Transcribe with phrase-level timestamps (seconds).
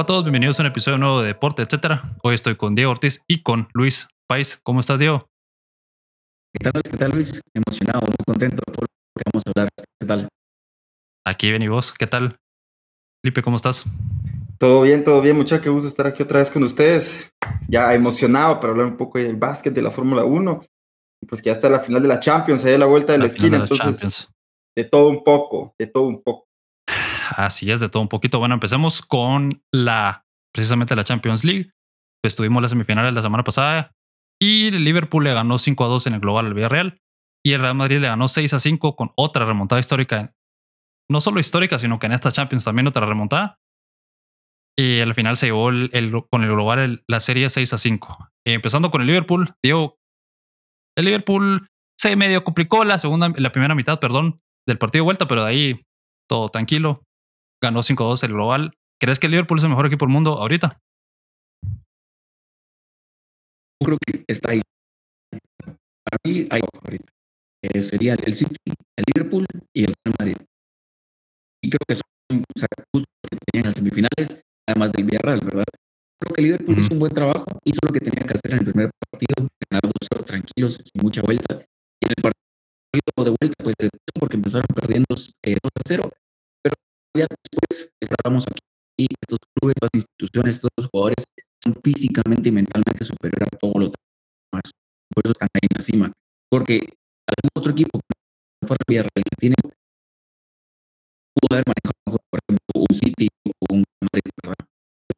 [0.00, 2.16] Hola a todos, bienvenidos a un episodio nuevo de Deporte, etcétera.
[2.22, 4.58] Hoy estoy con Diego Ortiz y con Luis Pais.
[4.62, 5.26] ¿Cómo estás, Diego?
[6.54, 6.90] ¿Qué tal, Luis?
[6.90, 7.40] ¿Qué tal, Luis?
[7.52, 9.68] Emocionado, muy contento todo lo que vamos a hablar.
[9.76, 10.28] ¿Qué tal?
[11.26, 12.38] Aquí ven y vos, ¿qué tal?
[13.22, 13.84] Felipe, ¿cómo estás?
[14.56, 15.64] Todo bien, todo bien, muchachos.
[15.64, 17.30] Qué gusto estar aquí otra vez con ustedes.
[17.68, 20.64] Ya emocionado para hablar un poco del básquet, de la Fórmula 1.
[21.22, 23.18] Y pues que ya está la final de la Champions, ahí a la vuelta de
[23.18, 23.58] la, esquina.
[23.58, 24.30] de Entonces, Champions.
[24.74, 26.49] de todo un poco, de todo un poco.
[27.30, 28.38] Así es, de todo un poquito.
[28.38, 31.70] Bueno, empecemos con la precisamente la Champions League.
[32.22, 33.92] Pues tuvimos las semifinales la semana pasada
[34.40, 37.00] y el Liverpool le ganó 5 a 2 en el global al Villarreal
[37.44, 40.34] y el Real Madrid le ganó 6 a 5 con otra remontada histórica.
[41.08, 43.58] No solo histórica, sino que en esta Champions también otra remontada.
[44.78, 48.30] Y al final se llevó el, con el global la serie 6 a 5.
[48.46, 49.98] Eh, empezando con el Liverpool, Diego,
[50.96, 55.28] el Liverpool se medio complicó la segunda, la primera mitad, perdón, del partido de vuelta,
[55.28, 55.82] pero de ahí
[56.28, 57.02] todo tranquilo.
[57.62, 58.72] Ganó 5-2 el global.
[59.00, 60.78] ¿Crees que el Liverpool es el mejor equipo del mundo ahorita?
[63.80, 64.62] Yo creo que está ahí.
[65.64, 67.12] Para mí hay ahorita.
[67.62, 70.36] Eh, sería el City, el Liverpool y el Real Madrid.
[71.62, 75.64] Y creo que son o sea, que tenían en las semifinales, además del Villarreal, ¿verdad?
[76.20, 78.58] Creo que el Liverpool hizo un buen trabajo, hizo lo que tenía que hacer en
[78.58, 81.54] el primer partido, ganar 2-0 tranquilos, sin mucha vuelta.
[81.54, 83.74] Y en el partido de vuelta, pues,
[84.18, 85.06] porque empezaron perdiendo
[85.44, 85.56] eh,
[85.88, 86.10] 2-0, pero
[87.16, 88.60] ya después estábamos aquí
[88.98, 91.24] y estos clubes, estas instituciones, estos jugadores
[91.64, 94.66] son físicamente y mentalmente superiores a todos los demás.
[95.14, 96.12] Por eso están ahí en la cima.
[96.50, 96.74] Porque
[97.26, 98.00] algún otro equipo
[98.62, 99.54] fuera el Villarreal que tiene
[101.34, 104.62] pudo haber manejado por ejemplo, un City o un Madrid, ¿verdad?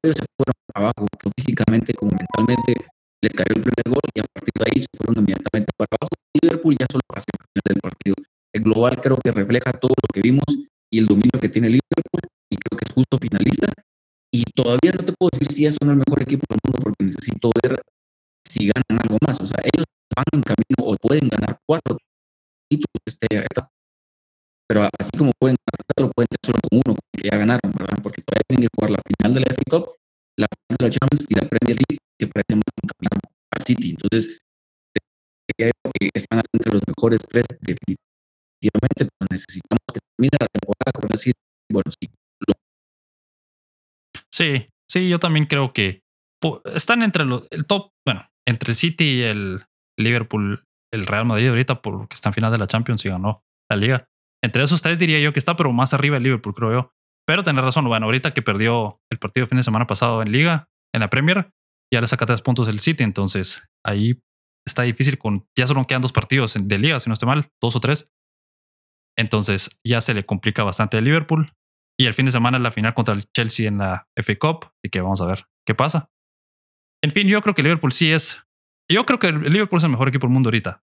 [0.02, 2.86] Ellos se fueron abajo, físicamente como mentalmente.
[3.22, 6.14] Les cayó el primer gol y a partir de ahí se fueron inmediatamente para abajo.
[6.42, 8.14] Liverpool ya solo pasó al final del partido.
[8.52, 10.44] El global creo que refleja todo lo que vimos
[10.92, 13.69] y el dominio que tiene Liverpool y creo que es justo finalista.
[14.32, 16.80] Y todavía no te puedo decir si es o no el mejor equipo del mundo
[16.82, 17.80] porque necesito ver
[18.48, 19.41] si ganan algo más.
[19.41, 19.86] O sea, ellos
[20.16, 21.98] van en camino o pueden ganar cuatro
[22.70, 23.69] títulos este, esta-
[24.69, 27.98] pero así como pueden ganar cuatro, pueden tener solo con uno, que ya ganaron, ¿verdad?
[28.02, 29.84] Porque todavía tienen que jugar la final de la FA Cup,
[30.38, 33.20] la final de la Champions y la Premier League, que parece más encaminado
[33.52, 33.91] al City.
[33.91, 34.41] Entonces,
[35.56, 41.08] creo que están entre los mejores tres definitivamente, pero necesitamos que termine la temporada con
[41.08, 41.34] decir,
[41.70, 42.08] bueno, sí,
[44.32, 46.00] Sí, sí, yo también creo que
[46.75, 49.64] están entre los, el top, bueno, entre el City y el
[49.98, 53.76] Liverpool, el Real Madrid ahorita, porque está en final de la Champions y ganó la
[53.76, 54.06] liga.
[54.42, 56.91] Entre esos tres diría yo que está, pero más arriba el Liverpool, creo yo.
[57.26, 60.69] Pero tener razón, bueno, ahorita que perdió el partido fin de semana pasado en liga,
[60.92, 61.50] en la Premier,
[61.92, 64.20] ya le saca tres puntos el City, entonces ahí
[64.66, 67.76] está difícil con, ya solo quedan dos partidos de liga, si no estoy mal, dos
[67.76, 68.10] o tres.
[69.19, 71.53] Entonces ya se le complica bastante al Liverpool.
[71.99, 74.65] Y el fin de semana la final contra el Chelsea en la FA Cup.
[74.65, 76.11] Así que vamos a ver qué pasa.
[77.05, 78.43] En fin, yo creo que Liverpool sí es.
[78.91, 80.83] Yo creo que el Liverpool es el mejor equipo del mundo ahorita.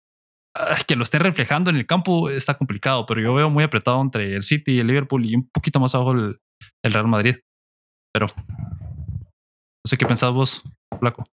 [0.53, 4.01] Ay, que lo esté reflejando en el campo está complicado, pero yo veo muy apretado
[4.01, 6.39] entre el City y el Liverpool y un poquito más abajo el,
[6.83, 7.37] el Real Madrid.
[8.13, 10.63] Pero no sé qué pensás vos,
[10.99, 11.25] Flaco.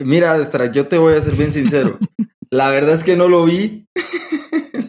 [0.00, 1.98] Mira, Destra, yo te voy a ser bien sincero.
[2.50, 3.86] La verdad es que no lo vi.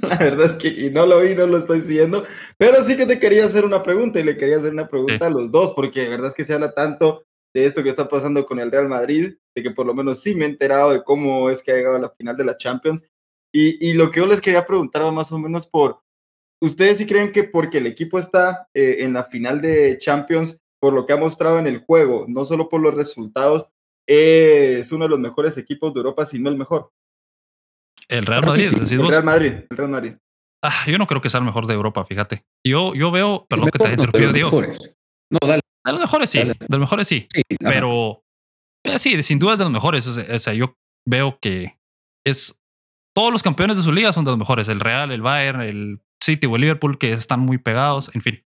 [0.09, 2.25] La verdad es que y no lo vi, no lo estoy siguiendo.
[2.57, 5.29] Pero sí que te quería hacer una pregunta y le quería hacer una pregunta a
[5.29, 8.45] los dos, porque de verdad es que se habla tanto de esto que está pasando
[8.45, 11.49] con el Real Madrid, de que por lo menos sí me he enterado de cómo
[11.49, 13.07] es que ha llegado a la final de la Champions.
[13.53, 16.01] Y, y lo que yo les quería preguntar va más o menos por,
[16.59, 20.93] ¿ustedes sí creen que porque el equipo está eh, en la final de Champions, por
[20.93, 23.69] lo que ha mostrado en el juego, no solo por los resultados,
[24.07, 26.91] es uno de los mejores equipos de Europa, si no el mejor?
[28.09, 29.09] El Real Madrid, sí, decís El vos.
[29.09, 30.13] Real Madrid, el Real Madrid.
[30.63, 32.45] Ah, yo no creo que sea el mejor de Europa, fíjate.
[32.65, 34.49] Yo, yo veo, perdón que te haya interrumpido, Diego.
[34.49, 34.95] mejores.
[35.29, 36.53] No, dale, De los mejores sí, Dale.
[36.53, 37.27] de los mejores sí.
[37.33, 38.23] sí, pero
[38.85, 40.07] eh, sí, sin duda es de los mejores.
[40.07, 40.75] O sea, yo
[41.07, 41.77] veo que
[42.25, 42.61] es
[43.15, 44.67] todos los campeones de su liga son de los mejores.
[44.69, 48.13] El Real, el Bayern, el City o el Liverpool, que están muy pegados.
[48.15, 48.43] En fin,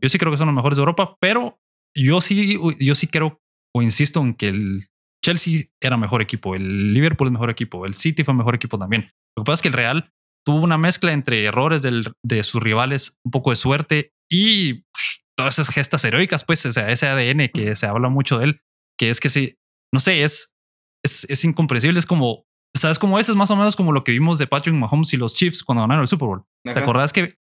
[0.00, 1.58] yo sí creo que son los mejores de Europa, pero
[1.96, 3.40] yo sí, yo sí creo
[3.76, 4.86] o insisto en que el
[5.28, 9.10] Chelsea era mejor equipo, el Liverpool es mejor equipo, el City fue mejor equipo también.
[9.36, 10.10] Lo que pasa es que el Real
[10.46, 15.18] tuvo una mezcla entre errores del- de sus rivales, un poco de suerte y pff,
[15.36, 18.60] todas esas gestas heroicas, pues, o sea, ese ADN que se habla mucho de él,
[18.98, 19.56] que es que sí,
[19.94, 20.54] no sé, es,
[21.04, 22.44] es, es incomprensible, es como,
[22.76, 23.28] ¿sabes cómo es?
[23.28, 25.82] Es más o menos como lo que vimos de Patrick Mahomes y los Chiefs cuando
[25.82, 26.44] ganaron el Super Bowl.
[26.74, 27.34] ¿Te acordás que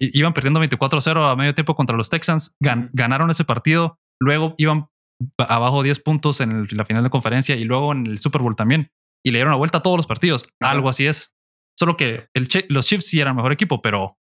[0.00, 2.56] iban perdiendo 24-0 a medio tiempo contra los Texans?
[2.62, 2.90] Gan-.
[2.92, 4.89] Ganaron ese partido, luego iban ba-
[5.38, 8.56] abajo 10 puntos en, el- la final de conferencia y luego en el Super Bowl
[8.56, 8.90] también.
[9.24, 10.44] Y le dieron la vuelta a todos los partidos.
[10.60, 10.72] Ajá.
[10.72, 11.32] Algo así es.
[11.78, 14.16] Solo que el los Chiefs sí eran mejor equipo, pero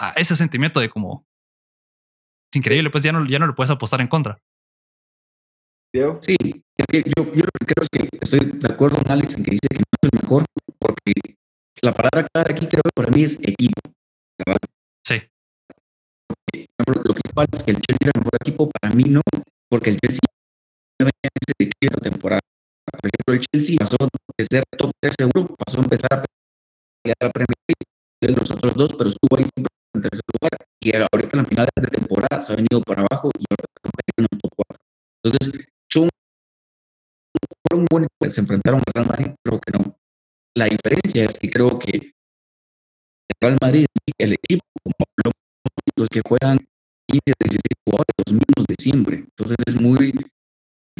[0.00, 1.26] ah, ese sentimiento de como
[2.52, 4.38] es increíble, pues ya no, ya no le puedes apostar en contra.
[6.20, 6.36] Sí,
[6.76, 9.44] es que yo, yo lo que creo es que estoy de acuerdo con Alex en
[9.44, 10.44] que dice que no es el mejor,
[10.78, 11.12] porque
[11.82, 13.80] la palabra clave aquí creo que para mí es equipo.
[14.38, 14.60] ¿verdad?
[15.04, 15.20] Sí.
[16.26, 19.04] Por ejemplo, lo que dijo Alex, que el Chelsea era el mejor equipo, para mí
[19.04, 19.20] no,
[19.68, 20.20] porque el Chelsea
[21.80, 22.40] esta temporada.
[22.90, 26.22] Por ejemplo, el Chelsea pasó de ser top 3 seguro, pasó a empezar a
[27.02, 30.66] pelear la Premier League, los otros dos, pero estuvo ahí siempre en tercer lugar.
[30.82, 34.26] Y ahorita en la final de temporada se ha venido para abajo y cayendo en
[34.32, 34.82] el top 4.
[35.22, 36.08] Entonces, son
[37.68, 39.96] fueron buenos, pues, se enfrentaron al Real Madrid, creo que no.
[40.56, 43.86] La diferencia es que creo que el Real Madrid,
[44.18, 45.32] el equipo, como
[45.96, 46.58] los que juegan
[47.06, 49.16] 15, 16 jugadores, los mismos de siempre.
[49.18, 50.12] Entonces es muy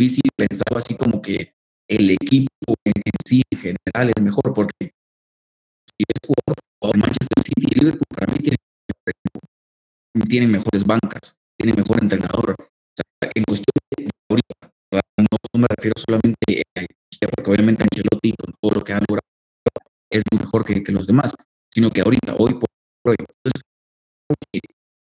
[0.00, 1.52] difícil pensar así como que
[1.88, 7.42] el equipo en, en sí en general es mejor, porque si es jugador, jugador Manchester
[7.44, 8.58] City y Liverpool, para mí tienen,
[10.26, 12.56] tienen mejores bancas, tienen mejor entrenador.
[12.58, 12.64] O
[12.96, 14.54] sea, en cuestión de ahorita,
[15.18, 16.86] no, no, me refiero solamente a
[17.36, 19.28] porque obviamente Ancelotti con todo lo que ha logrado
[20.10, 21.34] es mejor que, que los demás,
[21.70, 22.68] sino que ahorita, hoy por
[23.04, 23.62] hoy, entonces,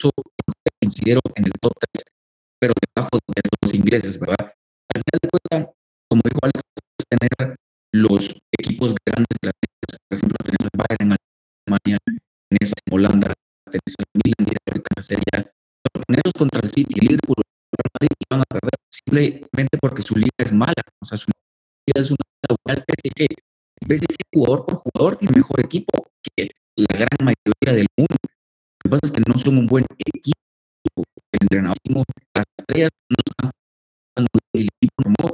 [0.00, 0.10] eso
[0.82, 2.04] considero en el top 3,
[2.58, 4.57] pero debajo de los ingleses, ¿verdad?
[4.94, 5.74] Al final de cuentas,
[6.08, 6.62] como dijo Alex,
[7.08, 7.56] tener
[7.92, 9.52] los equipos grandes de la
[10.08, 11.16] por ejemplo, tenés al Bayern en
[11.66, 11.98] Alemania,
[12.48, 13.34] tenés en Holanda,
[13.70, 17.90] tenés al Milan y ahorita en Serie pero ponerlos contra el City, el Liverpool, el
[18.00, 22.10] Madrid, van a perder simplemente porque su liga es mala, o sea, su liga es
[22.10, 23.26] una liga PSG.
[23.80, 28.16] El PSG jugador por jugador tiene mejor equipo que la gran mayoría del mundo.
[28.22, 31.04] Lo que pasa es que no son un buen equipo.
[31.32, 31.76] El entrenador,
[32.34, 33.50] las estrellas no están
[34.16, 35.30] jugando el equipo no,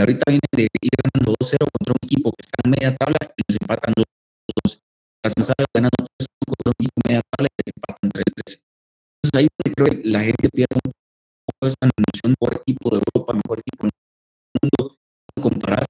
[0.00, 3.40] ahorita viene de ir ganando 2-0 contra un equipo que está en media tabla y
[3.46, 4.80] los empatan 2-2.
[5.24, 8.70] Las pasadas ganando 3 contra un equipo media tabla y les empatan 3-3.
[9.20, 10.92] Entonces ahí creo que la gente pierde un
[11.46, 13.92] poco esa noción por equipo de Europa, mejor equipo del
[14.60, 14.96] mundo.
[15.40, 15.86] Comparás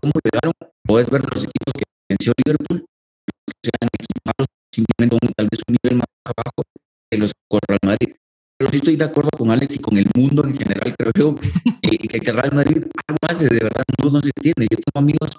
[0.00, 0.52] cómo llegaron,
[0.84, 5.76] puedes ver los equipos que venció Liverpool, que sean equipados simplemente un, tal vez un
[5.82, 6.62] nivel más abajo
[7.10, 8.16] de los el Madrid.
[8.58, 11.34] Pero sí estoy de acuerdo con Alex y con el mundo en general, creo yo,
[11.82, 14.66] que, que el Real Madrid algo hace, de verdad, no, no se entiende.
[14.70, 15.30] Yo tengo amigos,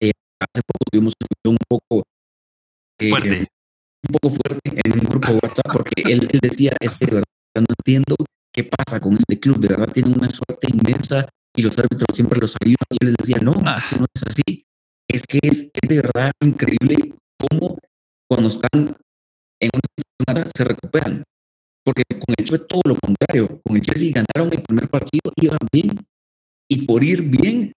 [0.00, 1.14] eh, hace poco tuvimos
[1.46, 2.04] un poco
[2.98, 3.46] eh, fuerte.
[4.08, 7.12] Un poco fuerte en un grupo de WhatsApp, porque él, él decía, es que de
[7.16, 7.26] verdad
[7.56, 8.16] no entiendo
[8.52, 12.40] qué pasa con este club, de verdad tienen una suerte inmensa y los árbitros siempre
[12.40, 12.86] los ayudan.
[12.90, 13.78] Y yo les decía, no, Ah.
[13.98, 14.64] no es así.
[15.08, 17.78] Es que es, es de verdad increíble cómo
[18.28, 18.96] cuando están
[19.60, 19.70] en
[20.26, 21.22] una se recuperan.
[21.84, 23.60] Porque con el fue todo lo contrario.
[23.64, 25.98] Con el Chelsea ganaron el primer partido, iban bien.
[26.70, 27.72] Y por ir bien,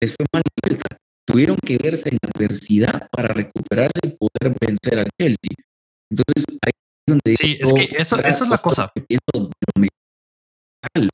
[0.00, 0.96] les fue mal la vuelta.
[1.26, 5.56] Tuvieron que verse en adversidad para recuperarse y poder vencer al Chelsea.
[6.10, 8.92] Entonces, ahí es donde Sí, es que eso, eso es la cosa.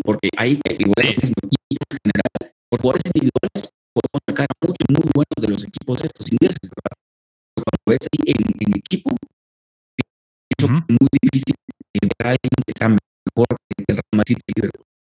[0.05, 1.32] porque ahí igual Sí.
[1.32, 6.05] equipo en general, por jugadores individuales podemos sacar a muchos muy buenos de los equipos
[6.05, 6.96] estos ingleses, ¿verdad?
[7.55, 9.16] Pero cuando ves ahí en, en equipo,
[10.58, 10.75] es Ujú.
[10.88, 11.55] muy difícil
[12.18, 14.36] alguien que sea mejor que el Real Madrid.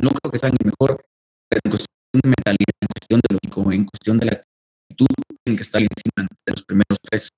[0.01, 1.05] No creo que sea mejor,
[1.49, 5.07] pero en cuestión de mentalidad, en cuestión de lógico, en cuestión de la actitud,
[5.45, 7.29] tienen que estar encima de los primeros tres.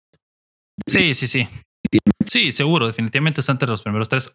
[0.86, 1.48] Sí, sí, sí.
[2.26, 4.34] Sí, seguro, definitivamente está entre los primeros tres.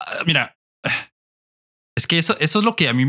[0.00, 0.54] Ah, mira,
[1.96, 3.06] es que eso, eso es lo que a mí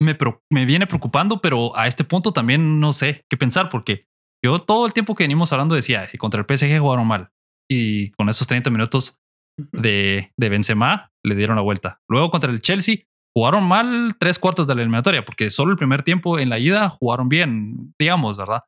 [0.00, 0.18] me,
[0.50, 4.06] me viene preocupando, pero a este punto también no sé qué pensar, porque
[4.44, 7.30] yo todo el tiempo que venimos hablando decía, "Y contra el PSG jugaron mal.
[7.70, 9.21] Y con esos 30 minutos
[9.56, 12.00] de, de Benzema le dieron la vuelta.
[12.08, 13.04] Luego contra el Chelsea
[13.34, 16.88] jugaron mal tres cuartos de la eliminatoria, porque solo el primer tiempo en la ida
[16.88, 18.64] jugaron bien, digamos, ¿verdad?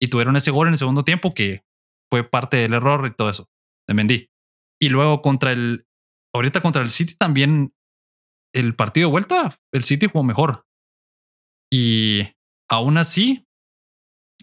[0.00, 1.64] Y tuvieron ese gol en el segundo tiempo que
[2.10, 3.48] fue parte del error y todo eso
[3.88, 4.30] de Mendy.
[4.80, 5.86] Y luego contra el,
[6.34, 7.74] ahorita contra el City también,
[8.54, 10.66] el partido de vuelta, el City jugó mejor.
[11.72, 12.28] Y
[12.68, 13.46] aún así,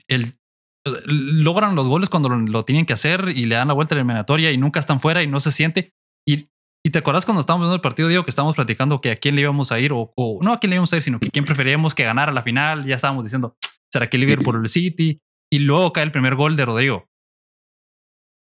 [0.07, 0.37] el,
[0.85, 3.97] logran los goles cuando lo, lo tienen que hacer y le dan la vuelta a
[3.97, 5.91] la eliminatoria y nunca están fuera y no se siente.
[6.27, 6.49] Y,
[6.83, 9.35] y te acuerdas cuando estábamos viendo el partido, Diego, que estábamos platicando que a quién
[9.35, 11.29] le íbamos a ir, o, o no a quién le íbamos a ir, sino que
[11.29, 12.85] quién preferíamos que ganara la final.
[12.85, 13.55] Ya estábamos diciendo,
[13.91, 15.19] ¿será que Liverpool el City?
[15.53, 17.05] Y luego cae el primer gol de Rodrigo.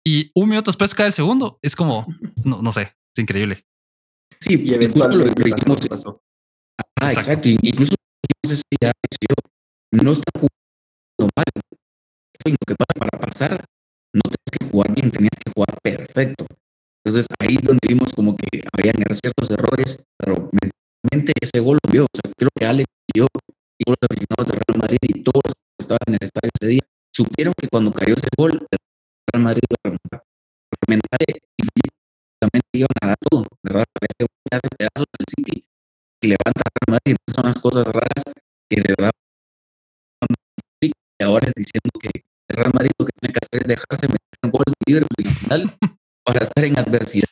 [0.05, 1.59] Y un minuto después cae el segundo.
[1.61, 2.05] Es como,
[2.43, 3.65] no, no sé, es increíble.
[4.39, 5.87] Sí, Y justo lo, lo eventualmente dijimos.
[5.87, 6.21] pasó, pasó.
[7.01, 7.31] Ah, Exacto.
[7.31, 7.49] exacto.
[7.61, 7.95] Incluso
[9.91, 11.45] no está jugando mal.
[12.47, 13.65] Es lo que pasa para pasar.
[14.13, 16.45] No tenías que jugar bien, tenías que jugar perfecto.
[17.03, 21.91] Entonces ahí es donde vimos como que habían ciertos errores, pero mentalmente ese gol lo
[21.91, 22.03] vio.
[22.05, 23.27] O sea, creo que Alex y yo,
[23.79, 26.67] y los aficionados del Real Madrid y todos los que estaban en el estadio ese
[26.67, 28.79] día, supieron que cuando cayó ese gol, el
[29.31, 30.23] Real Madrid iba a remontar.
[30.87, 33.85] Mental y físicamente iban a dar todo, ¿verdad?
[34.01, 35.65] Este gol hace pedazos al City.
[36.21, 38.23] que levanta Real Madrid, son las cosas raras
[38.69, 39.11] que de verdad
[41.19, 42.26] y ahora es diciendo que
[42.57, 45.31] Real Madrid lo que tiene que hacer es dejarse meter en gol líder en la
[45.33, 45.77] final
[46.25, 47.29] para estar en adversidad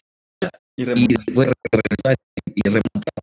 [0.78, 2.16] y, y después regresar
[2.46, 3.14] y remontar.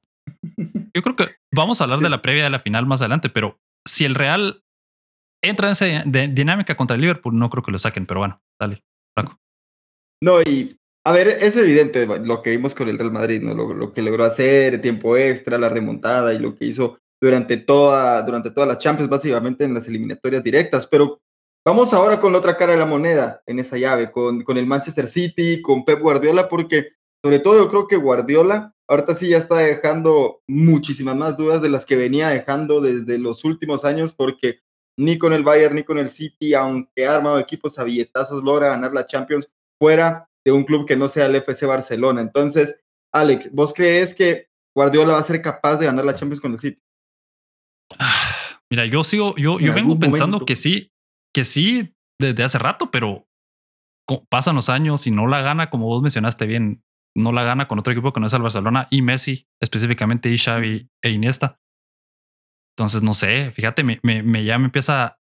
[0.94, 3.58] Yo creo que vamos a hablar de la previa de la final más adelante, pero
[3.86, 4.62] si el Real
[5.42, 5.86] entra en esa
[6.28, 8.82] dinámica contra el Liverpool, no creo que lo saquen, pero bueno, dale,
[9.14, 9.38] Franco.
[10.22, 13.54] No, y a ver, es evidente lo que vimos con el Real Madrid, ¿no?
[13.54, 18.22] Lo, lo, que logró hacer, tiempo extra, la remontada y lo que hizo durante toda,
[18.22, 20.86] durante toda la Champions, básicamente en las eliminatorias directas.
[20.86, 21.20] Pero
[21.64, 24.66] vamos ahora con la otra cara de la moneda en esa llave, con, con el
[24.66, 26.88] Manchester City, con Pep Guardiola, porque
[27.24, 31.70] sobre todo yo creo que Guardiola ahorita sí ya está dejando muchísimas más dudas de
[31.70, 34.60] las que venía dejando desde los últimos años, porque
[34.98, 38.68] ni con el Bayern ni con el City, aunque ha armado equipos a billetazos, logra
[38.68, 39.50] ganar la Champions
[39.80, 42.20] fuera de un club que no sea el FC Barcelona.
[42.20, 46.52] Entonces, Alex, ¿vos crees que Guardiola va a ser capaz de ganar la Champions con
[46.52, 46.82] el City?
[48.70, 50.91] Mira, yo sigo, yo, yo vengo pensando que sí,
[51.34, 53.26] que sí desde hace rato, pero
[54.28, 56.84] pasan los años y no la gana, como vos mencionaste bien,
[57.16, 60.38] no la gana con otro equipo que no es el Barcelona y Messi, específicamente y
[60.38, 61.60] Xavi e Iniesta.
[62.76, 65.18] Entonces, no sé, fíjate, me, ya me empieza,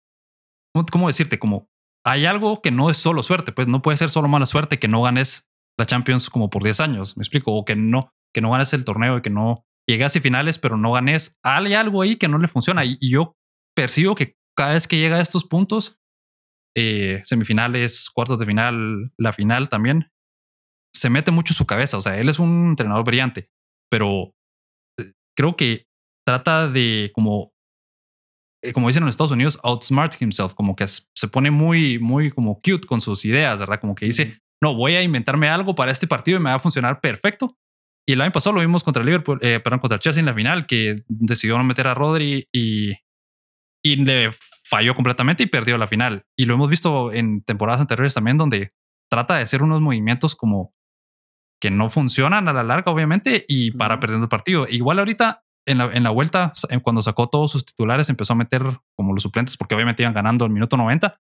[0.92, 1.40] ¿cómo decirte?
[1.40, 1.70] Como
[2.06, 4.88] hay algo que no es solo suerte, pues no puede ser solo mala suerte que
[4.88, 8.52] no ganes la Champions como por 10 años, me explico, o que no, que no
[8.52, 11.38] ganes el torneo y que no llegas a finales, pero no ganes.
[11.44, 13.36] Hay algo ahí que no le funciona y, yo
[13.76, 16.02] percibo que cada vez que llega a estos puntos,
[16.76, 20.12] eh, semifinales, cuartos de final, la final también,
[20.96, 21.98] se mete mucho su cabeza.
[21.98, 23.50] O sea, él es un entrenador brillante,
[23.90, 24.34] pero
[25.00, 25.88] eh, creo que
[26.26, 27.54] trata de como
[28.64, 32.56] eh, como dicen en Estados Unidos, outsmart himself, como que se pone muy, muy como
[32.56, 33.80] cute con sus ideas, ¿verdad?
[33.80, 36.60] Como que dice, no, voy a inventarme algo para este partido y me va a
[36.60, 37.56] funcionar perfecto.
[38.08, 40.26] Y el año pasado lo vimos contra el Liverpool, eh, perdón, contra el Chelsea en
[40.26, 42.94] la final, que decidió no meter a Rodri y,
[43.84, 44.32] y le
[44.66, 46.26] falló completamente y perdió la final.
[46.38, 48.74] Y lo hemos visto en temporadas anteriores también, donde
[49.10, 50.74] trata de hacer unos movimientos como
[51.62, 54.68] que no funcionan a la larga, obviamente, y para perder el partido.
[54.70, 56.54] Igual ahorita en la, en la vuelta,
[56.84, 58.64] cuando sacó todos sus titulares, empezó a meter
[58.96, 61.20] como los suplentes porque obviamente iban ganando al minuto 90.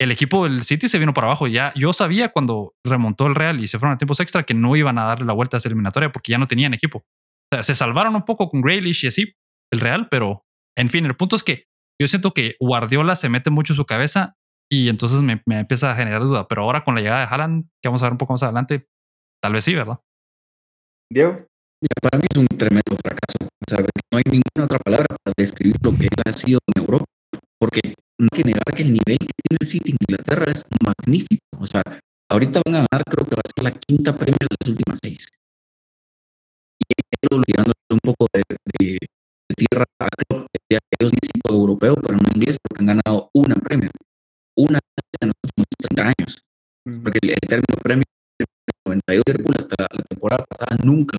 [0.00, 1.46] El equipo del City se vino para abajo.
[1.46, 4.74] Ya yo sabía cuando remontó el Real y se fueron a tiempos extra que no
[4.76, 6.98] iban a darle la vuelta a esa eliminatoria porque ya no tenían equipo.
[6.98, 9.34] O sea, se salvaron un poco con Grealish y así
[9.72, 10.44] el Real, pero
[10.76, 11.64] en fin, el punto es que
[12.00, 14.34] yo siento que Guardiola se mete mucho en su cabeza
[14.70, 16.48] y entonces me, me empieza a generar duda.
[16.48, 18.86] Pero ahora con la llegada de Haaland, que vamos a ver un poco más adelante,
[19.42, 20.00] tal vez sí, ¿verdad?
[21.10, 21.46] Diego
[22.00, 23.48] para mí es un tremendo fracaso.
[24.10, 27.04] No hay ninguna otra palabra para describir lo que él ha sido en Europa,
[27.58, 30.64] porque no hay que negar que el nivel que tiene el City en Inglaterra es
[30.82, 31.42] magnífico.
[31.58, 31.82] O sea,
[32.30, 34.98] ahorita van a ganar, creo que va a ser la quinta premio de las últimas
[35.02, 35.28] seis.
[36.78, 36.84] Y
[37.30, 38.98] él un poco de,
[39.54, 40.46] tierra a Klopp,
[40.98, 43.90] ellos necesitan europeo, pero no inglés, porque han ganado una premio.
[44.56, 44.78] Una
[45.20, 46.42] en los últimos 30 años.
[46.84, 48.04] Porque el, término premio
[48.84, 51.16] 92 Liverpool hasta la temporada pasada nunca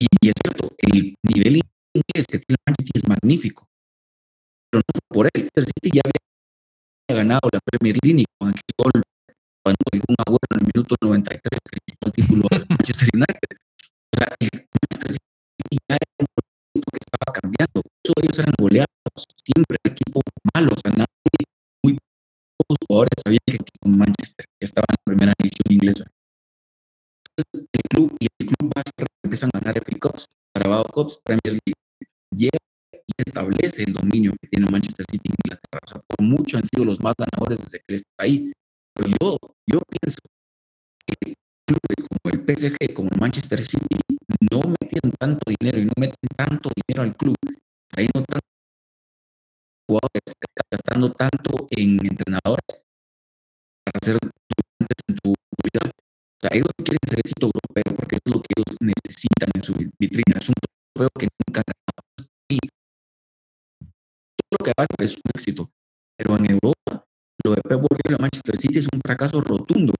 [0.00, 1.60] y, y, es cierto, el nivel
[1.94, 3.66] inglés que tiene Manchester es magnífico.
[4.70, 5.48] Pero no fue por él.
[5.54, 9.02] El City ya había ganado la Premier League con aquel gol
[9.64, 13.08] cuando llegó un abuelo en el minuto 93 que le quitó el título al Manchester
[13.12, 13.56] United.
[14.14, 14.67] O sea, el
[18.08, 18.88] Eso ellos eran goleados.
[19.44, 20.20] Siempre el equipo
[20.54, 20.72] malo.
[20.72, 21.44] O sea, nadie,
[21.84, 21.98] muy
[22.56, 26.04] pocos jugadores sabían que con Manchester estaba en la primera división inglesa
[27.52, 31.78] el club y el club base empiezan a ganar FA Cups, Carabao Cups, Premier League.
[32.34, 32.58] Llega
[32.92, 35.80] y establece el dominio que tiene Manchester City en Inglaterra.
[35.82, 38.52] O sea, por mucho han sido los más ganadores desde que él está ahí.
[38.94, 40.20] Pero yo, yo pienso
[41.06, 41.34] que
[41.66, 43.96] clubes como el PSG, como el Manchester City,
[44.50, 47.36] no meten tanto dinero y no meten tanto dinero al club,
[47.88, 48.46] trayendo tanto
[49.88, 50.22] jugadores,
[50.70, 52.66] gastando tanto en entrenadores
[53.84, 55.90] para hacer en tu vida
[56.38, 59.74] o sea, ellos quieren ser éxito europeo porque es lo que ellos necesitan en su
[59.98, 60.38] vitrina.
[60.38, 60.54] Es un
[60.94, 62.26] trofeo que nunca han.
[62.48, 62.58] Y
[64.38, 65.70] todo lo que haga es un éxito.
[66.16, 67.04] Pero en Europa,
[67.44, 69.92] lo de Pep Guardiola Manchester City es un fracaso rotundo.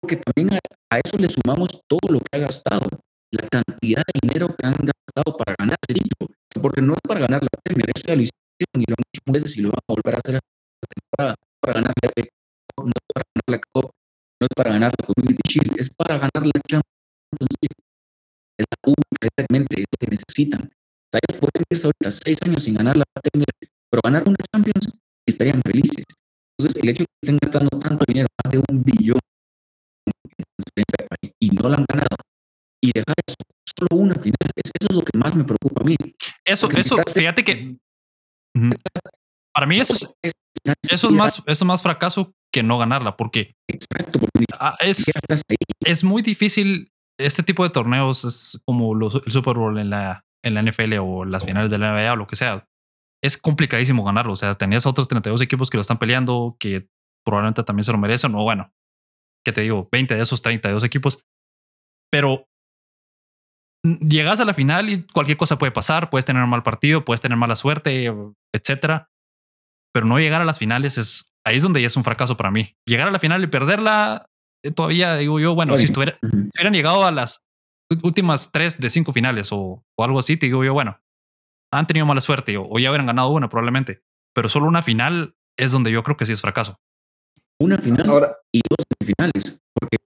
[0.00, 0.58] Porque también
[0.90, 2.88] a, eso le sumamos todo lo que ha gastado.
[3.30, 6.33] La cantidad de dinero que han gastado para ganar ese título.
[6.64, 9.20] Porque no es para ganar la Premier, eso ya lo hicieron y lo han hecho
[9.28, 11.34] veces y lo van a volver a hacer esta temporada.
[11.60, 12.24] Para ganar la FA
[12.80, 13.90] no para ganar la Copa
[14.40, 17.80] no es para ganar la Community Shield, es para ganar la Champions League.
[18.56, 20.62] Es la única realmente lo que necesitan.
[20.64, 23.52] O sea, ellos pueden irse ahorita seis años sin ganar la Premier,
[23.90, 26.04] pero ganar una Champions y estarían felices.
[26.56, 29.20] Entonces, el hecho de que estén gastando tanto dinero, más de un billón
[31.40, 32.16] y no lo han ganado,
[32.80, 33.36] y dejar eso
[33.88, 34.50] solo una final.
[34.56, 35.96] Eso es lo que más me preocupa a mí.
[36.44, 37.76] Eso, eso, fíjate que
[39.54, 40.32] para mí eso es,
[40.90, 43.54] eso es más, eso es más fracaso que no ganarla, porque,
[44.58, 45.04] ah, es,
[45.84, 46.90] es muy difícil.
[47.18, 50.94] Este tipo de torneos es como los, el Super Bowl en la, en la NFL
[51.00, 52.66] o las finales de la NBA o lo que sea.
[53.22, 54.32] Es complicadísimo ganarlo.
[54.32, 56.88] O sea, tenías otros 32 equipos que lo están peleando, que
[57.24, 58.72] probablemente también se lo merecen, o bueno,
[59.44, 61.24] que te digo, 20 de esos 32 equipos.
[62.10, 62.48] Pero
[63.84, 67.20] llegas a la final y cualquier cosa puede pasar, puedes tener un mal partido, puedes
[67.20, 68.12] tener mala suerte,
[68.52, 69.10] etcétera.
[69.92, 72.50] Pero no llegar a las finales es ahí es donde ya es un fracaso para
[72.50, 72.74] mí.
[72.86, 74.30] Llegar a la final y perderla,
[74.64, 77.44] eh, todavía digo yo, bueno, si estuviera, hubieran llegado a las
[78.02, 80.98] últimas tres de cinco finales o, o, algo así, te digo yo, bueno,
[81.72, 84.02] han tenido mala suerte o, o ya hubieran ganado una probablemente,
[84.34, 86.80] pero solo una final es donde yo creo que sí es fracaso.
[87.60, 89.98] Una final Ahora, y dos finales, porque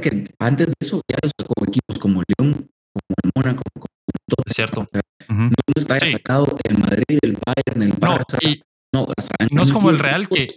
[0.00, 3.86] que antes de eso ya los equipos como León, como el Mónaco, como
[4.28, 4.44] todo.
[4.46, 4.80] Es cierto.
[4.82, 5.50] O sea, uh -huh.
[5.50, 6.12] No está sí.
[6.12, 8.38] sacado el Madrid, el Bayern, el Barça.
[8.42, 8.62] No, y,
[8.94, 10.48] no, o sea, no es como el Real que.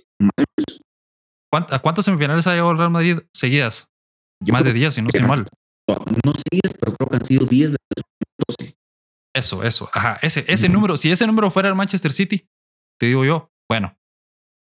[1.54, 3.88] ¿A cuántas semifinales ha llegado el Real Madrid seguidas?
[4.44, 5.44] Yo Más de 10, si no estoy mal.
[5.90, 8.76] No seguidas, pero creo que han sido 10 de los 12.
[9.36, 9.90] Eso, eso.
[9.94, 10.18] Ajá.
[10.22, 10.74] Ese, ese uh -huh.
[10.74, 12.48] número, si ese número fuera el Manchester City,
[13.00, 13.98] te digo yo, bueno,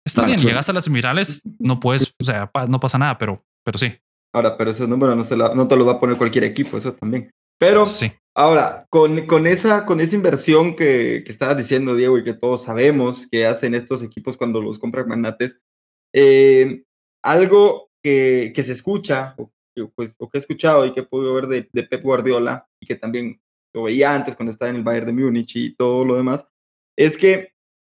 [0.06, 0.46] está bien, sí.
[0.46, 3.92] llegas a las semifinales, no puedes, o sea, pa- no pasa nada, pero, pero sí.
[4.34, 6.76] Ahora, pero ese número no, se la- no te lo va a poner cualquier equipo,
[6.76, 7.30] eso también.
[7.58, 8.12] Pero Sí.
[8.34, 12.64] ahora, con, con, esa, con esa inversión que, que estabas diciendo, Diego, y que todos
[12.64, 15.60] sabemos que hacen estos equipos cuando los compran magnates,
[16.14, 16.84] eh,
[17.22, 19.50] algo que, que se escucha, o,
[19.94, 22.86] pues, o que he escuchado y que he podido ver de, de Pep Guardiola, y
[22.86, 23.40] que también
[23.74, 26.48] lo veía antes cuando estaba en el Bayern de Múnich y todo lo demás,
[26.98, 27.52] es que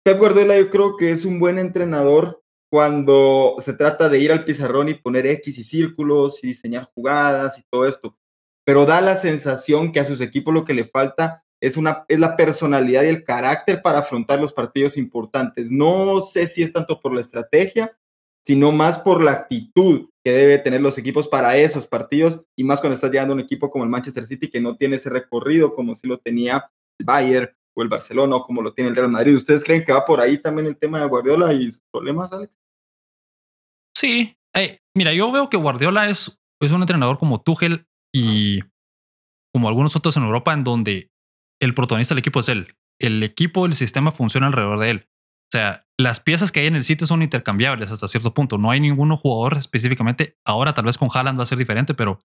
[0.05, 4.43] Pep Guardiola yo creo que es un buen entrenador cuando se trata de ir al
[4.45, 8.17] pizarrón y poner X y círculos y diseñar jugadas y todo esto.
[8.65, 12.19] Pero da la sensación que a sus equipos lo que le falta es, una, es
[12.19, 15.71] la personalidad y el carácter para afrontar los partidos importantes.
[15.71, 17.97] No sé si es tanto por la estrategia,
[18.45, 22.79] sino más por la actitud que debe tener los equipos para esos partidos y más
[22.79, 25.73] cuando estás llegando a un equipo como el Manchester City que no tiene ese recorrido
[25.73, 29.09] como si lo tenía el Bayern o el Barcelona o como lo tiene el Real
[29.09, 29.35] Madrid.
[29.35, 32.57] ¿Ustedes creen que va por ahí también el tema de Guardiola y sus problemas, Alex?
[33.95, 34.35] Sí.
[34.55, 38.61] Eh, mira, yo veo que Guardiola es, es un entrenador como Tuchel y
[39.53, 41.11] como algunos otros en Europa en donde
[41.61, 42.75] el protagonista del equipo es él.
[42.99, 45.05] El equipo, el sistema funciona alrededor de él.
[45.51, 48.57] O sea, las piezas que hay en el sitio son intercambiables hasta cierto punto.
[48.57, 50.37] No hay ninguno jugador específicamente.
[50.45, 52.21] Ahora tal vez con Haaland va a ser diferente, pero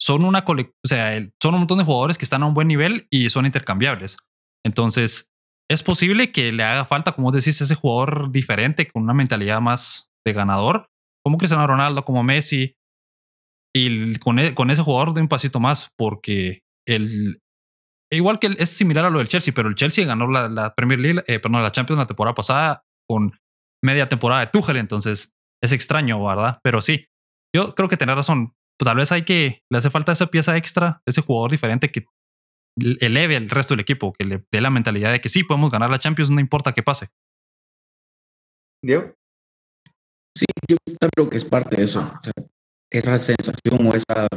[0.00, 2.68] son una cole- o sea, son un montón de jugadores que están a un buen
[2.68, 4.18] nivel y son intercambiables.
[4.64, 5.32] Entonces,
[5.68, 10.10] es posible que le haga falta, como decís, ese jugador diferente con una mentalidad más
[10.24, 10.86] de ganador,
[11.24, 12.76] como Cristiano Ronaldo, como Messi,
[13.76, 17.40] y el- con, e- con ese jugador de un pasito más, porque el,
[18.12, 20.74] igual que el- es similar a lo del Chelsea, pero el Chelsea ganó la, la
[20.74, 23.32] Premier League, eh, perdón, la Champions la temporada pasada con
[23.84, 26.58] media temporada de Tuchel, entonces es extraño, ¿verdad?
[26.62, 27.06] Pero sí,
[27.54, 28.54] yo creo que tenés razón.
[28.78, 32.04] Tal vez hay que, le hace falta esa pieza extra, ese jugador diferente que
[33.00, 35.88] eleve al resto del equipo, que le dé la mentalidad de que sí, podemos ganar
[35.90, 37.08] la Champions, no importa qué pase.
[38.84, 39.14] Diego.
[40.36, 42.00] Sí, yo también creo que es parte de eso.
[42.00, 42.32] O sea,
[42.90, 44.28] esa sensación o esa,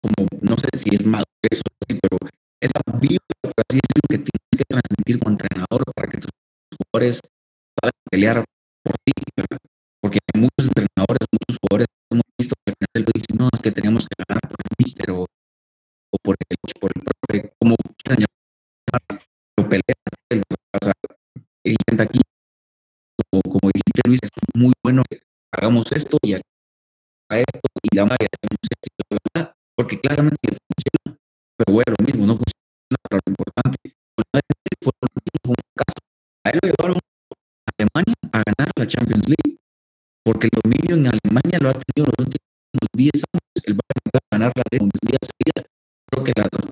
[0.00, 2.18] como, no sé si es madurez o así, pero
[2.60, 6.30] esa vibra, por así decirlo, que tienes que transmitir como entrenador para que tus
[6.78, 7.20] jugadores
[7.80, 8.44] salgan a pelear
[8.82, 9.12] por ti.
[9.36, 9.58] ¿verdad?
[10.00, 13.48] Porque hay muchos entrenadores, muchos jugadores que hemos visto que al final del dicen, no,
[13.52, 17.02] es que teníamos que ganar por el míster o, o por el coach, por el
[17.02, 19.24] profe, como quieran llamar,
[19.56, 19.98] pero pelear.
[20.72, 20.92] O sea,
[21.64, 22.20] y aquí,
[23.30, 25.20] como, como dijiste Luis, es muy bueno que
[25.52, 26.34] hagamos esto y
[27.30, 28.28] a esto y la malla
[29.76, 31.18] porque claramente le funciona.
[31.58, 33.78] Pero bueno, lo mismo, no funciona para lo importante.
[34.82, 34.92] Fue,
[35.44, 35.98] un fracaso.
[36.44, 39.58] A él lo llevaron a Alemania a ganar la Champions League,
[40.24, 43.58] porque el dominio en Alemania lo ha tenido los últimos 10 años.
[43.64, 45.60] El Bayern va a ganar la de Bundesliga seguida.
[46.10, 46.64] Creo que las dos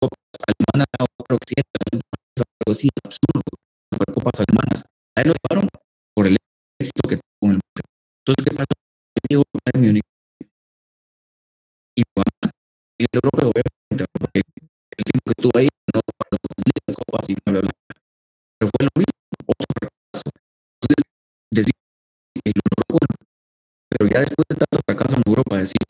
[0.00, 0.86] copas alemanas,
[1.26, 3.50] creo que sí, las algo así, absurdo,
[3.92, 4.84] supercopas alemanas.
[5.16, 5.68] A él lo llevaron
[6.14, 6.36] por el
[6.80, 7.60] éxito que tuvo con el.
[8.22, 8.81] Entonces, ¿qué pasó?
[9.32, 10.04] Llegó el Bayern Múnich
[11.96, 12.02] y
[13.00, 17.34] el europeo, obviamente, porque el tiempo que estuvo ahí no para las ligas, copas y
[17.40, 17.72] bla, bla, bla.
[18.58, 19.16] Pero fue lo mismo,
[19.48, 20.28] otro fracaso.
[20.76, 21.00] Entonces,
[21.48, 21.72] decir
[22.44, 23.14] lo logró, bueno,
[23.88, 25.80] pero ya después de tanto fracaso en Europa, decir,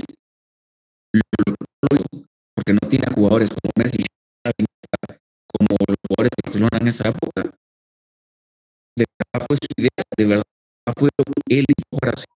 [1.10, 4.06] lo, lo, hizo, porque no tiene jugadores como Messi,
[5.50, 7.42] como los jugadores de Barcelona en esa época.
[8.94, 10.46] De verdad fue su idea, de verdad
[10.94, 12.26] fue lo que él dijo para así,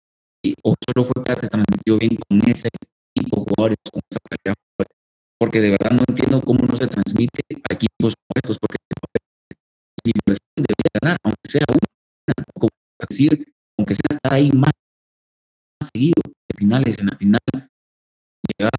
[0.63, 2.69] o solo fue que se transmitió bien con ese
[3.15, 4.55] tipo de jugadores, con esa calidad.
[4.77, 4.95] Porque
[5.39, 8.77] porque de verdad no entiendo cómo no se transmite a equipos como estos, porque
[10.07, 12.69] inversión debería ganar, aunque sea una, como
[13.09, 17.41] decir, aunque sea estar ahí más, más seguido, de finales en la final,
[18.59, 18.71] llegar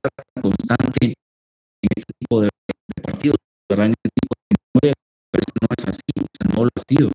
[0.42, 3.38] constante en este tipo de, de partidos,
[3.70, 3.88] ¿verdad?
[3.88, 4.94] En este tipo de historia,
[5.32, 7.10] pero no es así, o sea, no lo ha sido.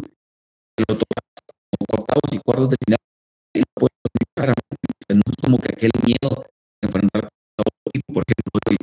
[0.79, 1.25] Lo tomas
[1.71, 2.99] como octavos y cuartos de final,
[5.27, 6.47] no es como que aquel miedo
[6.81, 8.77] de enfrentar a otro equipo, por ejemplo, hoy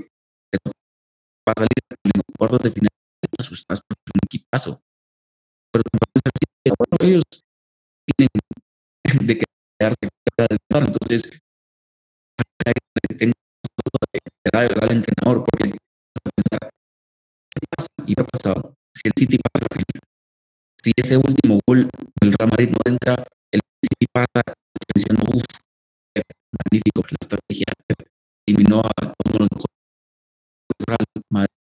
[0.52, 2.90] te va a salir en los cuartos de final,
[3.22, 4.82] te asustas porque es un equipazo.
[5.72, 7.24] Pero también bueno, ellos
[8.18, 8.30] tienen
[9.28, 11.40] de quedarse fuera del lugar, entonces
[13.18, 13.34] tengo
[14.46, 15.78] será de verdad el entrenador, porque
[16.36, 16.70] pensar,
[17.52, 17.88] ¿qué pasa?
[18.06, 18.74] Y qué ha pasado.
[18.96, 20.02] Si el City pasa la final,
[20.84, 21.90] si ese último gol
[22.22, 24.42] del Real Madrid no entra, el City pasa
[24.96, 25.44] diciendo, uff,
[26.52, 27.66] magnífico, la estrategia
[28.48, 29.48] eliminó a los
[30.88, 31.60] Real Madrid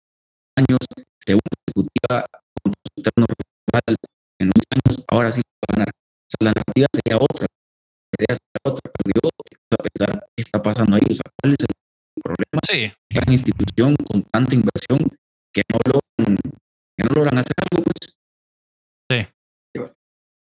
[0.58, 0.80] años,
[1.25, 2.25] segunda consecutiva
[2.63, 3.95] contra su eterno rival
[4.39, 5.89] en unos años, ahora sí va a ganar.
[5.89, 9.30] O sea, la narrativa sería otra, la idea sería otra, pero yo
[9.71, 13.95] a pensar qué está pasando ahí, o sea, cuál es el problema Sí, gran institución
[13.95, 14.99] con tanta inversión
[15.54, 16.38] que no logran,
[16.97, 17.98] que no logran hacer algo, pues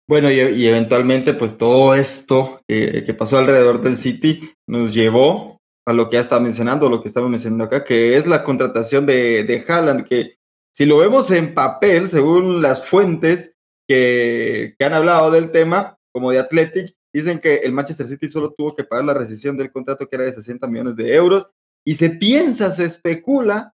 [0.08, 6.08] Bueno, y, eventualmente, pues todo esto que pasó alrededor del City nos llevó a lo
[6.08, 9.64] que ya estaba mencionando, lo que estamos mencionando acá, que es la contratación de, de
[9.66, 10.36] Haaland, que
[10.72, 13.56] si lo vemos en papel, según las fuentes
[13.88, 18.52] que, que han hablado del tema, como de Athletic, dicen que el Manchester City solo
[18.52, 21.48] tuvo que pagar la rescisión del contrato que era de 60 millones de euros
[21.84, 23.74] y se piensa, se especula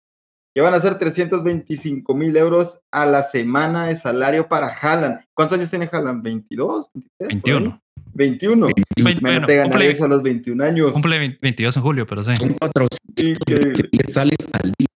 [0.53, 5.23] que van a ser 325 mil euros a la semana de salario para Haaland.
[5.35, 6.23] ¿Cuántos años tiene Haaland?
[6.23, 6.87] ¿22?
[7.19, 7.27] ¿23?
[7.29, 7.81] 21.
[8.13, 8.67] 21.
[8.67, 10.91] Vein- Imagínate bueno, ganar cumple, eso a los 21 años.
[10.91, 12.35] cumple 20 22 en julio, pero sí.
[12.35, 14.87] son 400 Sí, que- quetzales al día.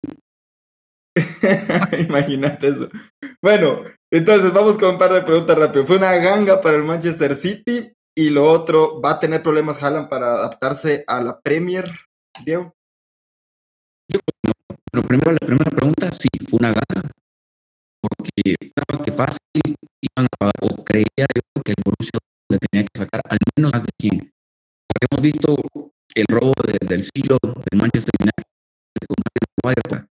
[2.10, 2.90] Imagínate eso.
[3.42, 5.86] Bueno, entonces vamos con un par de preguntas rápido.
[5.86, 10.10] Fue una ganga para el Manchester City y lo otro, ¿va a tener problemas Haaland
[10.10, 11.86] para adaptarse a la Premier,
[12.44, 12.74] Diego?
[14.96, 17.12] Lo primero, la primera pregunta, sí, fue una gana,
[18.02, 22.84] porque estaba que fácil iban a pagar, o creía yo que el Borussia le tenía
[22.86, 24.32] que sacar al menos más de 100.
[24.88, 25.56] Porque hemos visto
[26.16, 28.44] el robo de- del siglo del Manchester United
[29.08, 30.08] con Harry Maguire.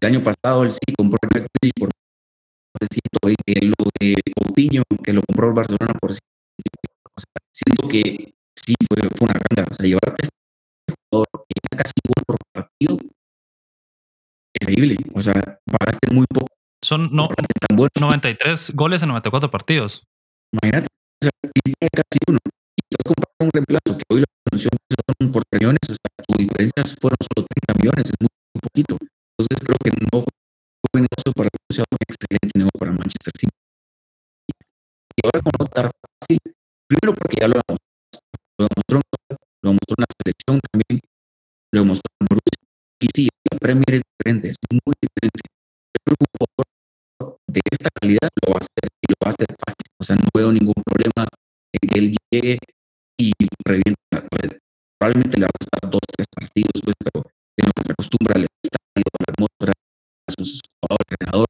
[0.00, 1.90] El año pasado el sí compró el Grealish por
[2.80, 6.20] de 120, lo de Coutinho, que lo compró el Barcelona por 100.
[7.14, 9.68] O sea, siento que sí fue, fue una ganga.
[9.70, 12.98] O sea, llevarte este jugador que casi un gol por partido
[14.60, 15.10] es increíble.
[15.14, 15.34] O sea,
[15.66, 16.48] pagaste muy poco
[16.82, 17.90] Son no, tan bueno.
[18.00, 20.02] 93 goles en 94 partidos.
[20.52, 21.32] Imagínate, o sea,
[21.92, 22.38] casi uno.
[22.44, 24.70] Y estás comprando un reemplazo que hoy lo anunció
[25.20, 28.60] son por 3 millones, o sea, tu diferencia fueron solo 30 millones, es muy, muy
[28.60, 28.96] poquito.
[29.36, 33.56] Entonces creo que no fue un negocio para el un excelente negocio para Manchester City.
[35.16, 36.38] Y ahora con no tan fácil,
[36.88, 39.00] primero porque ya lo demostró,
[39.62, 41.00] lo demostró, en la selección también,
[41.72, 42.60] lo demostró en Borussia.
[43.00, 43.28] Y sí,
[43.60, 45.40] Premier es diferente, es muy diferente.
[45.44, 46.66] Yo creo que un jugador
[47.46, 49.86] de esta calidad lo va a hacer y lo va a hacer fácil.
[50.00, 51.28] O sea, no veo ningún problema
[51.76, 52.58] en que él llegue
[53.20, 53.32] y
[53.68, 54.16] revienta.
[54.96, 57.28] Probablemente le va a costar dos, tres partidos, pues, pero
[57.60, 61.48] en lo que se acostumbra al estadio, a la atmósfera, a sus jugadores, entrenador.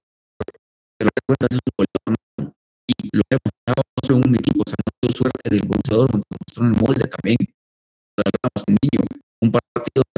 [0.98, 2.14] Pero de cuentas es un goleador
[2.90, 5.94] y lo hemos demostrado no solo un equipo, o sea, no solo suerte del Borussia
[5.94, 7.38] Dortmund, lo demostró en el molde también.
[8.18, 9.00] Hablamos un niño,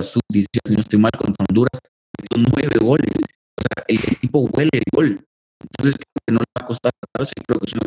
[0.02, 1.78] un partido de sub-17, si no estoy mal, contra Honduras,
[2.20, 3.12] metió nueve goles.
[3.58, 5.24] O sea, el, el tipo huele el gol.
[5.62, 7.32] Entonces, creo que no le va a costar adaptarse.
[7.46, 7.86] Creo que es una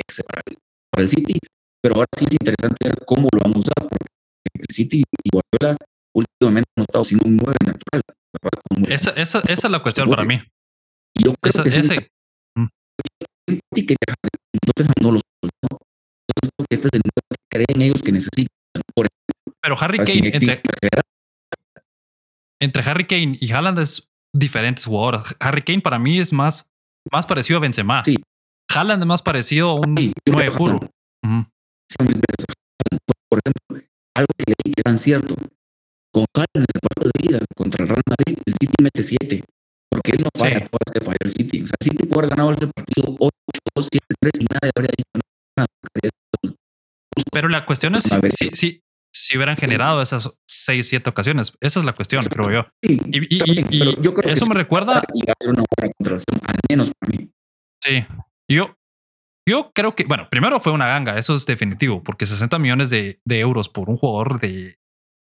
[0.00, 0.56] extra para el,
[0.90, 1.38] para el City.
[1.82, 3.74] Pero ahora sí es interesante ver cómo lo vamos a usar.
[3.88, 4.06] Porque
[4.68, 5.76] el City y Guardiola
[6.14, 8.02] últimamente han estado sin un 9 natural.
[8.88, 10.40] Esa, esa, esa es la cuestión para mí.
[11.14, 12.08] y yo creo Esa- que ese,
[13.74, 13.94] City que
[14.52, 15.78] entonces no los soltó.
[16.28, 18.48] Entonces creo que este es el 9 que creen ellos que necesitan.
[18.94, 19.06] Por
[19.66, 20.62] pero Harry Kane, entre,
[22.62, 25.34] entre Harry Kane y Haaland es diferentes jugadores.
[25.40, 26.70] Harry Kane para mí es más,
[27.10, 28.04] más parecido a Benzema.
[28.04, 28.16] Sí.
[28.72, 30.80] Haaland es más parecido a un sí, yo 9 creo que puro.
[31.90, 31.98] Sí.
[33.28, 35.34] Por ejemplo, algo que leí que tan cierto.
[36.14, 39.44] Con Haaland en el partido de ida contra el Real Madrid, el City mete 7.
[39.90, 40.68] Porque él no falla Sí.
[40.94, 41.62] que falla el City.
[41.62, 43.30] O sea, City puede haber ganado ese partido 8,
[43.74, 45.26] 2, 7, 3 y nadie habría dicho
[45.58, 45.66] nada.
[47.32, 48.80] Pero la cuestión es si, si,
[49.26, 51.52] si, hubieran generado esas 6, 7 ocasiones.
[51.60, 52.68] Esa es la cuestión, creo yo.
[52.82, 55.02] Sí, Y, yo creo que eso sí me recuerda, a
[55.40, 57.30] ser una buena contratación, al menos para mí.
[57.82, 58.04] sí.
[58.48, 58.76] Yo,
[59.48, 63.20] yo creo que, bueno, primero fue una ganga, eso es definitivo, porque 60 millones de,
[63.24, 64.76] de euros por un jugador de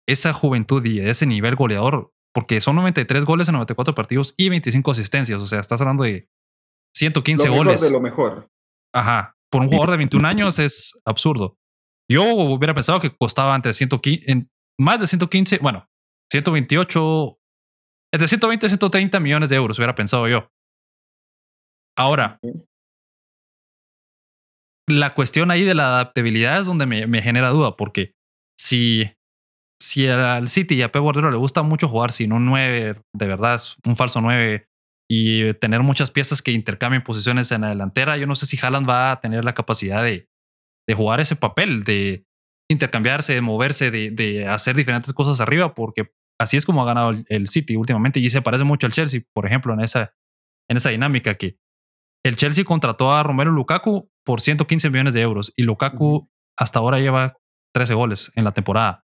[0.07, 4.49] esa juventud y de ese nivel goleador porque son 93 goles en 94 partidos y
[4.49, 5.41] 25 asistencias.
[5.41, 6.29] O sea, estás hablando de
[6.97, 7.81] 115 lo mejor goles.
[7.81, 8.49] de lo mejor.
[8.95, 9.35] Ajá.
[9.51, 11.57] Por un jugador de 21 años es absurdo.
[12.11, 15.89] Yo hubiera pensado que costaba entre 115, en más de 115, bueno,
[16.31, 17.39] 128,
[18.13, 20.51] entre 120 y 130 millones de euros, hubiera pensado yo.
[21.97, 22.39] Ahora,
[24.89, 28.15] la cuestión ahí de la adaptabilidad es donde me, genera duda, porque
[28.59, 29.11] si,
[29.81, 33.27] si al City y a Pep Guardiola le gusta mucho jugar sin un 9, de
[33.27, 34.67] verdad, un falso 9,
[35.11, 38.89] y tener muchas piezas que intercambien posiciones en la delantera, yo no sé si Haaland
[38.89, 40.29] va a tener la capacidad de,
[40.89, 42.25] de jugar ese papel, de
[42.71, 47.11] intercambiarse, de moverse, de, de, hacer diferentes cosas arriba, porque así es como ha ganado
[47.11, 50.15] el, el, City últimamente y se parece mucho al Chelsea, por ejemplo, en esa,
[50.69, 51.59] en esa dinámica que
[52.25, 56.99] el Chelsea contrató a Romero Lukaku por 115 millones de euros y Lukaku hasta ahora
[56.99, 57.37] lleva
[57.75, 59.05] 13 goles en la temporada.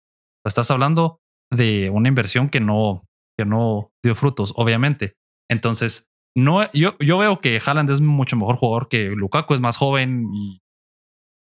[0.46, 5.16] Estás hablando de una inversión que no, que no dio frutos, obviamente.
[5.50, 9.78] Entonces, no, yo, yo veo que Haaland es mucho mejor jugador que Lukaku, es más
[9.78, 10.62] joven y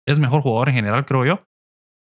[0.08, 1.44] es mejor jugador en general, creo yo.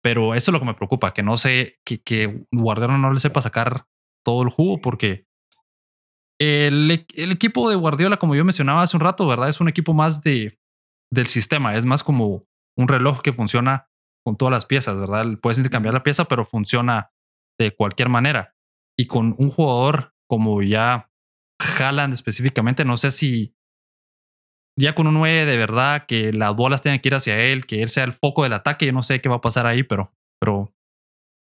[0.02, 3.18] Pero eso es lo que me preocupa, que no sé, que, que Guardiola no le
[3.18, 3.87] sepa sacar
[4.24, 5.26] todo el jugo, porque
[6.40, 9.48] el, el, equipo de Guardiola, como yo mencionaba hace un rato, ¿verdad?
[9.48, 10.61] Es un equipo más de,
[11.11, 12.44] del sistema, es más como
[12.76, 13.88] un reloj que funciona
[14.24, 15.24] con todas las piezas, ¿verdad?
[15.40, 17.11] Puedes intercambiar la pieza, pero funciona
[17.59, 18.54] de cualquier manera.
[18.98, 21.11] Y con un jugador como ya
[21.78, 23.55] Haaland específicamente, no sé si
[24.78, 27.82] ya con un 9 de verdad, que las bolas tengan que ir hacia él, que
[27.82, 30.12] él sea el foco del ataque, yo no sé qué va a pasar ahí, pero,
[30.38, 30.72] pero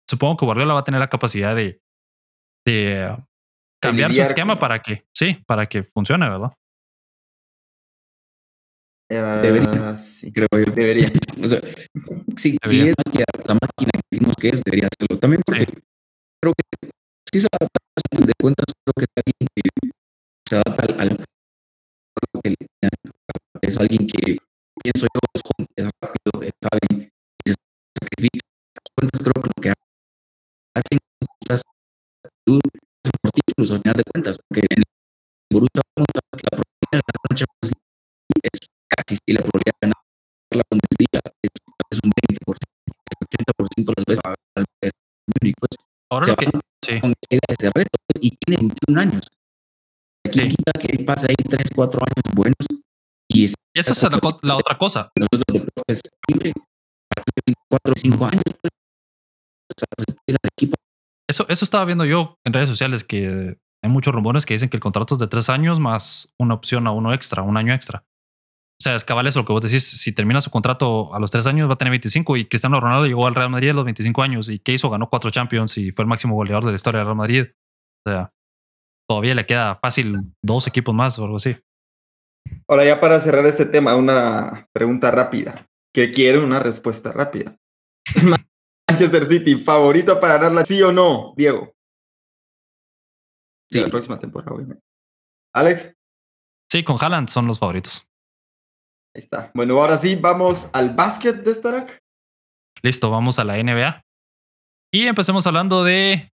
[0.08, 1.80] supongo que Guardiola va a tener la capacidad de,
[2.66, 3.16] de
[3.82, 6.52] cambiar su esquema para que, sí, para que funcione, ¿verdad?
[9.10, 10.30] Uh, debería, sí.
[10.30, 10.70] creo yo.
[10.72, 11.08] Debería.
[11.42, 11.60] O sea,
[12.36, 12.94] si, si es
[13.46, 15.18] la máquina que decimos que es, debería hacerlo.
[15.18, 15.72] También porque sí.
[16.42, 16.90] creo que
[17.32, 17.80] si se adapta
[18.26, 19.90] de cuentas, creo que que
[20.46, 21.24] se adapta al, al
[23.68, 24.37] es alguien que
[24.83, 25.42] pienso yo es,
[25.76, 27.09] es rápido, es hábil
[27.44, 27.54] y se
[28.02, 28.40] sacrifica.
[28.96, 29.70] Cuentas creo que lo que
[30.74, 30.98] hacen
[31.50, 31.62] es
[33.22, 34.85] por títulos al final de cuentas, porque en el
[35.52, 40.02] Borussia la probabilidad de ganar una Champions League es casi y la probabilidad de ganar
[40.50, 41.50] la Bundesliga es,
[41.92, 42.57] es un 20%,
[43.11, 44.35] el 80% de las veces al
[45.28, 45.70] Múnich, pues
[46.11, 47.00] Ahora se van sí.
[47.00, 48.57] con ese reto pues, y tiene
[48.88, 49.24] 21 años.
[50.26, 50.48] Aquí Sí.
[50.48, 52.64] quita que él pase ahí 3, 4 años buenos
[53.38, 54.03] y es, Esa es
[54.42, 55.11] la, otra cosa.
[55.16, 56.53] nosotros es libre
[57.16, 58.42] a 24 o 5 años.
[58.61, 60.74] Pues, equipo
[61.29, 64.77] Eso, eso estaba viendo yo en redes sociales, que hay muchos rumores que dicen que
[64.77, 68.05] el contrato es de tres años más una opción a uno extra, un año extra.
[68.81, 69.85] O sea, es cabal eso lo que vos decís.
[69.85, 73.07] Si termina su contrato a los tres años, va a tener 25 y Cristiano Ronaldo
[73.07, 74.90] llegó al Real Madrid a los 25 años y ¿qué hizo?
[74.90, 77.46] Ganó cuatro Champions y fue el máximo goleador de la historia del Real Madrid.
[78.07, 78.33] O sea,
[79.09, 81.57] todavía le queda fácil dos equipos más o algo así.
[82.68, 87.56] Ahora ya para cerrar este tema, una pregunta rápida, que quiere una respuesta rápida.
[88.88, 91.74] Manchester City, favorito para ganarla, sí o no, Diego.
[93.70, 93.80] Sí.
[93.80, 94.82] La próxima temporada, obviamente.
[95.54, 95.94] Alex,
[96.70, 98.06] Sí, con Haaland son los favoritos.
[99.14, 99.50] ahí está.
[99.54, 101.98] Bueno, ahora sí, vamos al básquet de Starak.
[102.82, 104.02] Listo, vamos a la NBA.
[104.92, 106.30] Y empecemos hablando de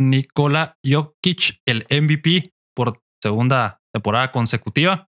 [0.00, 5.08] Nikola Jokic, el MVP por segunda temporada consecutiva.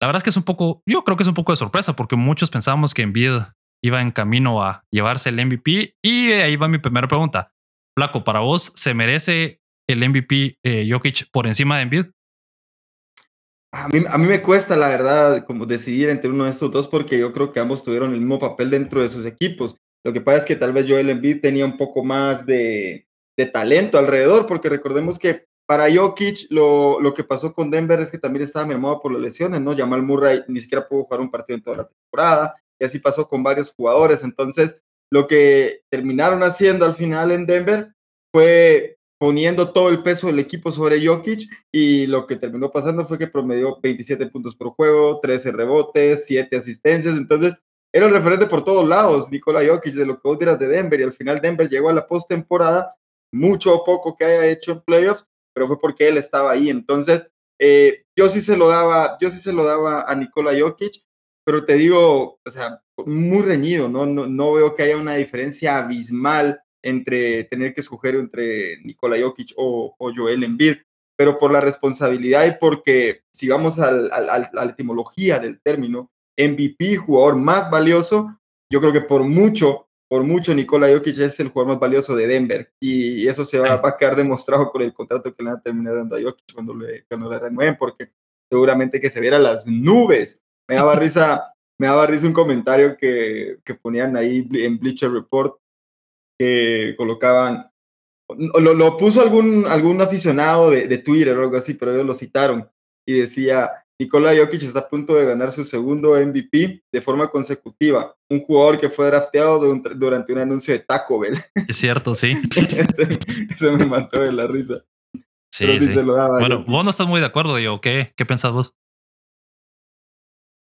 [0.00, 1.94] La verdad es que es un poco, yo creo que es un poco de sorpresa
[1.94, 3.42] porque muchos pensábamos que Embiid
[3.82, 5.96] iba en camino a llevarse el MVP.
[6.02, 7.52] Y ahí va mi primera pregunta.
[7.96, 12.06] Flaco, para vos, ¿se merece el MVP eh, Jokic por encima de Embiid?
[13.72, 16.88] A mí, a mí me cuesta, la verdad, como decidir entre uno de estos dos
[16.88, 19.76] porque yo creo que ambos tuvieron el mismo papel dentro de sus equipos.
[20.04, 23.46] Lo que pasa es que tal vez Joel Embiid tenía un poco más de, de
[23.46, 28.18] talento alrededor, porque recordemos que para Jokic lo, lo, que pasó con Denver es que
[28.18, 29.76] también estaba mermado por las lesiones, ¿no?
[29.76, 33.28] Jamal Murray ni siquiera pudo jugar un partido en toda la temporada, y así pasó
[33.28, 34.24] con varios jugadores.
[34.24, 37.94] Entonces, lo que terminaron haciendo al final en Denver
[38.32, 43.16] fue poniendo todo el peso del equipo sobre Jokic y lo que terminó pasando fue
[43.16, 47.54] que promedió 27 puntos por juego, 13 rebotes, 7 asistencias, entonces
[47.94, 50.98] era el referente por todos lados, Nikola Jokic, de lo que vos dirás de Denver,
[50.98, 52.96] y al final Denver llegó a la postemporada,
[53.32, 57.30] mucho o poco que haya hecho en playoffs, pero fue porque él estaba ahí, entonces
[57.58, 61.02] eh, yo sí se lo daba, yo sí se lo daba a Nikola Jokic,
[61.44, 64.06] pero te digo, o sea, muy reñido, ¿no?
[64.06, 69.52] No, no veo que haya una diferencia abismal entre tener que escoger entre Nikola Jokic
[69.56, 70.76] o, o, Joel Embiid,
[71.16, 76.10] pero por la responsabilidad y porque si vamos al, al, a la etimología del término,
[76.38, 78.38] MVP, jugador más valioso,
[78.72, 82.26] yo creo que por mucho por mucho Nikola Jokic es el jugador más valioso de
[82.26, 85.62] Denver y eso se va, a quedar demostrado con el contrato que le van a
[85.62, 88.10] terminar dando a Jokic cuando le, cuando le renueven, porque
[88.50, 90.42] seguramente que se viera las nubes.
[90.68, 95.60] Me daba risa, me daba risa un comentario que, que ponían ahí en Bleacher Report
[96.36, 97.70] que colocaban,
[98.28, 102.14] lo, lo puso algún, algún aficionado de, de Twitter o algo así, pero ellos lo
[102.14, 102.68] citaron
[103.10, 108.14] y decía, Nikola Jokic está a punto de ganar su segundo MVP de forma consecutiva.
[108.30, 109.58] Un jugador que fue drafteado
[109.94, 111.34] durante un anuncio de Taco Bell.
[111.68, 112.40] Es cierto, sí.
[112.56, 114.82] ese, me mató de la risa.
[115.52, 117.80] Sí, sí, Se lo daba bueno, vos no estás muy de acuerdo, yo.
[117.80, 118.72] ¿Qué, qué pensás vos?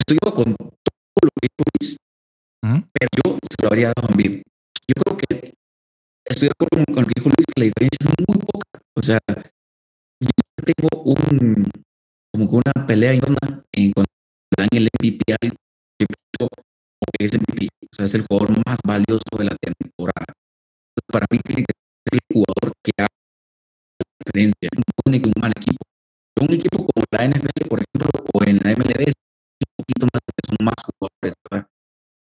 [0.00, 1.96] Estoy con todo lo que dijo Luis,
[2.92, 4.42] pero yo se lo habría dado a mí.
[4.86, 5.54] Yo creo que
[6.24, 8.80] estoy de acuerdo con lo que dijo Luis, que la diferencia es muy poca.
[8.96, 9.18] O sea,
[10.20, 10.30] yo
[10.64, 11.68] tengo un,
[12.36, 14.12] como que una pelea interna en cuanto
[14.56, 15.56] dan el MVP al
[17.18, 20.26] que es MVP, o sea, es el jugador más valioso de la temporada.
[21.10, 24.68] Para mí tiene que ser el jugador que haga la diferencia,
[25.06, 25.82] un un mal equipo.
[26.40, 30.56] Un equipo como la NFL, por ejemplo, o en la MLB, un poquito más, son
[30.60, 31.66] más jugadores, ¿verdad?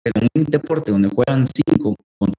[0.04, 2.36] Pero en un deporte donde juegan cinco contra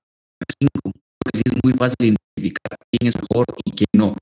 [0.60, 0.92] cinco,
[1.32, 4.14] es muy fácil identificar quién es mejor y quién no.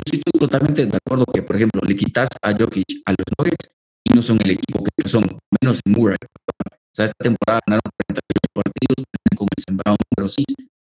[0.00, 3.26] Yo sí estoy totalmente de acuerdo que, por ejemplo, le quitas a Jokic a los
[3.36, 3.68] Nuggets
[4.04, 5.24] y no son el equipo que son,
[5.60, 6.16] menos en Murray.
[6.16, 9.04] O sea, esta temporada ganaron 48 partidos,
[9.36, 10.46] con el sembrado número 6.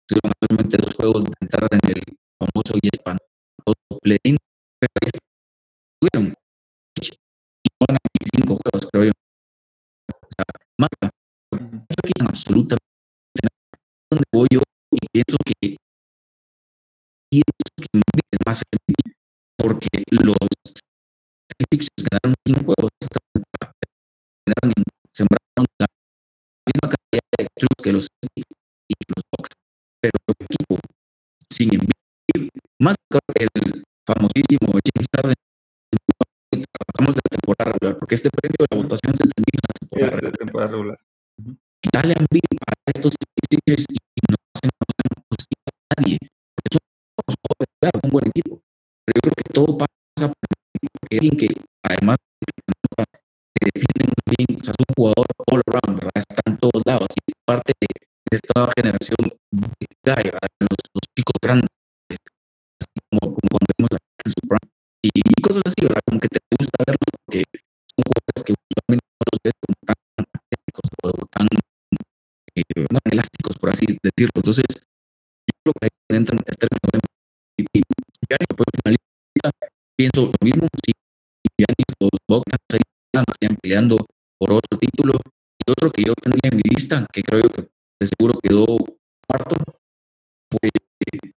[0.08, 2.04] Tuvieron solamente dos juegos de entrar en el
[2.38, 4.38] famoso y espantoso play-in,
[4.80, 4.94] pero
[6.00, 6.34] tuvieron
[7.02, 9.12] y no ganan 25 juegos, creo yo.
[10.22, 10.46] O sea,
[10.78, 11.10] marca.
[11.50, 12.86] Jokic absolutamente.
[14.12, 15.78] Donde voy yo y pienso que
[17.32, 18.64] y es más
[19.60, 20.38] porque los
[21.52, 22.90] Celtics ganaron sin juegos
[25.12, 25.88] sembraron la
[26.66, 28.56] misma cantidad de clubes que los Celtics
[28.88, 29.50] y los Bucks
[30.02, 30.80] pero el equipo
[31.52, 32.96] sin enviar más
[33.36, 35.36] que el famosísimo James Harden
[36.52, 39.76] tratamos de la temporada regular porque este premio de la votación se termina en la
[39.80, 40.38] temporada, regular.
[40.38, 41.00] temporada regular.
[41.92, 43.14] Dale a a estos
[43.50, 44.72] Sixers y no hacen
[45.30, 46.18] justicia a nadie
[48.04, 48.62] un buen equipo.
[49.10, 50.38] Pero yo creo que todo pasa por
[51.10, 51.50] alguien que,
[51.82, 52.18] además,
[53.58, 56.14] que define muy bien, o sea, es un jugador all around, ¿verdad?
[56.14, 57.88] Está en todos lados y parte de,
[58.30, 60.14] esta generación de
[60.62, 61.74] los, los, chicos grandes,
[62.14, 64.60] así como, como cuando vemos a Super
[65.02, 66.06] y, y, cosas así, ¿verdad?
[66.06, 67.42] Como que te gusta verlo porque
[67.90, 69.98] son jugadores que usualmente no los ves como tan
[70.38, 71.48] atléticos o tan
[72.54, 74.38] eh, no, elásticos, por así decirlo.
[74.38, 77.00] Entonces, yo creo que ahí entra el término de
[78.30, 78.66] Giannis fue
[80.00, 80.94] pienso lo mismo, si
[81.60, 83.98] Giannis los Bucks estarían peleando
[84.40, 85.20] por otro título.
[85.60, 87.68] Y otro que yo tendría en mi lista, que creo yo que
[88.00, 88.66] de seguro quedó
[89.28, 89.58] cuarto,
[90.50, 90.72] fue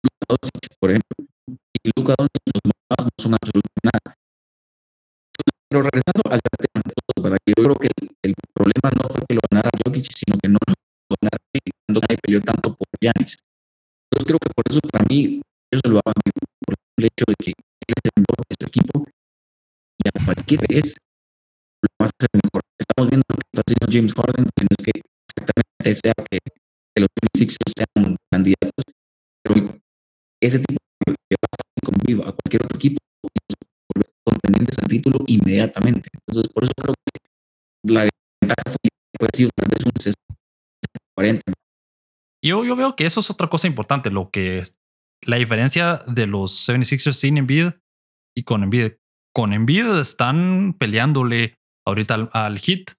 [0.04, 1.16] Luka Doncic, por ejemplo.
[1.48, 4.16] Y Luka Doncic, los más no son absolutamente nada.
[5.70, 6.84] Pero regresando al tema,
[7.24, 7.38] ¿verdad?
[7.48, 7.90] yo creo que
[8.28, 11.38] el, problema no fue que lo ganara Jokic, sino que no lo ganara
[11.88, 13.40] cuando nadie peleó tanto por Giannis.
[14.12, 15.40] Entonces creo que por eso para mí,
[15.72, 16.12] yo se lo hago
[16.66, 17.52] por el hecho de que
[17.90, 18.29] él es el de
[18.70, 19.06] equipo
[20.00, 20.96] y a cualquier vez
[21.82, 22.62] lo va a hacer mejor.
[22.80, 24.92] Estamos viendo lo que está haciendo James Harden, que no es que
[25.38, 28.86] exactamente sea que, que los Sixers sean candidatos,
[29.44, 29.80] pero
[30.42, 33.00] ese tipo de pasa con vivo a cualquier otro equipo
[34.26, 36.10] contendientes al título inmediatamente.
[36.14, 38.08] Entonces, por eso creo que la
[38.42, 40.36] ventaja fue, puede ser tal vez un 60
[41.16, 41.42] 40.
[42.44, 44.64] Yo, yo veo que eso es otra cosa importante, lo que
[45.26, 47.72] la diferencia de los 76ers sin Embiid
[48.44, 48.94] con Embiid.
[49.34, 52.92] Con Embiid están peleándole ahorita al, Hit,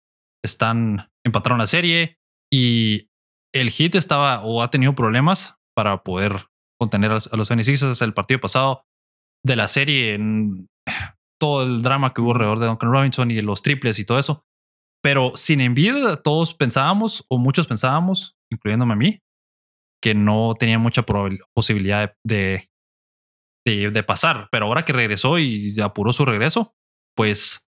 [0.44, 2.18] están empataron la serie
[2.52, 3.08] y
[3.54, 6.46] el Hit estaba o ha tenido problemas para poder
[6.80, 8.84] contener a los, 76ers el partido pasado
[9.44, 10.68] de la serie en
[11.40, 14.42] todo el drama que hubo alrededor de Duncan Robinson y los triples y todo eso.
[15.02, 19.18] Pero sin Embiid todos pensábamos o muchos pensábamos, incluyéndome a mí,
[20.02, 21.04] que no tenía mucha
[21.54, 22.69] posibilidad de,
[24.06, 24.48] pasar.
[24.50, 26.74] Pero ahora que regresó y apuró su regreso,
[27.16, 27.68] pues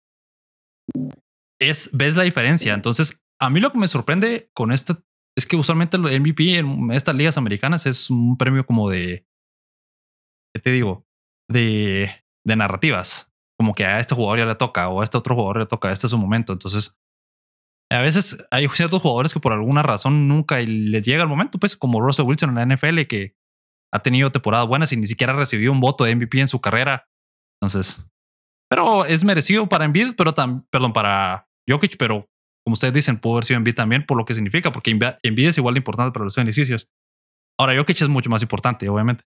[1.59, 2.73] es, ves la diferencia.
[2.73, 5.03] Entonces, a mí lo que me sorprende con esto
[5.37, 9.27] es que usualmente el MVP en estas ligas americanas es un premio como de,
[10.53, 11.05] ¿qué te digo?
[11.49, 12.09] De,
[12.45, 13.31] de narrativas.
[13.59, 15.91] Como que a este jugador ya le toca o a este otro jugador le toca,
[15.91, 16.53] este es su momento.
[16.53, 16.99] Entonces,
[17.91, 21.77] a veces hay ciertos jugadores que por alguna razón nunca les llega el momento, pues
[21.77, 23.36] como Russell Wilson en la NFL, que
[23.93, 27.07] ha tenido temporadas buenas y ni siquiera recibió un voto de MVP en su carrera.
[27.61, 27.97] Entonces,
[28.69, 32.27] pero es merecido para Embiid, pero también, perdón, para Jokic, pero
[32.65, 35.57] como ustedes dicen, pudo haber sido Embiid también por lo que significa, porque Embiid es
[35.57, 36.87] igual de importante para los beneficios.
[37.59, 39.23] Ahora, Jokic es mucho más importante, obviamente.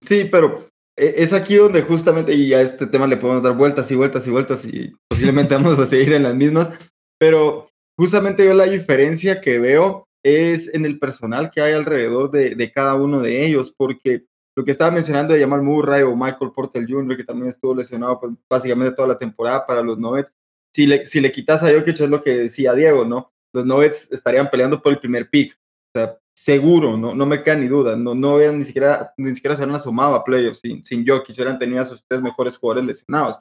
[0.00, 0.66] Sí, pero
[0.96, 4.26] e, es aquí donde justamente, y a este tema le podemos dar vueltas y vueltas
[4.26, 6.72] y vueltas y posiblemente vamos a seguir en las mismas,
[7.18, 7.68] pero
[7.98, 12.72] justamente yo la diferencia que veo es en el personal que hay alrededor de, de
[12.72, 14.24] cada uno de ellos, porque
[14.56, 18.18] lo que estaba mencionando de Jamal Murray o Michael Porter Jr., que también estuvo lesionado
[18.18, 20.32] pues, básicamente toda la temporada para los Nuggets,
[20.74, 23.32] si le, si le quitas a Jokic es lo que decía Diego, ¿no?
[23.52, 25.52] Los Nuggets estarían peleando por el primer pick.
[25.54, 27.96] O sea, seguro, no, no me queda ni duda.
[27.96, 31.36] No, no hubieran ni siquiera, ni siquiera se han asomado a playoffs sin, sin Jokic,
[31.36, 33.38] hubieran tenido a sus tres mejores jugadores lesionados.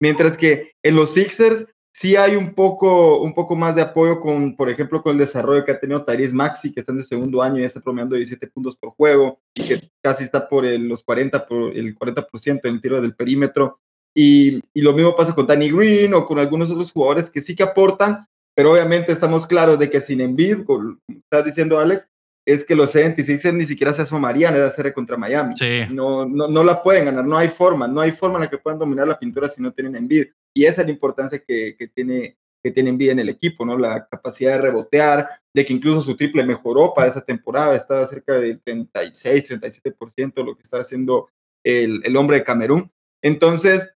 [0.00, 1.66] Mientras que en los Sixers
[1.96, 5.64] sí hay un poco, un poco más de apoyo con, por ejemplo, con el desarrollo
[5.64, 8.48] que ha tenido Tyrese Maxi, que está en el segundo año y está promediando 17
[8.48, 12.74] puntos por juego y que casi está por el, los 40, por el 40% en
[12.74, 13.80] el tiro del perímetro.
[14.14, 17.56] Y, y, lo mismo pasa con Danny Green o con algunos otros jugadores que sí
[17.56, 22.06] que aportan, pero obviamente estamos claros de que sin Embiid, como está diciendo Alex,
[22.46, 25.54] es que los 76ers ni siquiera se asomarían a la serie contra Miami.
[25.90, 28.58] No, no, no, la pueden ganar, no hay forma, no hay forma en la que
[28.58, 30.26] puedan dominar la pintura si no tienen Embiid.
[30.54, 32.36] Y esa es la importancia que, que tiene
[32.66, 33.78] que tiene Embiid en el equipo, ¿no?
[33.78, 38.32] La capacidad de rebotear, de que incluso su triple mejoró para esa temporada, estaba cerca
[38.34, 41.28] del 36, 37%, lo que está haciendo
[41.64, 42.90] el, el hombre de Camerún.
[43.22, 43.92] Entonces,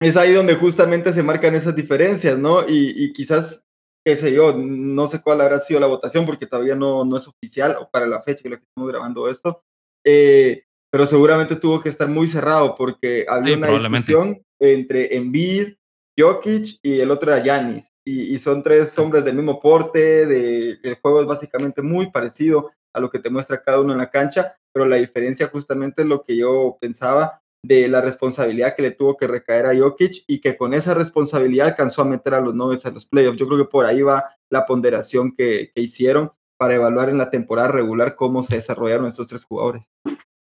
[0.00, 2.66] es ahí donde justamente se marcan esas diferencias, ¿no?
[2.66, 3.65] Y, y, quizás,
[4.06, 7.26] qué sé yo, no sé cuál habrá sido la votación porque todavía no, no es
[7.26, 9.64] oficial o para la fecha que lo que estamos grabando esto,
[10.04, 15.74] eh, pero seguramente tuvo que estar muy cerrado porque había Sí, una discusión entre Embiid,
[16.16, 17.92] Jokic y el otro era Yanis.
[18.06, 22.70] Y, y, son tres hombres del mismo porte, de, el juego es básicamente muy parecido
[22.94, 26.08] a lo que te muestra cada uno en la cancha, pero la diferencia justamente es
[26.08, 30.40] lo que yo pensaba de la responsabilidad que le tuvo que recaer a Jokic y
[30.40, 33.38] que con esa responsabilidad alcanzó a meter a los Nuggets a los playoffs.
[33.38, 37.30] Yo creo que por ahí va la ponderación que, que hicieron para evaluar en la
[37.30, 39.90] temporada regular cómo se desarrollaron estos tres jugadores.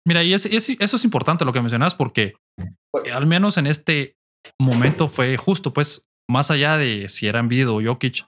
[0.06, 2.34] Mira, y es, es, eso es importante lo que mencionas porque
[3.14, 4.18] al menos en este
[4.60, 8.26] momento fue justo, pues, más allá de si eran Embiid o Jokic,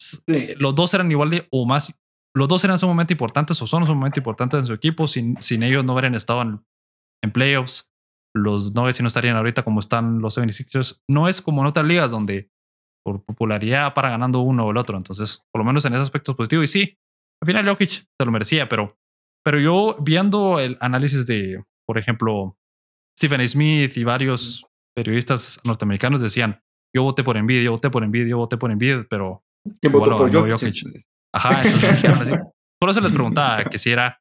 [0.00, 0.54] sí.
[0.56, 1.92] los dos eran igual de o más,
[2.34, 5.84] los dos eran sumamente importantes o son sumamente importantes en su equipo, sin, sin ellos
[5.84, 6.64] no hubieran estado en,
[7.24, 7.89] en playoffs
[8.34, 11.02] los Nuggets no estarían ahorita como están los 76ers.
[11.08, 12.50] No es como en otras ligas donde
[13.04, 14.96] por popularidad para ganando uno o el otro.
[14.96, 16.62] Entonces, por lo menos en ese aspecto es positivo.
[16.62, 16.98] Y sí,
[17.42, 18.98] al final Jokic se lo merecía, pero,
[19.44, 22.56] pero yo viendo el análisis de, por ejemplo,
[23.18, 26.60] Stephen Smith y varios periodistas norteamericanos decían,
[26.94, 29.44] yo voté por Embiid, yo voté por Embiid, yo voté por Embiid, pero...
[29.80, 30.52] ¿Quién votó por Jokic?
[30.52, 31.04] Jokic?
[31.32, 32.38] Ajá, entonces,
[32.78, 34.20] por eso les preguntaba que si era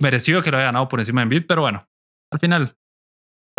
[0.00, 1.86] merecido que lo haya ganado por encima de Embiid, pero bueno,
[2.32, 2.76] al final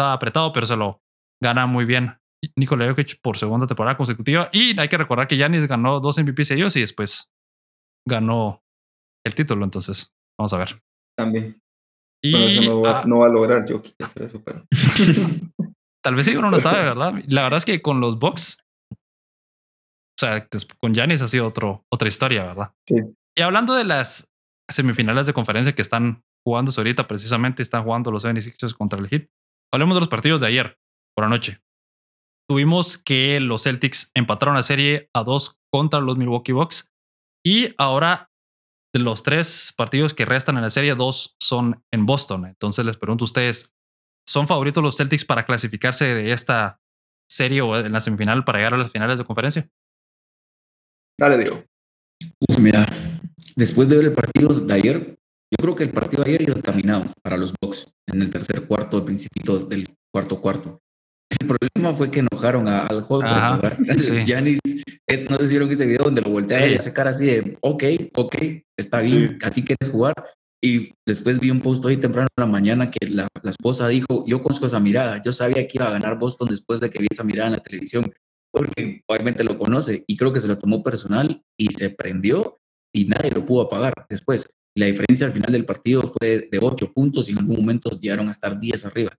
[0.10, 1.02] apretado, pero se lo
[1.42, 2.18] gana muy bien
[2.56, 4.50] Nikola Jokic por segunda temporada consecutiva.
[4.52, 7.32] Y hay que recordar que Yanis ganó dos MVP seguidos y después
[8.08, 8.64] ganó
[9.26, 9.64] el título.
[9.64, 10.82] Entonces, vamos a ver.
[11.18, 11.62] También.
[12.24, 14.66] Y bueno, eso no va, ah, no va a lograr Jokic hacer eso, pero...
[16.04, 17.14] Tal vez sí, uno no sabe, ¿verdad?
[17.28, 18.58] La verdad es que con los Bucks,
[18.92, 20.48] o sea,
[20.80, 22.74] con Yanis ha sido otro, otra historia, ¿verdad?
[22.88, 22.96] Sí.
[23.38, 24.28] Y hablando de las
[24.70, 29.28] semifinales de conferencia que están jugando ahorita, precisamente están jugando los 76ers contra el Heat.
[29.74, 30.78] Hablemos de los partidos de ayer
[31.16, 31.62] por la noche.
[32.50, 36.92] Tuvimos que los Celtics empataron la serie a dos contra los Milwaukee Bucks
[37.46, 38.30] y ahora
[38.94, 42.46] de los tres partidos que restan en la serie, dos son en Boston.
[42.46, 43.74] Entonces les pregunto a ustedes,
[44.28, 46.82] ¿son favoritos los Celtics para clasificarse de esta
[47.30, 49.66] serie o en la semifinal para llegar a las finales de conferencia?
[51.18, 51.64] Dale, Diego.
[52.50, 52.86] Uf, mira,
[53.56, 55.20] después de ver el partido de ayer,
[55.52, 58.98] yo creo que el partido ayer iba encaminado para los Bucks en el tercer cuarto,
[58.98, 60.80] el principio del cuarto cuarto.
[61.30, 63.86] El problema fue que enojaron a, al Horford.
[64.26, 64.84] Giannis, sí.
[65.30, 66.76] no sé si vieron ese video donde lo voltearon sí.
[66.76, 67.84] y hace cara así de, ok,
[68.16, 68.36] ok,
[68.78, 69.38] está bien, sí.
[69.44, 70.14] así quieres jugar.
[70.64, 74.26] Y después vi un post hoy temprano en la mañana que la, la, esposa dijo,
[74.28, 77.08] yo conozco esa mirada, yo sabía que iba a ganar Boston después de que vi
[77.10, 78.12] esa mirada en la televisión,
[78.52, 82.60] porque obviamente lo conoce y creo que se lo tomó personal y se prendió
[82.94, 84.48] y nadie lo pudo apagar después.
[84.76, 88.28] La diferencia al final del partido fue de 8 puntos y en algún momento llegaron
[88.28, 89.18] a estar 10 arriba.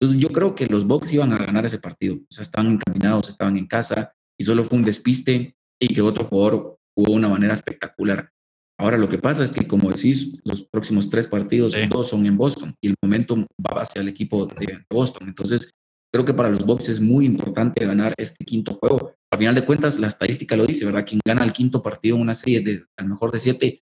[0.00, 2.16] Entonces yo creo que los Bucks iban a ganar ese partido.
[2.16, 6.24] O sea, estaban encaminados, estaban en casa y solo fue un despiste y que otro
[6.24, 8.30] jugador jugó de una manera espectacular.
[8.78, 11.80] Ahora lo que pasa es que, como decís, los próximos tres partidos, sí.
[11.88, 15.28] dos son en Boston y el momento va hacia el equipo de Boston.
[15.28, 15.70] Entonces,
[16.12, 19.14] creo que para los Bucks es muy importante ganar este quinto juego.
[19.32, 21.06] Al final de cuentas, la estadística lo dice, ¿verdad?
[21.06, 23.84] Quien gana el quinto partido en una serie de al mejor de siete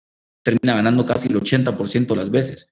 [0.45, 2.71] termina ganando casi el 80% de las veces.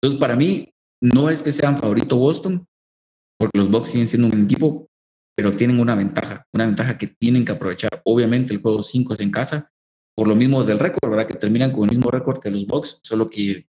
[0.00, 2.66] Entonces, para mí, no es que sean favorito Boston,
[3.38, 4.88] porque los Bucks siguen siendo un equipo,
[5.36, 8.02] pero tienen una ventaja, una ventaja que tienen que aprovechar.
[8.04, 9.70] Obviamente el juego 5 es en casa,
[10.14, 11.26] por lo mismo del récord, ¿verdad?
[11.26, 13.66] Que terminan con el mismo récord que los Bucks, solo que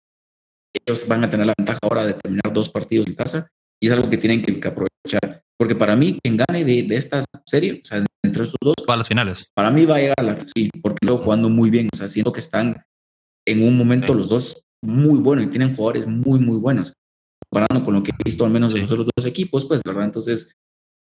[0.86, 3.48] ellos van a tener la ventaja ahora de terminar dos partidos en casa
[3.82, 5.44] y es algo que tienen que, aprovechar.
[5.58, 8.96] Porque para mí, quien gane de, de, esta serie, o sea, entre estos dos, va
[8.96, 9.48] a las finales.
[9.56, 12.08] Para mí va a llegar a la sí, porque luego jugando muy bien, o sea,
[12.08, 12.84] siento que están
[13.46, 16.94] en un momento los dos muy buenos y tienen jugadores muy, muy buenos.
[17.50, 20.06] Comparando con lo que he visto al menos de los otros dos equipos, pues, ¿verdad?
[20.06, 20.54] Entonces,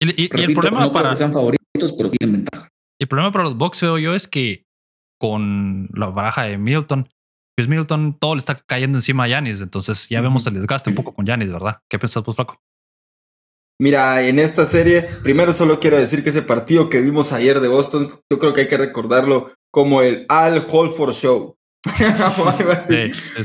[0.01, 1.11] y, el problema para.
[1.11, 2.69] Que sean favoritos, pero tienen ventaja.
[3.01, 4.65] El problema para los Bucks, veo yo, es que
[5.19, 7.09] con la baraja de Milton,
[7.57, 9.61] pues Milton todo le está cayendo encima a Yanis.
[9.61, 11.79] Entonces ya vemos el desgaste un poco con Yanis, ¿verdad?
[11.89, 12.61] ¿Qué piensas, pues, Flaco?
[13.81, 17.69] Mira, en esta serie, primero solo quiero decir que ese partido que vimos ayer de
[17.69, 21.57] Boston, yo creo que hay que recordarlo como el Al Holford Show.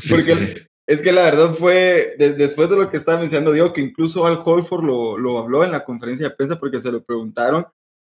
[0.10, 4.26] Porque es que la verdad fue, después de lo que estaba mencionando, digo que incluso
[4.26, 7.66] Al Holford lo, lo habló en la conferencia de prensa porque se lo preguntaron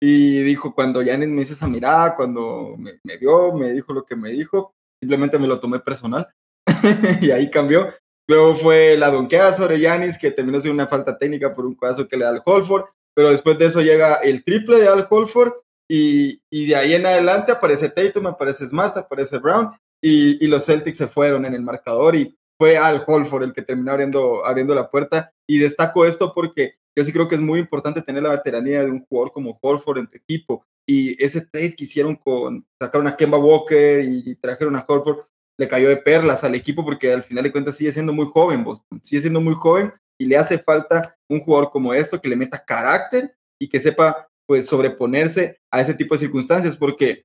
[0.04, 4.16] y dijo, cuando Yanis me hizo esa mirada, cuando me, vio, me dijo lo que
[4.16, 6.26] me dijo, simplemente me lo tomé personal
[7.20, 7.88] y ahí cambió.
[8.28, 12.08] Luego fue la donkeada sobre Yanis, que terminó siendo una falta técnica por un cuadro
[12.08, 15.52] que le da al Holford, pero después de eso llega el triple de Al Holford
[15.88, 19.70] y, y de ahí en adelante aparece Tatum, aparece Smart, aparece Brown
[20.02, 23.62] y, y los Celtics se fueron en el marcador y fue Al Holford el que
[23.62, 25.32] terminó abriendo, abriendo la puerta.
[25.48, 28.90] Y destaco esto porque yo sí creo que es muy importante tener la veteranía de
[28.90, 30.64] un jugador como Holford en tu equipo.
[30.86, 35.24] Y ese trade que hicieron con, sacaron a Kemba Walker y, trajeron a Holford,
[35.58, 38.64] le cayó de perlas al equipo porque al final de cuentas sigue siendo muy joven
[38.64, 42.36] Boston, sigue siendo muy joven y le hace falta un jugador como esto que le
[42.36, 47.24] meta carácter y que sepa pues sobreponerse a ese tipo de circunstancias porque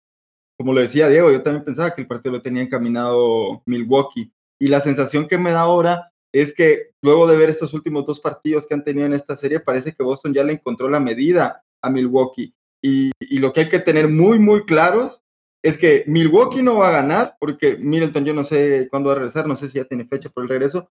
[0.58, 4.68] como lo decía Diego, yo también pensaba que el partido lo tenía encaminado Milwaukee y
[4.68, 8.66] la sensación que me da ahora es que luego de ver estos últimos dos partidos
[8.66, 11.90] que han tenido en esta serie, parece que Boston ya le encontró la medida a
[11.90, 12.54] Milwaukee.
[12.84, 15.22] Y, lo que hay que tener muy, muy claros
[15.64, 19.18] es que Milwaukee no va a ganar, porque Middleton yo no sé cuándo va a
[19.20, 20.90] regresar, no sé si ya tiene fecha por el regreso,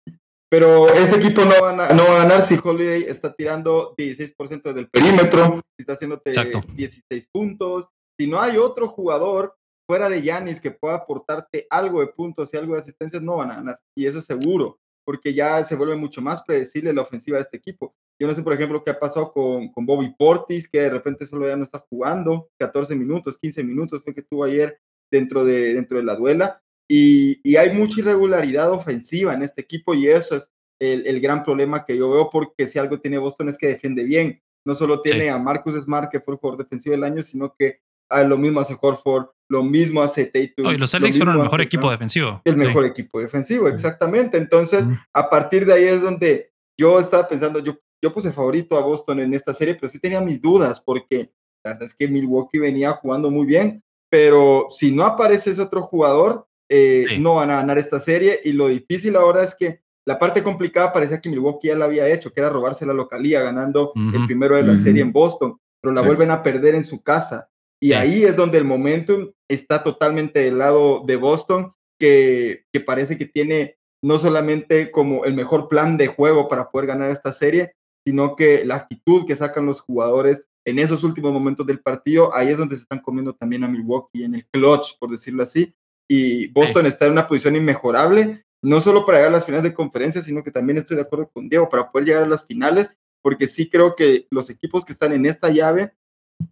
[0.49, 4.73] pero este equipo no va a, no va a ganar si Holiday está tirando 16%
[4.73, 6.33] del perímetro, si está haciéndote
[6.75, 7.87] 16 puntos,
[8.21, 9.55] si no hay otro jugador
[9.87, 13.49] fuera de Yanis que pueda aportarte algo de puntos y algo de asistencias, no van
[13.49, 13.79] a ganar.
[13.97, 17.57] Y eso es seguro, porque ya se vuelve mucho más predecible la ofensiva de este
[17.57, 17.95] equipo.
[18.21, 21.25] Yo no sé, por ejemplo, qué ha pasado con, con Bobby Portis, que de repente
[21.25, 24.77] solo ya no está jugando, 14 minutos, 15 minutos fue que tuvo ayer
[25.11, 26.61] dentro de, dentro de la duela.
[26.87, 31.43] Y, y hay mucha irregularidad ofensiva en este equipo y eso es el, el, gran
[31.43, 34.39] problema que yo veo, porque si algo tiene Boston es que defiende bien.
[34.63, 37.79] No solo tiene a Marcus Smart, que fue el jugador defensivo del año, sino que
[38.11, 40.71] Ah, lo mismo hace Horford, lo mismo hace Tatum.
[40.71, 42.41] y los Celtics fueron el mejor equipo defensivo.
[42.45, 44.37] El mejor equipo defensivo, exactamente.
[44.37, 48.81] Entonces, a partir de ahí es donde yo estaba pensando, yo, yo puse favorito a
[48.81, 51.31] Boston en esta serie, pero sí tenía mis dudas porque
[51.63, 55.81] la verdad es que Milwaukee venía jugando muy bien, pero si no aparece ese otro
[55.81, 60.17] jugador, eh, no van a ganar esta serie y lo difícil ahora es que la
[60.17, 63.91] parte complicada parecía que Milwaukee ya la había hecho, que era robarse la localía ganando
[63.95, 67.49] el primero de la serie en Boston, pero la vuelven a perder en su casa.
[67.81, 73.17] Y ahí es donde el momentum está totalmente del lado de Boston, que, que parece
[73.17, 77.73] que tiene no solamente como el mejor plan de juego para poder ganar esta serie,
[78.05, 82.49] sino que la actitud que sacan los jugadores en esos últimos momentos del partido, ahí
[82.49, 85.73] es donde se están comiendo también a Milwaukee en el clutch, por decirlo así.
[86.09, 89.73] Y Boston está en una posición inmejorable, no solo para llegar a las finales de
[89.73, 92.91] conferencia, sino que también estoy de acuerdo con Diego, para poder llegar a las finales,
[93.23, 95.93] porque sí creo que los equipos que están en esta llave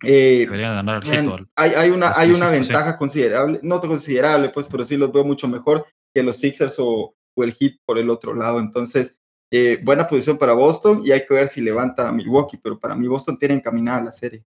[0.04, 1.04] eh, ganar
[1.56, 5.48] hay, hay, una, hay una ventaja considerable, no considerable, pues, pero sí los veo mucho
[5.48, 8.60] mejor que los Sixers o, el Heat por el otro lado.
[8.60, 9.18] Entonces,
[9.52, 12.96] eh, buena posición para Boston y hay que ver si levanta a Milwaukee, pero para
[12.96, 14.44] mí Boston tiene encaminada la serie.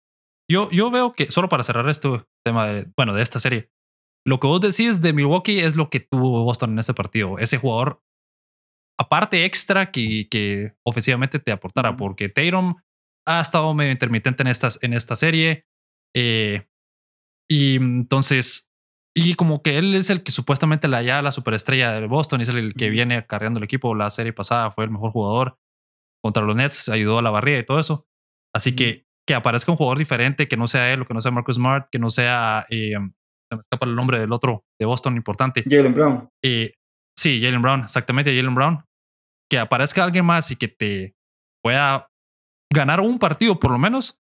[0.49, 3.71] Yo, yo veo que, solo para cerrar este tema, de, bueno, de esta serie,
[4.25, 7.39] lo que vos decís de Milwaukee es lo que tuvo Boston en ese partido.
[7.39, 8.01] Ese jugador,
[8.99, 12.77] aparte extra que, que ofensivamente te aportara, porque Tatum
[13.27, 15.67] ha estado medio intermitente en, estas, en esta serie.
[16.15, 16.67] Eh,
[17.51, 18.71] y entonces,
[19.15, 22.49] y como que él es el que supuestamente la ya la superestrella del Boston, es
[22.49, 23.95] el que viene cargando el equipo.
[23.95, 25.59] La serie pasada fue el mejor jugador
[26.23, 28.07] contra los Nets, ayudó a la barrida y todo eso.
[28.55, 31.33] Así que que aparezca un jugador diferente, que no sea él, o que no sea
[31.33, 35.17] Marcus Smart, que no sea, eh, se me escapa el nombre del otro de Boston
[35.17, 35.65] importante.
[35.69, 36.29] Jalen Brown.
[36.43, 36.75] Eh,
[37.19, 38.85] sí, Jalen Brown, exactamente, Jalen Brown.
[39.51, 41.17] Que aparezca alguien más y que te
[41.63, 42.09] pueda
[42.73, 44.21] ganar un partido por lo menos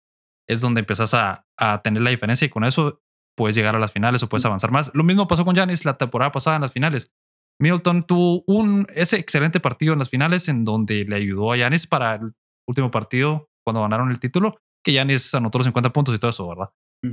[0.48, 3.00] es donde empiezas a, a, tener la diferencia y con eso
[3.36, 4.94] puedes llegar a las finales o puedes avanzar más.
[4.94, 7.12] Lo mismo pasó con Janis la temporada pasada en las finales.
[7.60, 11.86] Milton tuvo un, ese excelente partido en las finales en donde le ayudó a Janis
[11.86, 12.32] para el
[12.68, 16.46] último partido cuando ganaron el título que Yanis anotó los 50 puntos y todo eso,
[16.46, 16.70] ¿verdad?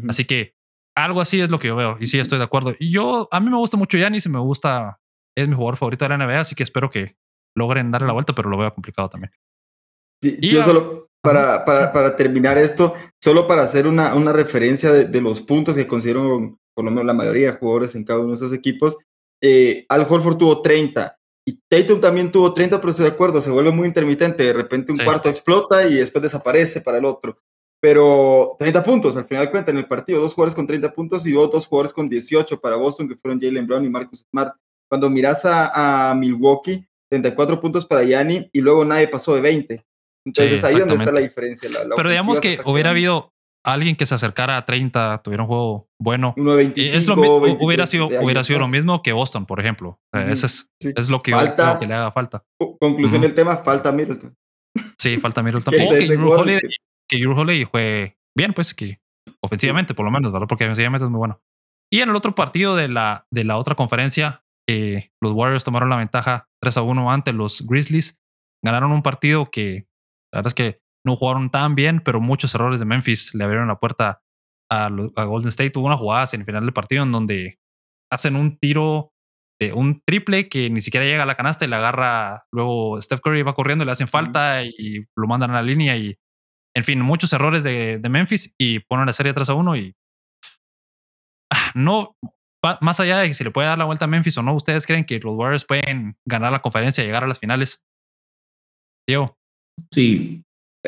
[0.09, 0.55] Así que
[0.95, 1.97] algo así es lo que yo veo.
[1.99, 2.75] Y sí, estoy de acuerdo.
[2.79, 4.99] Y yo, a mí me gusta mucho Yanis y me gusta,
[5.35, 7.15] es mi jugador favorito de la NBA, así que espero que
[7.55, 9.31] logren darle la vuelta, pero lo veo complicado también.
[10.21, 15.05] Sí, yo solo, para, para, para, terminar esto, solo para hacer una, una referencia de,
[15.05, 18.29] de, los puntos que consiguieron, por lo menos la mayoría de jugadores en cada uno
[18.29, 18.97] de esos equipos,
[19.41, 23.49] eh, Al Horford tuvo 30 y Tatum también tuvo 30, pero estoy de acuerdo, se
[23.49, 25.03] vuelve muy intermitente, de repente un sí.
[25.05, 27.37] cuarto explota y después desaparece para el otro.
[27.79, 31.31] Pero 30 puntos, al final cuenta en el partido, dos jugadores con 30 puntos y
[31.31, 34.53] dos jugadores con 18 para Boston, que fueron Jalen Brown y Marcus Smart.
[34.87, 39.83] Cuando miras a, a Milwaukee, 34 puntos para Yanni y luego nadie pasó de 20.
[40.25, 41.69] Entonces sí, ahí donde está la diferencia.
[41.69, 43.31] La, la Pero digamos que hubiera habido
[43.63, 46.29] alguien que se acercara a 30, tuviera un juego bueno.
[46.35, 49.99] 1.25, es lo, hubiera sido, hubiera sido lo mismo que Boston, por ejemplo.
[50.13, 50.31] Uh -huh.
[50.31, 50.93] Ese es, sí.
[50.95, 52.43] es lo que, falta, yo, que le haga falta.
[52.79, 53.27] Conclusión uh -huh.
[53.27, 54.35] del tema, falta Middleton.
[54.97, 55.73] Sí, falta Middleton.
[55.73, 56.69] oh, que, Drew Holiday,
[57.09, 58.99] que Drew Holiday fue bien, pues, que
[59.43, 60.47] ofensivamente, por lo menos, ¿verdad?
[60.47, 61.41] Porque ofensivamente es muy bueno.
[61.91, 65.89] Y en el otro partido de la, de la otra conferencia, eh, los Warriors tomaron
[65.89, 68.21] la ventaja 3 a 1 ante los Grizzlies.
[68.63, 69.87] Ganaron un partido que
[70.31, 73.67] la verdad es que no jugaron tan bien, pero muchos errores de Memphis le abrieron
[73.67, 74.21] la puerta
[74.71, 75.71] a, a Golden State.
[75.71, 77.59] Tuvo una jugada en el final del partido en donde
[78.11, 79.13] hacen un tiro,
[79.59, 82.43] de un triple que ni siquiera llega a la canasta y la agarra.
[82.51, 85.97] Luego Steph Curry va corriendo, le hacen falta y lo mandan a la línea.
[85.97, 86.15] Y
[86.75, 89.75] en fin, muchos errores de, de Memphis y ponen la serie 3 a 1.
[89.77, 89.95] Y
[91.51, 92.15] ah, no,
[92.81, 94.85] más allá de que si le puede dar la vuelta a Memphis o no, ¿ustedes
[94.85, 97.83] creen que los Warriors pueden ganar la conferencia y llegar a las finales?
[99.07, 99.40] Diego.
[99.91, 100.43] Sí,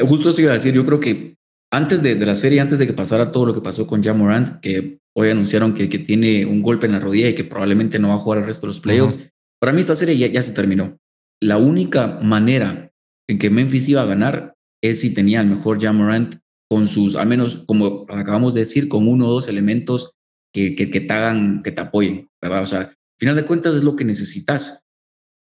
[0.08, 0.74] justo eso iba a decir.
[0.74, 1.36] Yo creo que
[1.72, 4.18] antes de, de, la serie, antes de que pasara todo lo que pasó con Jam
[4.18, 8.00] Morant, que hoy anunciaron que, que, tiene un golpe en la rodilla y que probablemente
[8.00, 9.30] no va a jugar el resto de los playoffs, uh -huh.
[9.60, 10.98] para mí esta serie ya, ya se terminó.
[11.42, 12.92] La única manera
[13.28, 16.36] en que Memphis iba a ganar es si tenía el mejor Jam Morant
[16.70, 20.14] con sus, al menos como acabamos de decir, con uno o dos elementos
[20.54, 22.64] que, que, que, te hagan, que te apoyen, ¿verdad?
[22.64, 24.84] O sea, al final de cuentas es lo que necesitas,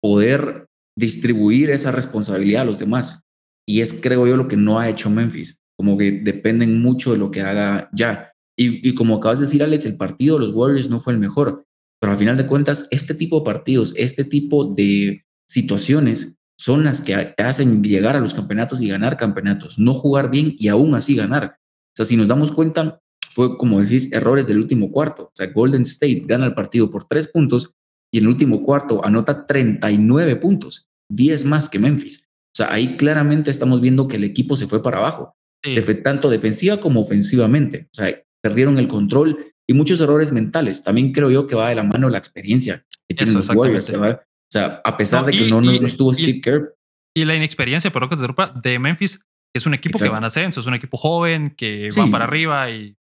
[0.01, 0.68] poder
[0.99, 3.25] distribuir esa responsabilidad a los demás.
[3.67, 5.59] Y es, creo yo, lo que no ha hecho Memphis.
[5.77, 8.33] Como que dependen mucho de lo que haga ya.
[8.57, 11.21] Y, y como acabas de decir, Alex, el partido de los Warriors no fue el
[11.21, 11.65] mejor.
[12.01, 17.01] Pero al final de cuentas, este tipo de partidos, este tipo de situaciones son las
[17.01, 19.79] que hacen llegar a los campeonatos y ganar campeonatos.
[19.79, 21.59] No jugar bien y aún así ganar.
[21.59, 25.25] O sea, si nos damos cuenta, fue como decís, errores del último cuarto.
[25.25, 27.71] O sea, Golden State gana el partido por tres puntos
[28.11, 32.25] y en el último cuarto anota 39 puntos, 10 más que Memphis.
[32.25, 35.77] O sea, ahí claramente estamos viendo que el equipo se fue para abajo, sí.
[36.03, 37.89] tanto defensiva como ofensivamente.
[37.93, 40.83] O sea, perdieron el control y muchos errores mentales.
[40.83, 43.91] También creo yo que va de la mano la experiencia que tienen Eso, los Warriors,
[43.91, 44.21] ¿verdad?
[44.23, 46.75] O sea, a pesar no, de que y, no, no, estuvo Steve y, Kerr.
[47.15, 50.11] Y la inexperiencia, por lo que te Europa, de Memphis, que es un equipo Exacto.
[50.11, 52.01] que va en ascenso, es un equipo joven, que sí.
[52.01, 52.97] va para arriba y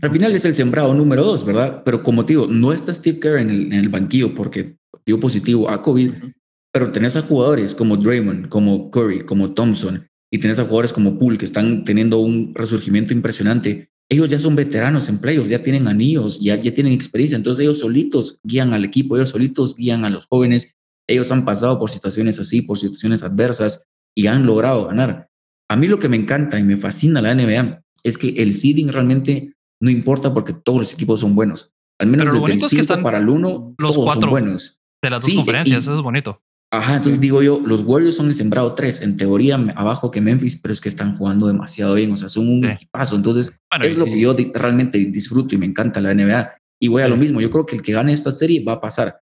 [0.00, 1.82] al final es el sembrado número dos, ¿verdad?
[1.84, 5.18] Pero como te digo, no está Steve Kerr en el, en el banquillo porque dio
[5.18, 6.34] positivo a COVID, uh -huh.
[6.72, 11.18] Pero tenés a jugadores como Draymond, como Curry, como Thompson, y tenés a jugadores como
[11.18, 13.90] Poole que están teniendo un resurgimiento impresionante.
[14.10, 17.78] Ellos ya son veteranos en playoffs, ya tienen anillos, ya, ya tienen experiencia, entonces ellos
[17.78, 22.38] solitos guían al equipo, ellos solitos guían a los jóvenes, ellos han pasado por situaciones
[22.38, 25.28] así, por situaciones adversas y han logrado ganar.
[25.70, 28.88] A mí lo que me encanta y me fascina la NBA es que el seeding
[28.88, 31.72] realmente no importa porque todos los equipos son buenos.
[31.98, 34.80] Al menos desde el 5 es que para el 1, los todos cuatro son buenos.
[35.02, 36.42] De las dos sí, conferencias, y, eso es bonito.
[36.70, 40.56] Ajá, entonces digo yo, los Warriors son el sembrado 3, en teoría abajo que Memphis,
[40.60, 42.86] pero es que están jugando demasiado bien, o sea, son un sí.
[42.90, 43.16] paso.
[43.16, 46.50] Entonces, bueno, es lo que yo realmente disfruto y me encanta la NBA.
[46.80, 48.80] Y voy a lo mismo, yo creo que el que gane esta serie va a
[48.80, 49.20] pasar.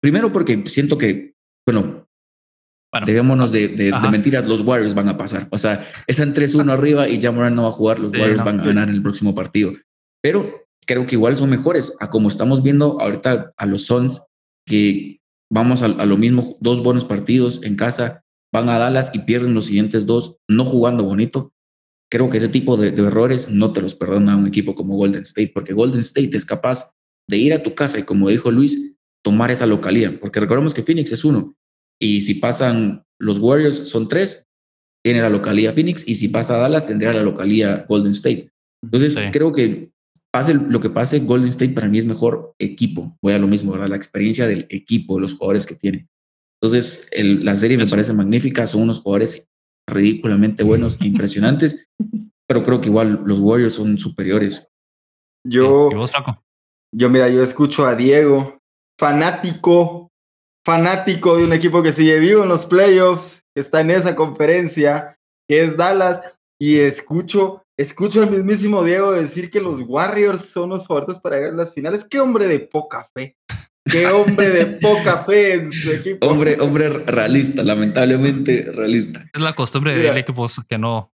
[0.00, 1.34] Primero porque siento que,
[1.66, 2.08] bueno,
[2.90, 5.48] bueno, de, de, de, mentiras, los Warriors van a pasar.
[5.50, 8.60] O sea, están 3-1 arriba y Jamoran no va a jugar, los Warriors no, van
[8.60, 9.72] a ganar en el próximo partido.
[10.22, 14.22] Pero creo que igual son mejores a como estamos viendo ahorita a los Suns,
[14.66, 15.21] que
[15.52, 19.54] vamos a, a, lo mismo, dos buenos partidos en casa, van a Dallas y pierden
[19.54, 21.52] los siguientes dos, no jugando bonito.
[22.10, 25.22] Creo que ese tipo de, de errores no te los perdona un equipo como Golden
[25.22, 26.92] State, porque Golden State es capaz
[27.28, 30.82] de ir a tu casa y, como dijo Luis, tomar esa localía, porque recordemos que
[30.82, 31.54] Phoenix es uno,
[32.00, 34.48] y si pasan los Warriors son tres,
[35.04, 38.50] tiene la localía Phoenix y si pasa Dallas tendría la localía Golden State.
[38.82, 39.20] Entonces sí.
[39.32, 39.92] creo que
[40.32, 43.16] pase lo que pase, Golden State para mí es mejor equipo.
[43.22, 43.88] Voy a lo mismo, ¿verdad?
[43.88, 46.08] La experiencia del equipo, los jugadores que tiene.
[46.60, 47.90] Entonces el, la serie me Eso.
[47.90, 49.48] parece magnífica, son unos jugadores
[49.88, 51.88] ridículamente buenos e impresionantes,
[52.48, 54.68] pero creo que igual los Warriors son superiores.
[55.46, 56.42] Yo, ¿Y vos, Flaco?
[56.94, 58.58] Yo, mira, yo escucho a Diego,
[58.98, 60.12] fanático
[60.64, 65.16] fanático de un equipo que sigue vivo en los playoffs, que está en esa conferencia,
[65.48, 66.22] que es Dallas.
[66.60, 71.54] y escucho, escucho al mismísimo Diego decir que los Warriors son los favoritos para ganar
[71.54, 72.04] las finales.
[72.04, 73.36] Qué hombre de poca fe.
[73.84, 76.26] Qué hombre de poca fe en su equipo.
[76.26, 79.24] Hombre, hombre realista, lamentablemente realista.
[79.32, 81.12] Es la costumbre del equipo que no.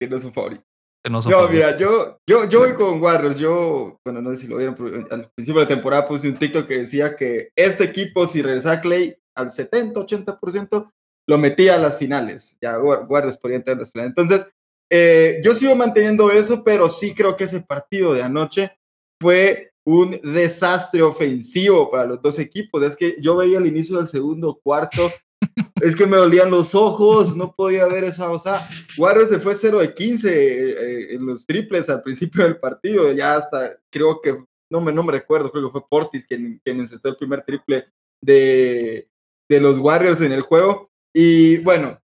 [0.00, 0.64] Que no es su favorito.
[1.04, 3.38] Que no, no mira, yo, yo, yo voy con Warriors.
[3.38, 6.36] Yo, bueno, no sé si lo vieron, pero al principio de la temporada puse un
[6.36, 10.90] TikTok que decía que este equipo, si regresaba Clay al 70, 80%,
[11.26, 12.58] lo metía a las finales.
[12.60, 14.10] Ya Warriors podrían tener las finales.
[14.10, 14.52] Entonces,
[14.90, 18.72] eh, yo sigo manteniendo eso, pero sí creo que ese partido de anoche
[19.20, 22.82] fue un desastre ofensivo para los dos equipos.
[22.82, 25.10] Es que yo veía al inicio del segundo cuarto,
[25.80, 28.60] es que me dolían los ojos, no podía ver esa, o sea,
[28.98, 33.36] Warriors se fue 0 de 15 eh, en los triples al principio del partido, ya
[33.36, 34.36] hasta creo que,
[34.70, 37.86] no me, no me recuerdo, creo que fue Portis quien, quien encestó el primer triple
[38.22, 39.08] de,
[39.48, 40.90] de los Warriors en el juego.
[41.12, 42.00] Y bueno,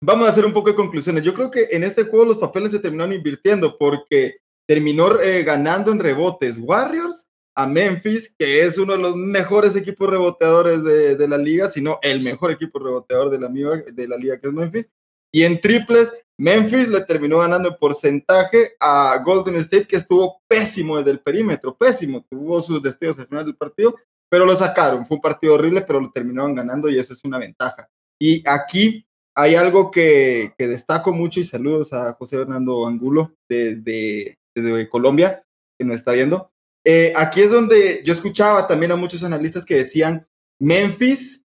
[0.00, 1.22] vamos a hacer un poco de conclusiones.
[1.22, 5.90] Yo creo que en este juego los papeles se terminaron invirtiendo porque terminó eh, ganando
[5.90, 11.38] en rebotes Warriors a Memphis, que es uno de los mejores equipos reboteadores de, la
[11.38, 14.88] liga, sino el mejor equipo reboteador de la, de la liga, que es Memphis.
[15.32, 20.98] Y en triples, Memphis le terminó ganando en porcentaje a Golden State, que estuvo pésimo
[20.98, 22.24] desde el perímetro, pésimo.
[22.30, 23.96] Tuvo sus destellos al final del partido,
[24.30, 25.04] pero lo sacaron.
[25.04, 27.88] Fue un partido horrible, pero lo terminaron ganando y eso es una ventaja.
[28.20, 29.04] Y aquí
[29.38, 35.44] hay algo que, destaco mucho y saludos a José Hernando Angulo desde, desde Colombia,
[35.78, 36.50] que nos está viendo.
[36.84, 40.26] Eh, aquí es donde yo escuchaba también a muchos analistas que decían,
[40.58, 41.44] Memphis,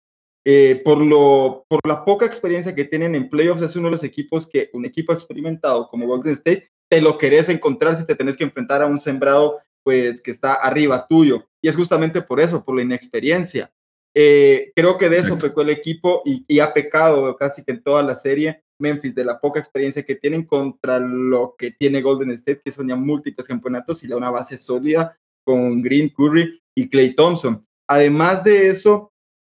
[0.44, 4.02] eh, por, lo, por la poca experiencia que tienen en playoffs, es uno de los
[4.02, 8.36] equipos que un equipo experimentado como Golden State, te lo querés encontrar si te tenés
[8.36, 11.46] que enfrentar a un sembrado pues que está arriba tuyo.
[11.62, 13.70] Y es justamente por eso, por la inexperiencia.
[14.18, 18.02] Eh, creo que de eso pecó el equipo y, ha pecado casi que en toda
[18.02, 22.62] la serie Memphis, de la poca experiencia que tienen contra lo que tiene Golden State,
[22.64, 25.14] que son ya múltiples campeonatos y una base sólida
[25.44, 27.62] con Green, Curry y Clay Thompson.
[27.86, 29.12] Además de eso,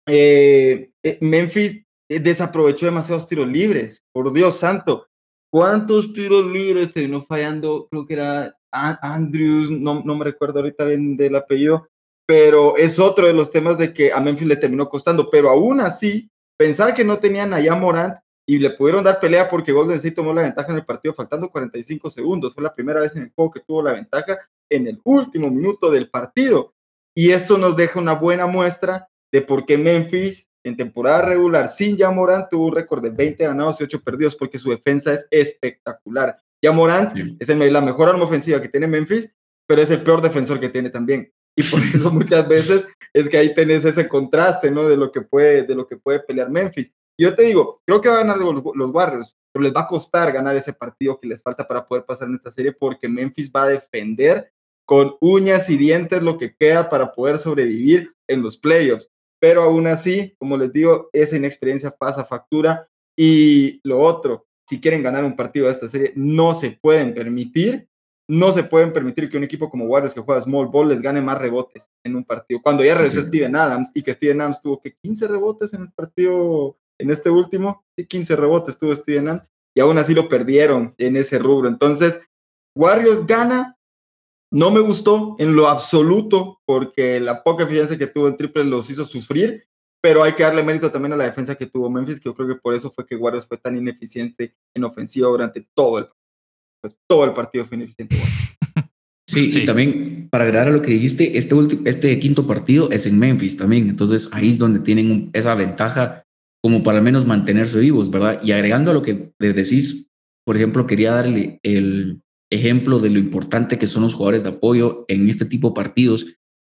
[0.09, 5.07] eh, eh, Memphis desaprovechó demasiados tiros libres, por Dios santo.
[5.53, 7.89] ¿Cuántos tiros libres terminó fallando?
[7.91, 11.89] Creo que era Andrews, no, no me recuerdo ahorita bien del apellido,
[12.27, 15.81] pero es otro de los temas de que a Memphis le terminó costando, pero aún
[15.81, 18.17] así, pensar que no tenían allá Morant
[18.49, 21.51] y le pudieron dar pelea porque Golden State tomó la ventaja en el partido faltando
[21.51, 24.39] 45 segundos, fue la primera vez en el juego que tuvo la ventaja
[24.71, 26.75] en el último minuto del partido.
[27.15, 31.97] Y esto nos deja una buena muestra de por qué Memphis en temporada regular sin
[32.13, 36.37] Morant tuvo un récord de 20 ganados y 8 perdidos porque su defensa es espectacular.
[36.73, 39.33] Morant es la mejor arma ofensiva que tiene Memphis,
[39.67, 41.33] pero es el peor defensor que tiene también.
[41.57, 44.89] Y por eso muchas veces es que ahí tenés ese contraste, ¿no?
[44.89, 46.93] De lo que puede, de lo que puede pelear Memphis.
[47.19, 49.87] Yo te digo, creo que van a ganar los, los, Warriors, pero les va a
[49.87, 53.51] costar ganar ese partido que les falta para poder pasar en esta serie porque Memphis
[53.51, 54.53] va a defender
[54.87, 59.09] con uñas y dientes lo que queda para poder sobrevivir en los playoffs.
[59.41, 62.89] Pero aún así, como les digo, esa inexperiencia pasa factura.
[63.19, 67.89] Y lo otro, si quieren ganar un partido de esta serie, no se pueden permitir
[68.29, 71.21] no se pueden permitir que un equipo como Warriors que juega small ball les gane
[71.21, 72.61] más rebotes en un partido.
[72.63, 75.93] Cuando ya regresó Steven Adams y que Steven Adams tuvo que 15 rebotes en el
[75.93, 81.17] partido, en este último, 15 rebotes tuvo Steven Adams y aún así lo perdieron en
[81.17, 81.69] ese rubro.
[81.69, 82.21] Entonces,
[82.77, 83.73] Warriors gana.
[84.53, 88.89] No me gustó en lo absoluto porque la poca eficiencia que tuvo en triple los
[88.89, 89.67] hizo sufrir,
[90.01, 92.47] pero hay que darle mérito también a la defensa que tuvo Memphis, que yo creo
[92.47, 96.07] que por eso fue que Warriors fue tan ineficiente en ofensiva durante todo el
[97.09, 98.17] todo el partido fue ineficiente.
[99.29, 103.19] Sí, y también para agregar a lo que dijiste, este, este quinto partido es en
[103.19, 106.23] Memphis también, entonces ahí es donde tienen esa ventaja
[106.63, 108.41] como para al menos mantenerse vivos, ¿verdad?
[108.43, 110.09] Y agregando a lo que decís,
[110.47, 115.05] por ejemplo, quería darle el ejemplo de lo importante que son los jugadores de apoyo
[115.09, 116.27] en este tipo de partidos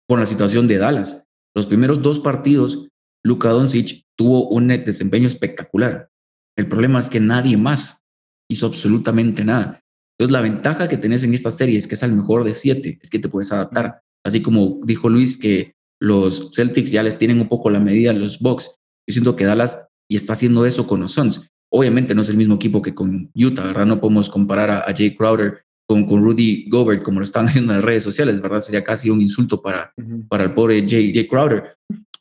[0.08, 1.26] con la situación de Dallas.
[1.56, 2.88] Los primeros dos partidos,
[3.26, 6.10] Luka Doncic tuvo un desempeño espectacular.
[6.58, 8.04] El problema es que nadie más
[8.50, 9.82] hizo absolutamente nada.
[10.18, 12.98] Entonces, la ventaja que tenés en esta serie es que es el mejor de siete,
[13.02, 14.02] es que te puedes adaptar.
[14.26, 18.14] Así como dijo Luis que los Celtics ya les tienen un poco la medida a
[18.14, 18.76] los Bucks.
[19.08, 21.48] Yo siento que Dallas y está haciendo eso con los Suns.
[21.72, 23.86] Obviamente no es el mismo equipo que con Utah, ¿verdad?
[23.86, 27.80] No podemos comparar a, Jay Crowder con, con Rudy Gobert como lo están haciendo en
[27.80, 28.60] las redes sociales, ¿verdad?
[28.60, 29.94] Sería casi un insulto para,
[30.30, 31.76] para el pobre Jay, Jay Crowder.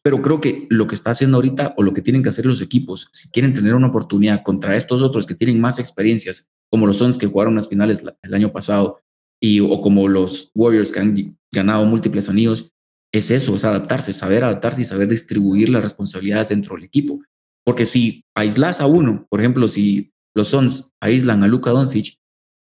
[0.07, 2.63] Pero creo que lo que está haciendo ahorita o lo que tienen que hacer los
[2.63, 6.99] equipos, si quieren tener una oportunidad contra estos otros que tienen más experiencias como los
[6.99, 9.01] Suns que jugaron las finales el año pasado
[9.43, 12.71] y o como los Warriors que han ganado múltiples anillos,
[13.13, 17.21] es eso, es adaptarse, saber adaptarse y saber distribuir las responsabilidades dentro del equipo.
[17.65, 22.15] Porque si aislas a uno, por ejemplo, si los Suns aíslan a Luka Doncic,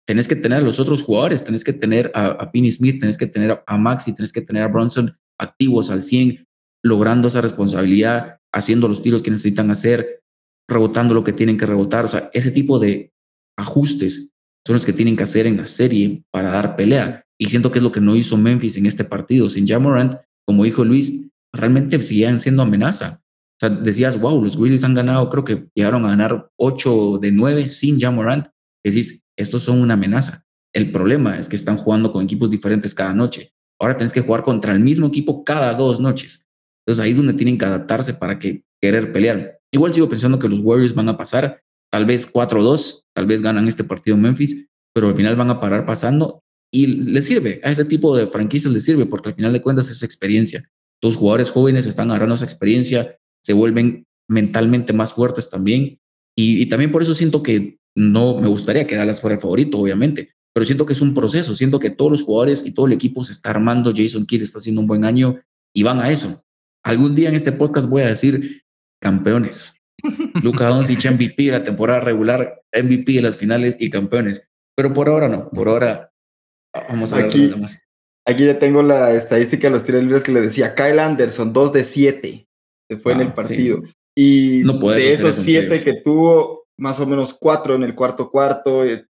[0.06, 3.18] tenés que tener a los otros jugadores, tenés que tener a, a Finney Smith, tenés
[3.18, 6.46] que tener a Maxi, tenés que tener a Bronson activos al 100,
[6.84, 10.22] logrando esa responsabilidad, haciendo los tiros que necesitan hacer,
[10.68, 12.06] rebotando lo que tienen que rebotar.
[12.06, 13.14] O sea, ese tipo de
[13.58, 14.34] ajustes
[14.66, 17.24] son los que tienen que hacer en la serie para dar pelea.
[17.40, 19.50] Y siento que es lo que no hizo Memphis en este partido.
[19.50, 20.16] Sin Jamorant,
[20.46, 23.22] como dijo Luis, realmente siguen siendo amenaza.
[23.24, 27.32] O sea, decías, wow, los Grizzlies han ganado, creo que llegaron a ganar 8 de
[27.32, 28.48] 9 sin Jamorant.
[28.84, 30.46] Decís, estos son una amenaza.
[30.74, 33.54] El problema es que están jugando con equipos diferentes cada noche.
[33.80, 36.48] Ahora tenés que jugar contra el mismo equipo cada dos noches.
[36.86, 39.60] Entonces ahí es donde tienen que adaptarse para que querer pelear.
[39.72, 41.62] Igual sigo pensando que los Warriors van a pasar,
[41.92, 45.60] tal vez 4-2, tal vez ganan este partido en Memphis, pero al final van a
[45.60, 49.54] parar pasando y les sirve, a ese tipo de franquicias les sirve porque al final
[49.54, 50.64] de cuentas es experiencia.
[51.02, 56.00] Los jugadores jóvenes están agarrando esa experiencia, se vuelven mentalmente más fuertes también
[56.36, 59.80] y, y también por eso siento que no me gustaría que Dallas fuera el favorito,
[59.80, 62.94] obviamente, pero siento que es un proceso, siento que todos los jugadores y todo el
[62.94, 65.40] equipo se está armando, Jason Kidd está haciendo un buen año
[65.74, 66.44] y van a eso.
[66.84, 68.64] Algún día en este podcast voy a decir
[69.02, 69.78] campeones.
[70.44, 74.50] Luca Doncic MVP de la temporada regular, MVP de las finales y campeones.
[74.76, 76.12] Pero por ahora no, por ahora
[76.90, 77.88] vamos a ver Aquí- los demás.
[78.28, 80.76] Aquí ya tengo la estadística de los tiros libres que le decía.
[80.76, 82.48] Kyle Anderson, 2 de 7.
[82.90, 83.34] Se fue en Ah, el sí.
[83.36, 83.80] partido.
[84.16, 85.86] Y No de esos eso en 7 playoffs.
[85.86, 88.86] que tuvo, más o menos 4 en el cuarto cuarto.
[88.86, 89.06] eh,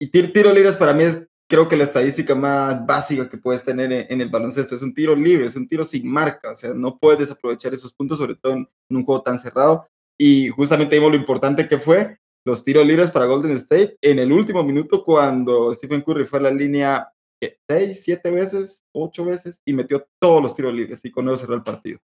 [0.00, 3.64] Y tir- tiro libres para mí es, creo que la estadística más básica que puedes
[3.64, 4.74] tener en, en el baloncesto.
[4.74, 6.50] Es un tiro libre, es un tiro sin marca.
[6.50, 9.88] O sea, no puedes desaprovechar esos puntos, sobre todo en, en un juego tan cerrado.
[10.18, 14.30] Y justamente vimos lo importante que fue los tiros libres para Golden State en el
[14.30, 17.58] último minuto cuando Stephen Curry fue a la línea ¿qué?
[17.68, 21.54] seis, siete veces, ocho veces y metió todos los tiros libres y con eso cerró
[21.54, 21.98] el partido.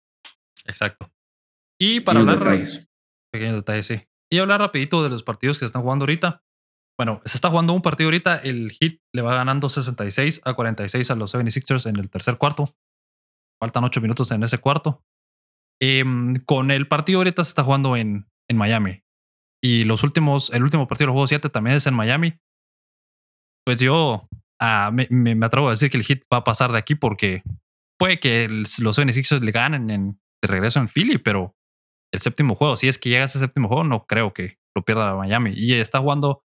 [0.65, 1.11] Exacto.
[1.77, 2.89] Y para hablar, detalles.
[3.33, 4.01] pequeños detalles, sí.
[4.31, 6.43] Y hablar rapidito de los partidos que se están jugando ahorita.
[6.99, 8.39] Bueno, se está jugando un partido ahorita.
[8.39, 12.75] El Heat le va ganando 66 a 46 a los 76ers en el tercer cuarto.
[13.61, 15.05] Faltan ocho minutos en ese cuarto.
[15.81, 19.03] Em, con el partido ahorita se está jugando en, en Miami.
[19.63, 22.39] Y los últimos, el último partido del juego 7 también es en Miami.
[23.65, 24.29] Pues yo
[24.61, 27.43] ah, me, me, atrevo a decir que el Heat va a pasar de aquí porque
[27.99, 31.55] puede que los 76ers le ganen en, de regreso en Philly, pero
[32.13, 35.15] el séptimo juego, si es que llega ese séptimo juego, no creo que lo pierda
[35.15, 35.53] Miami.
[35.55, 36.43] Y está jugando,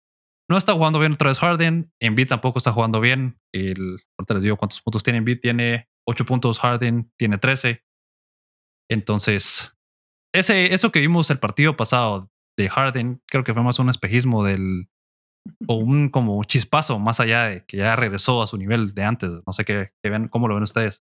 [0.49, 1.91] no está jugando bien otra vez Harden.
[1.99, 3.39] Embiid tampoco está jugando bien.
[3.53, 5.39] El, ahorita les digo cuántos puntos tiene Embiid.
[5.39, 7.83] Tiene 8 puntos, Harden tiene 13.
[8.89, 9.77] Entonces,
[10.33, 14.43] ese, eso que vimos el partido pasado de Harden, creo que fue más un espejismo
[14.43, 14.89] del,
[15.67, 19.29] o un como chispazo más allá de que ya regresó a su nivel de antes.
[19.45, 21.03] No sé qué, qué ven, cómo lo ven ustedes.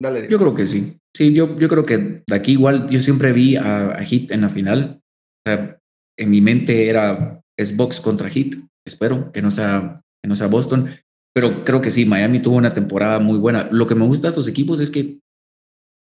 [0.00, 0.26] Dale.
[0.28, 0.98] Yo creo que sí.
[1.16, 4.40] Sí, yo, yo creo que de aquí igual yo siempre vi a, a Heat en
[4.40, 5.00] la final.
[5.46, 5.78] O sea,
[6.18, 8.54] en mi mente era es Box contra Heat.
[8.86, 10.88] Espero que no sea que no sea Boston,
[11.34, 12.04] pero creo que sí.
[12.04, 13.68] Miami tuvo una temporada muy buena.
[13.70, 15.18] Lo que me gusta de estos equipos es que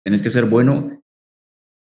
[0.05, 1.03] tienes que ser bueno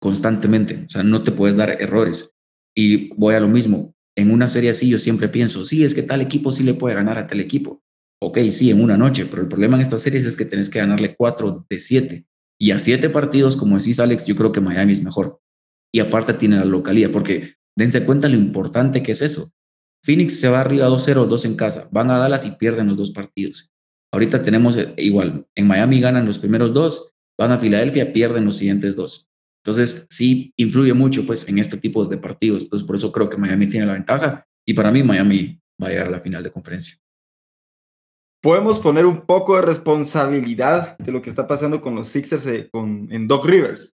[0.01, 0.85] constantemente.
[0.85, 2.33] O sea, no te puedes dar errores.
[2.75, 3.93] Y voy a lo mismo.
[4.17, 6.95] En una serie así yo siempre pienso, sí, es que tal equipo sí le puede
[6.95, 7.81] ganar a tal equipo.
[8.21, 10.79] Ok, sí, en una noche, pero el problema en estas series es que tenés que
[10.79, 12.25] ganarle 4 de 7.
[12.59, 15.39] Y a 7 partidos, como decís Alex, yo creo que Miami es mejor.
[15.93, 19.51] Y aparte tiene la localía, porque dense cuenta lo importante que es eso.
[20.03, 21.89] Phoenix se va arriba 2-0, 2 en casa.
[21.91, 23.71] Van a Dallas y pierden los dos partidos.
[24.13, 25.45] Ahorita tenemos eh, igual.
[25.55, 29.27] En Miami ganan los primeros dos, van a Filadelfia, pierden los siguientes dos.
[29.63, 32.63] Entonces, sí influye mucho pues, en este tipo de partidos.
[32.63, 34.45] Entonces, por eso creo que Miami tiene la ventaja.
[34.65, 36.97] Y para mí, Miami va a llegar a la final de conferencia.
[38.41, 42.69] Podemos poner un poco de responsabilidad de lo que está pasando con los Sixers eh,
[42.71, 43.93] con, en Doc Rivers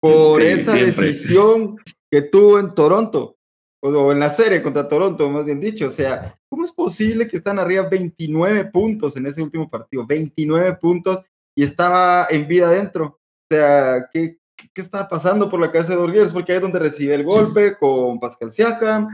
[0.00, 1.06] por Sí, esa siempre.
[1.06, 1.76] decisión
[2.10, 3.36] que tuvo en Toronto
[3.80, 5.86] o, en la serie contra Toronto, más bien dicho.
[5.86, 10.06] O sea, ¿cómo es posible que están arriba 29 puntos en ese último partido?
[10.06, 11.22] 29 puntos
[11.56, 13.20] y estaba en vida adentro.
[13.50, 16.32] O sea, ¿qué, qué, está pasando por la cabeza de Doc Rivers?
[16.32, 19.08] Porque ahí es donde recibe el golpe con Pascal Siakam,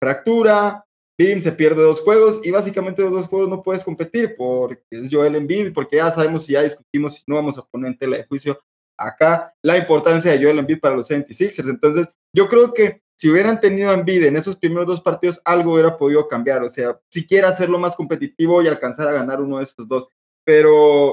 [0.00, 0.84] fractura,
[1.18, 5.08] Bim se pierde dos juegos y básicamente los dos juegos no puedes competir porque es
[5.10, 8.16] Joel Embiid, porque ya sabemos y ya discutimos y no vamos a poner en tela
[8.18, 8.60] de juicio
[8.98, 11.70] acá la importancia de Joel Embiid para los 76ers.
[11.70, 15.72] Entonces, yo creo que si hubieran tenido a Embiid en esos primeros dos partidos, algo
[15.72, 16.62] hubiera podido cambiar.
[16.62, 20.08] O sea, siquiera hacerlo más competitivo y alcanzar a ganar uno de estos dos.
[20.44, 21.08] Pero,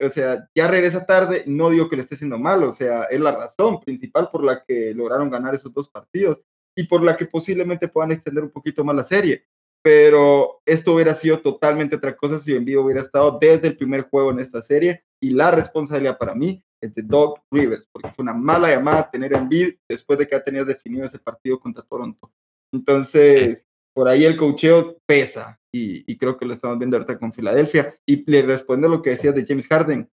[0.00, 1.42] o sea, ya regresa tarde.
[1.46, 2.62] No digo que le esté haciendo mal.
[2.62, 6.40] O sea, es la razón principal por la que lograron ganar esos dos partidos
[6.74, 9.44] y por la que posiblemente puedan extender un poquito más la serie.
[9.82, 14.30] Pero esto hubiera sido totalmente otra cosa si Embiid hubiera estado desde el primer juego
[14.30, 15.04] en esta serie.
[15.20, 19.36] Y la responsabilidad para mí es de Doc Rivers, porque fue una mala llamada tener
[19.36, 22.32] a Embiid después de que ya tenías definido ese partido contra Toronto.
[22.72, 27.92] Entonces, por ahí el cocheo pesa y, creo que lo estamos viendo ahorita con Filadelfia.
[28.06, 30.10] Y le respondo lo que decías de James Harden.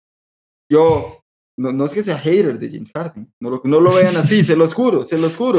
[0.71, 1.25] Yo,
[1.59, 4.45] no, no es que sea hater de James Harden, no lo, no lo vean así,
[4.45, 5.59] se los juro, se los juro.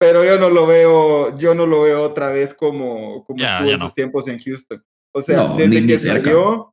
[0.00, 3.78] Pero yo no lo veo, yo no lo veo otra vez como, como estuvo en
[3.78, 4.82] sus tiempos en Houston.
[5.12, 6.72] O sea, desde que salió,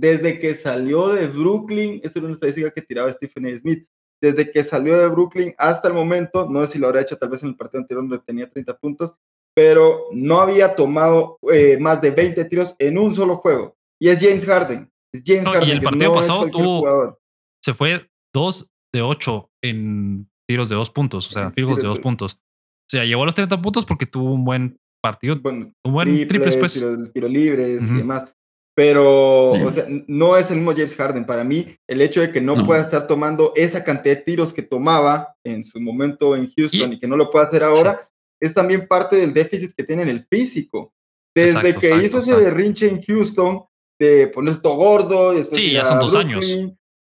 [0.00, 3.58] desde que salió de Brooklyn, esta era una estadística que tiraba Stephen A.
[3.58, 3.86] Smith,
[4.20, 7.28] desde que salió de Brooklyn hasta el momento, no sé si lo habrá hecho tal
[7.28, 9.14] vez en el partido anterior donde tenía 30 puntos,
[9.54, 13.76] pero no había tomado eh, más de 20 tiros en un solo juego.
[14.00, 14.90] Y es James Harden.
[15.12, 15.68] Es James Harden.
[15.68, 17.18] Y el partido pasado tuvo,
[17.62, 21.98] se fue 2 de 8 en tiros de 2 puntos, o sea, filos de 2
[22.00, 22.34] puntos.
[22.34, 26.46] O sea, llegó a los 30 puntos porque tuvo un buen partido, un buen triple
[26.46, 26.74] después.
[26.74, 28.32] Tiro, tiro libres y demás.
[28.76, 31.24] Pero, o sea, no es el mismo James Harden.
[31.24, 34.60] Para mí, el hecho de que no, pueda estar tomando esa cantidad de tiros que
[34.60, 37.98] tomaba en su momento en Houston y, que no lo pueda hacer ahora,
[38.38, 40.92] es también parte del déficit que tiene en el físico.
[41.34, 43.64] Desde que hizo ese berrinche en Houston,
[43.98, 46.46] de ponerse todo gordo, y después sí, ya son dos años.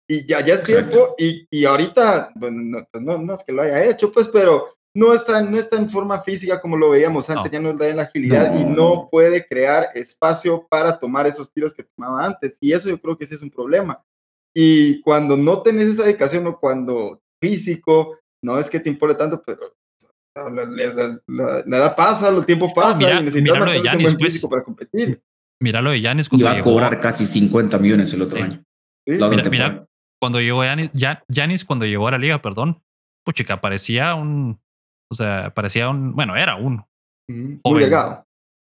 [0.06, 3.62] Y ya, ya es tiempo, y, y ahorita, bueno, pues no, no, es que lo
[3.62, 7.52] haya hecho, pues, pero no está, no está en forma física como lo veíamos antes,
[7.52, 11.74] ya no está en la agilidad y no puede crear espacio para tomar esos tiros
[11.74, 12.58] que tomaba antes.
[12.62, 14.04] Y eso yo creo que ese es un problema.
[14.56, 19.42] Y cuando no tenés esa dedicación o cuando físico, no es que te importe tanto,
[19.44, 19.76] pero
[20.36, 24.34] la, edad pasa, el tiempo pasa y necesitas un buen pues.
[24.34, 25.22] físico para competir.
[25.60, 28.64] Mira lo de Yanis cuando a cobrar casi 50 millones el otro año.
[29.08, 29.88] Mira,
[30.20, 32.82] cuando llegó Yanis, cuando llegó a la liga, perdón,
[33.26, 34.60] puchica, parecía un
[35.20, 36.84] o sea, parecía un, bueno, era un
[37.28, 38.26] muy delgado.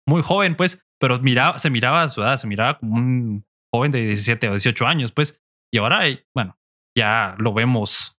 [0.09, 3.93] Muy joven, pues, pero miraba, se miraba a su edad, se miraba como un joven
[3.93, 5.41] de 17 o 18 años, pues,
[5.73, 6.03] y ahora,
[6.35, 6.59] bueno,
[6.97, 8.17] ya lo vemos,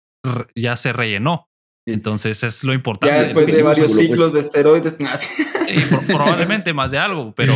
[0.55, 1.49] ya se rellenó.
[1.89, 3.17] Entonces es lo importante.
[3.17, 4.97] Ya después de varios ciclos de esteroides.
[6.07, 7.55] probablemente más de algo, pero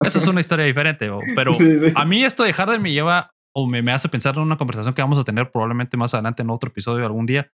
[0.00, 1.10] eso es una historia diferente.
[1.36, 1.52] Pero
[1.94, 4.94] a mí esto de Harden me lleva o me, me hace pensar en una conversación
[4.94, 7.52] que vamos a tener probablemente más adelante en otro episodio algún día,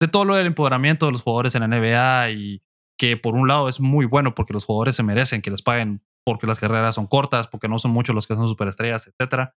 [0.00, 2.62] de todo lo del empoderamiento de los jugadores en la NBA y
[2.98, 6.02] que por un lado es muy bueno porque los jugadores se merecen que les paguen
[6.24, 9.54] porque las carreras son cortas, porque no son muchos los que son superestrellas, etcétera.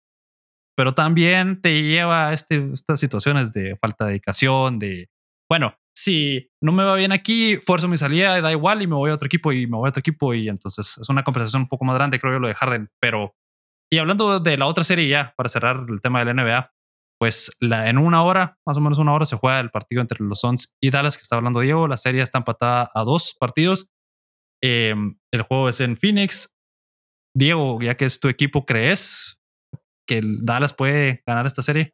[0.76, 5.10] Pero también te lleva a este, estas situaciones de falta de dedicación, de,
[5.50, 9.10] bueno, si no me va bien aquí, fuerzo mi salida, da igual y me voy
[9.10, 11.68] a otro equipo y me voy a otro equipo y entonces es una conversación un
[11.68, 12.88] poco más grande, creo yo, lo de Harden.
[13.00, 13.34] Pero,
[13.90, 16.72] y hablando de la otra serie ya, para cerrar el tema de la NBA,
[17.20, 20.24] pues la, en una hora, más o menos una hora, se juega el partido entre
[20.24, 21.86] los Suns y Dallas, que está hablando Diego.
[21.86, 23.88] La serie está empatada a dos partidos.
[24.62, 26.56] Em, el juego es en Phoenix.
[27.36, 29.38] Diego, ya que es tu equipo, ¿crees
[30.08, 31.92] que Dallas puede ganar esta serie?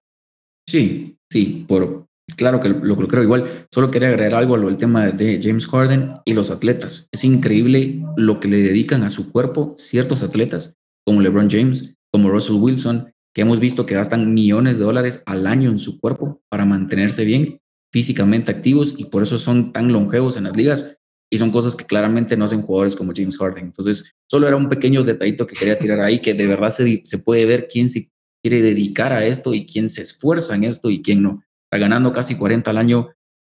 [0.69, 2.07] Sí, sí, por,
[2.37, 3.67] claro que lo, creo igual.
[3.75, 7.09] Solo quería agregar algo a lo del tema de James Harden y los atletas.
[7.11, 12.31] Es increíble lo que le dedican a su cuerpo ciertos atletas, como LeBron James, como
[12.31, 16.41] Russell Wilson, que hemos visto que gastan millones de dólares al año en su cuerpo
[16.49, 17.61] para mantenerse bien,
[17.93, 20.97] físicamente activos y por eso son tan longevos en las ligas.
[21.31, 23.67] Y son cosas que claramente no hacen jugadores como James Harden.
[23.67, 27.19] Entonces, solo era un pequeño detallito que quería tirar ahí, que de verdad se, se
[27.19, 28.09] puede ver quién se
[28.43, 31.43] quiere dedicar a esto y quién se esfuerza en esto y quién no.
[31.71, 33.11] Está ganando casi 40 al año,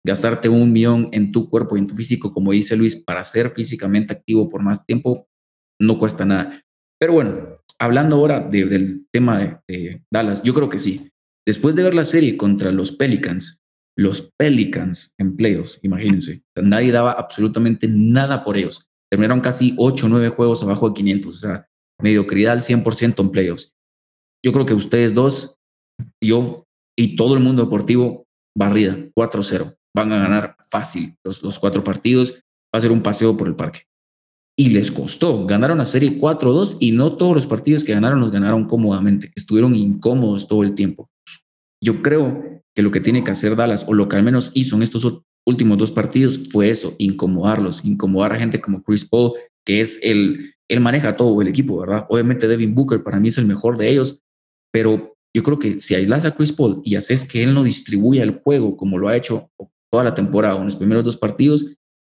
[0.06, 3.50] gastarte un millón en tu cuerpo y en tu físico, como dice Luis, para ser
[3.50, 5.28] físicamente activo por más tiempo,
[5.80, 6.62] no cuesta nada.
[7.02, 11.10] Pero bueno, hablando ahora del tema de, Dallas, yo creo que sí.
[11.48, 13.64] Después de ver la serie contra los Pelicans,
[13.98, 18.88] los Pelicans en playoffs, imagínense, nadie daba absolutamente nada por ellos.
[19.12, 21.68] Terminaron casi 8 o 9 juegos abajo de 500, o sea,
[22.00, 23.74] mediocridad al 100% en playoffs.
[24.46, 25.58] Yo creo que ustedes dos,
[26.24, 28.26] yo y todo el mundo deportivo,
[28.56, 29.76] barrida, 4-0.
[29.96, 32.44] Van a ganar fácil los, los cuatro partidos.
[32.74, 33.91] Va a ser un paseo por el parque
[34.58, 35.46] y les costó.
[35.46, 39.32] Ganaron la serie 4-2 y no todos los partidos que ganaron los ganaron cómodamente.
[39.36, 41.10] Estuvieron incómodos todo el tiempo.
[41.84, 44.76] Yo creo que lo que tiene que hacer Dallas, o lo que al menos hizo
[44.76, 49.34] en estos últimos dos partidos, fue eso, incomodarlos, incomodar a gente como Chris Paul,
[49.66, 52.06] que es el, él maneja todo el equipo, ¿verdad?
[52.10, 54.22] Obviamente Devin Booker para mí es el mejor de ellos,
[54.72, 58.24] pero yo creo que si aislas a Chris Paul y haces que él no distribuya
[58.24, 59.50] el juego como lo ha hecho
[59.92, 61.66] toda la temporada o en los primeros dos partidos,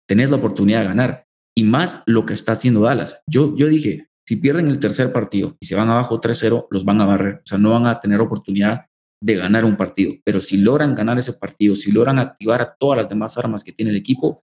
[0.07, 3.23] tenés la oportunidad de ganar y más lo que está haciendo Dallas.
[3.27, 7.01] Yo, yo dije, si pierden el tercer partido y se van abajo 3-0, los van
[7.01, 7.35] a barrer.
[7.35, 8.85] O sea, no van a tener oportunidad
[9.21, 10.13] de ganar un partido.
[10.23, 13.71] Pero si logran ganar ese partido, si logran activar a todas las demás armas que
[13.71, 14.43] tiene el equipo,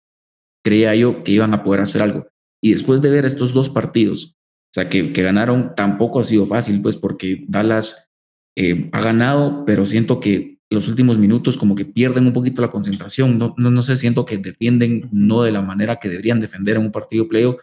[0.65, 2.27] creía yo que iban a poder hacer algo.
[2.63, 4.37] Y después de ver estos dos partidos,
[4.71, 8.10] o sea, que, que ganaron, tampoco ha sido fácil, pues porque Dallas
[8.57, 12.71] eh, ha ganado, pero siento que los últimos minutos como que pierden un poquito la
[12.71, 13.39] concentración.
[13.39, 16.83] No, no, no sé, siento que defienden no de la manera que deberían defender en
[16.83, 17.61] un partido playoff,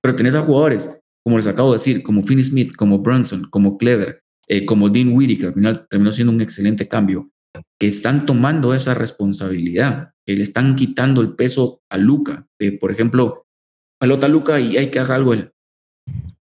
[0.00, 3.76] pero tenés a jugadores, como les acabo de decir, como Finney Smith, como Brunson, como
[3.76, 7.30] Clever, eh, como Dean Whitty, que al final terminó siendo un excelente cambio,
[7.78, 12.46] que están tomando esa responsabilidad, que le están quitando el peso a Luca.
[12.80, 13.46] por ejemplo,
[14.00, 15.52] pelota a Luca y hay que hacer algo él.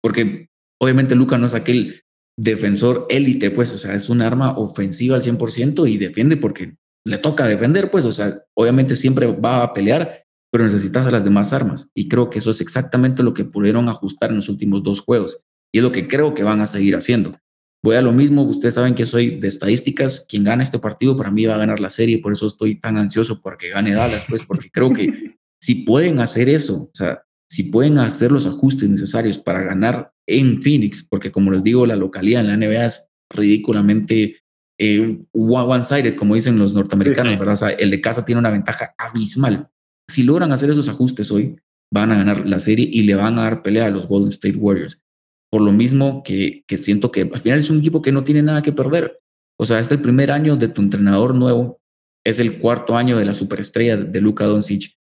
[0.01, 0.47] Porque
[0.79, 2.01] obviamente Luca no es aquel
[2.37, 7.17] defensor élite, pues, o sea, es un arma ofensiva al 100% y defiende porque le
[7.17, 11.51] toca defender, pues, o sea, obviamente siempre va a pelear, pero necesitas a las demás
[11.53, 11.89] armas.
[11.95, 15.43] Y creo que eso es exactamente lo que pudieron ajustar en los últimos dos juegos.
[15.73, 17.37] Y es lo que creo que van a seguir haciendo.
[17.83, 21.31] Voy a lo mismo, ustedes saben que soy de estadísticas, quien gana este partido para
[21.31, 24.43] mí va a ganar la serie, por eso estoy tan ansioso porque gane Dallas, pues,
[24.43, 29.37] porque creo que si pueden hacer eso, o sea, si pueden hacer los ajustes necesarios
[29.37, 34.37] para ganar en Phoenix, porque como les digo, la localidad en la NBA es ridículamente
[34.79, 37.53] eh, one-sided, como dicen los norteamericanos, ¿verdad?
[37.53, 39.69] O sea, el de casa tiene una ventaja abismal.
[40.09, 41.57] Si logran hacer esos ajustes hoy,
[41.91, 44.57] van a ganar la serie y le van a dar pelea a los Golden State
[44.57, 45.01] Warriors.
[45.49, 48.41] Por lo mismo que, que siento que al final es un equipo que no tiene
[48.41, 49.21] nada que perder.
[49.59, 51.81] O sea, este es el primer año de tu entrenador nuevo,
[52.25, 54.97] es el cuarto año de la superestrella de Luka Doncic.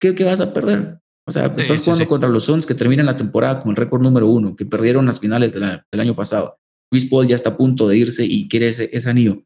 [0.00, 1.00] ¿Qué, ¿Qué vas a perder?
[1.30, 4.26] O sea, estás jugando contra los Suns que terminan la temporada con el récord número
[4.26, 6.58] uno, que perdieron las finales del año pasado.
[6.90, 9.44] Chris Paul ya está a punto de irse y quiere ese, anillo.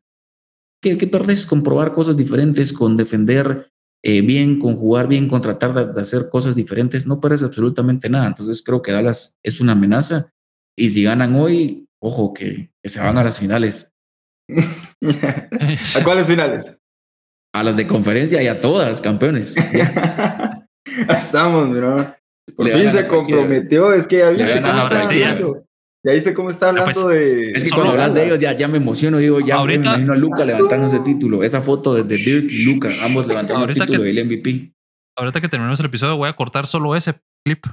[0.82, 3.70] ¿Qué, ¿Qué perdés con probar cosas diferentes, con defender
[4.02, 7.06] eh, bien, con jugar bien, con tratar de, hacer cosas diferentes?
[7.06, 8.28] No pierdes absolutamente nada.
[8.28, 10.32] Entonces creo que Dallas es una amenaza.
[10.78, 13.94] Y si ganan hoy, ojo, que, que se van a las finales.
[14.48, 16.78] ¿A cuáles finales?
[17.52, 19.54] A las de conferencia y a todas, campeones.
[21.08, 22.18] Estamos, mira.
[22.56, 23.92] Por fin se comprometió.
[23.92, 25.64] Es que ya viste cómo está hablando.
[26.06, 27.52] Ya viste cómo está hablando pues, de.
[27.52, 29.18] Es que cuando hablas de ellos ya, ya me emociono.
[29.18, 31.42] Digo, ya ahorita, me imagino a Luca levantando ese título.
[31.42, 34.72] Esa foto de, Dirk y Luca, ambos levantando el título del MVP.
[35.16, 37.14] Ahorita que terminemos el episodio, voy a cortar solo ese
[37.44, 37.66] clip.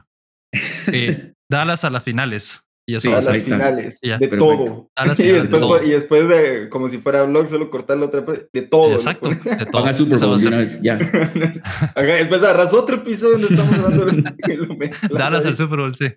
[0.94, 2.68] Eh, Dallas a las finales.
[2.92, 4.90] Y eso, a las finales, de todo.
[5.18, 8.22] y, después, y después de, como si fuera blog, solo cortar la otra,
[8.52, 8.92] de todo.
[8.92, 9.82] Exacto, de todo.
[9.82, 10.98] Haga Super Bowl una vez, ya.
[11.96, 16.08] después arrasó otro episodio donde estamos hablando de Dallas al Super Bowl, sí.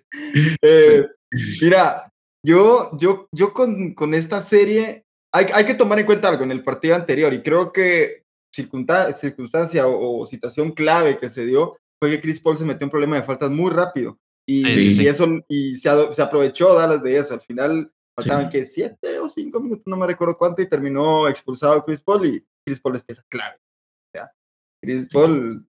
[0.61, 1.05] Eh,
[1.61, 2.11] mira,
[2.45, 6.51] yo, yo, yo con, con esta serie, hay, hay que tomar en cuenta algo en
[6.51, 11.77] el partido anterior, y creo que circunstancia, circunstancia o, o situación clave que se dio
[12.01, 14.19] fue que Chris Paul se metió en un problema de faltas muy rápido.
[14.45, 14.67] Y,
[15.07, 17.33] eso y se, se, aprovechó Dallas de eso.
[17.33, 21.83] Al final faltaban que siete o cinco minutos, no me recuerdo cuánto, y terminó expulsado
[21.83, 23.55] Chris Paul y Chris Paul es pieza clave.
[23.55, 24.31] O sea,
[24.81, 25.67] Chris Paul,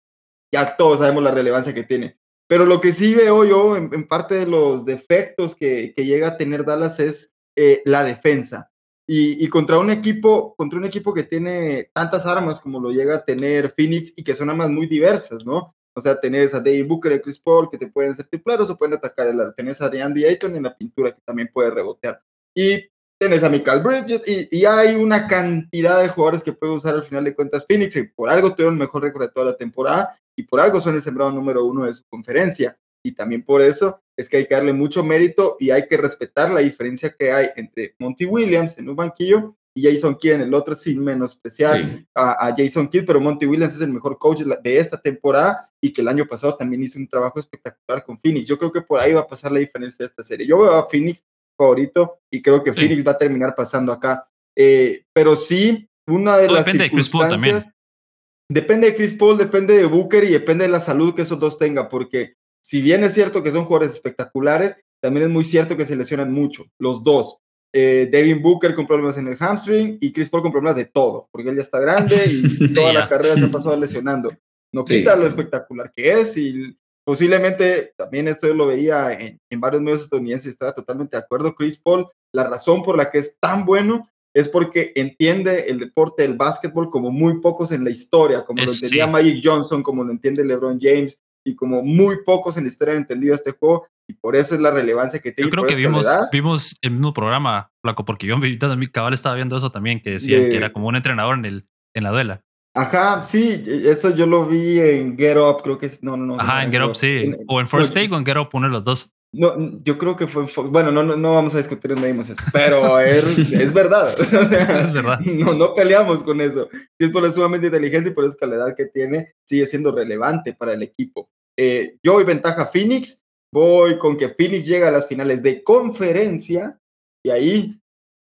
[0.54, 2.18] ya todos sabemos la relevancia que tiene.
[2.48, 6.38] Pero lo que sí veo yo, en, parte de los defectos que, que, llega a
[6.38, 8.72] tener Dallas es eh, la defensa.
[9.08, 13.16] Y, y, contra un equipo, contra un equipo que tiene tantas armas como lo llega
[13.16, 15.76] a tener Phoenix y que son armas muy diversas, ¿no?
[15.96, 18.78] O sea, tenés a Dave Booker y Chris Paul que te pueden ser titulares o
[18.78, 19.54] pueden atacar el aro.
[19.54, 22.22] Tenés a Andy Ayton en la pintura que también puede rebotear.
[22.56, 26.96] Y tenés a Michael Bridges y, y, hay una cantidad de jugadores que puede usar
[26.96, 29.58] al final de cuentas Phoenix y por algo tuvieron el mejor récord de toda la
[29.58, 32.78] temporada y por algo son el sembrado número uno de su conferencia.
[33.04, 36.52] Y también por eso es que hay que darle mucho mérito y hay que respetar
[36.52, 40.54] la diferencia que hay entre Monty Williams en un banquillo y Jason Kidd en el
[40.54, 45.00] otro, sin menospreciar a, Jason Kidd, pero Monty Williams es el mejor coach de esta
[45.00, 48.48] temporada y que el año pasado también hizo un trabajo espectacular con Phoenix.
[48.48, 50.48] Yo creo que por ahí va a pasar la diferencia de esta serie.
[50.48, 51.24] Yo veo a Phoenix
[51.58, 54.28] favorito y creo que Phoenix va a terminar pasando acá.
[54.56, 57.68] Eh, pero sí, una de las depende circunstancias...
[57.68, 61.40] De depende de Chris Paul, depende de Booker y depende de la salud que esos
[61.40, 62.34] dos tengan, porque
[62.64, 66.34] si bien es cierto que son jugadores espectaculares, también es muy cierto que se lesionan
[66.34, 67.38] mucho, los dos
[67.74, 71.28] eh, Devin Booker con problemas en el hamstring y Chris Paul con problemas de todo,
[71.32, 74.32] porque él ya está grande y toda la carrera se ha pasado lesionando.
[74.72, 79.60] No quita lo espectacular que es y posiblemente también esto yo lo veía en, en
[79.60, 81.56] varios medios estadounidenses y estaba totalmente de acuerdo.
[81.56, 86.24] Chris Paul, la razón por la que es tan bueno es porque entiende el deporte
[86.24, 90.12] del básquetbol como muy pocos en la historia, como lo entendía Magic Johnson, como lo
[90.12, 94.14] entiende LeBron James, y como muy pocos en la historia han entendido este juego y
[94.14, 95.50] por eso es la relevancia que tiene.
[95.50, 98.58] Yo creo que vimos, vimos el mismo programa, Flaco, porque yo mi
[98.88, 102.04] cabal estaba viendo eso también, que decían que era como un entrenador en, el, en
[102.04, 102.44] la duela.
[102.76, 106.40] Ajá, sí, esto yo lo vi en Get Up, creo que es, no, no, no.
[106.40, 107.36] Ajá, en Get Up, sí.
[107.48, 109.12] o en First Take o en Get Up, uno de los dos.
[109.32, 113.00] No, yo creo que fue, bueno, no, no, no vamos a discutir en eso, pero
[113.00, 114.16] es, es verdad.
[114.20, 115.20] O sea, es verdad.
[115.22, 116.68] No, no peleamos con eso.
[117.00, 119.92] Es por lo sumamente inteligente y por eso que la edad que tiene sigue siendo
[119.92, 121.30] relevante para el equipo.
[121.58, 123.22] Eh, yo voy ventaja Phoenix,
[123.54, 126.80] voy con que Phoenix llega a las finales de conferencia
[127.24, 127.80] y ahí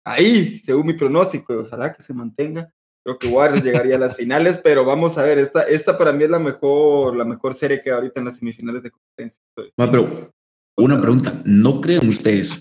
[0.05, 2.71] ahí, según mi pronóstico, ojalá que se mantenga.
[3.05, 6.25] Creo que Warriors llegaría a las finales, pero vamos a ver, esta, esta para mí
[6.25, 9.43] es la mejor, la mejor serie que ahorita en las semifinales de conferencia.
[9.79, 10.09] Ah, pero
[10.77, 12.61] una pregunta, ¿no creen ustedes,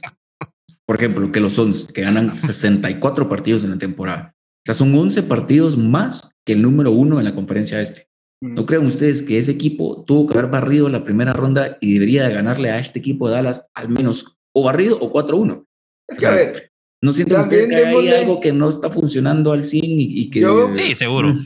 [0.86, 4.96] por ejemplo, que los Suns, que ganan 64 partidos en la temporada, o sea, son
[4.96, 8.08] 11 partidos más que el número uno en la conferencia este?
[8.42, 12.28] ¿No creen ustedes que ese equipo tuvo que haber barrido la primera ronda y debería
[12.28, 15.66] de ganarle a este equipo de Dallas al menos o barrido o 4-1?
[16.10, 16.72] Es que, a ver,
[17.02, 20.46] ¿no sienten ustedes que hay algo que no está funcionando al 100 y, que...
[20.74, 21.30] sí, seguro.
[21.30, 21.40] Mm.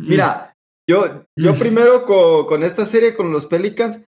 [0.00, 0.54] Mira,
[0.86, 1.58] yo, yo mm.
[1.58, 4.02] primero con, con esta serie, con los Pelicans,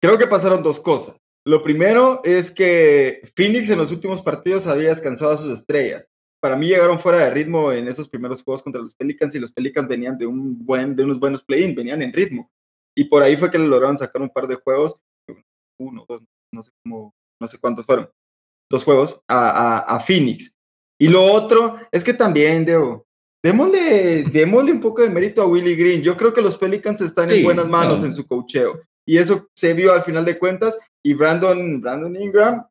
[0.00, 1.16] creo que pasaron dos cosas.
[1.48, 6.10] Lo primero es que Phoenix en los últimos partidos había descansado a sus estrellas
[6.40, 9.52] para mí llegaron fuera de ritmo en esos primeros juegos contra los Pelicans y los
[9.52, 12.50] Pelicans venían de, un buen, de unos buenos play-in, venían en ritmo.
[12.96, 14.96] Y por ahí fue que le lograron sacar un par de juegos,
[15.80, 16.22] uno, dos,
[16.52, 18.10] no sé cómo, no sé cuántos fueron,
[18.70, 20.52] dos juegos a, a, Phoenix.
[21.00, 23.06] Y lo otro es que también, Debo,
[23.44, 26.02] démosle, démosle un poco de mérito a Willie Green.
[26.02, 28.80] Yo creo que los Pelicans están en buenas manos en su cocheo.
[29.06, 30.76] Y eso se vio al final de cuentas.
[31.04, 32.66] Y Brandon, Brandon Ingram,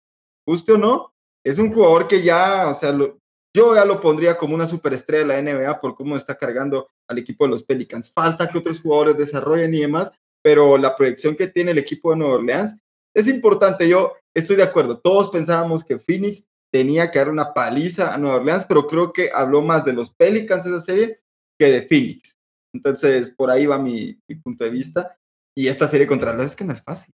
[0.45, 1.13] justo o no,
[1.45, 3.19] es un jugador que ya, o sea, lo,
[3.55, 7.17] yo ya lo pondría como una superestrella de la NBA por cómo está cargando al
[7.17, 8.11] equipo de los Pelicans.
[8.11, 10.11] Falta que otros jugadores desarrollen y demás,
[10.43, 12.77] pero la proyección que tiene el equipo de Nueva Orleans
[13.15, 13.89] es importante.
[13.89, 14.99] Yo estoy de acuerdo.
[14.99, 19.31] Todos pensábamos que Phoenix tenía que dar una paliza a Nueva Orleans, pero creo que
[19.33, 21.19] habló más de los Pelicans esa serie
[21.57, 22.37] que de Phoenix.
[22.73, 24.13] Entonces, por ahí va mi,
[24.43, 25.17] punto de vista.
[25.55, 27.13] Y esta serie contra las es que no es fácil.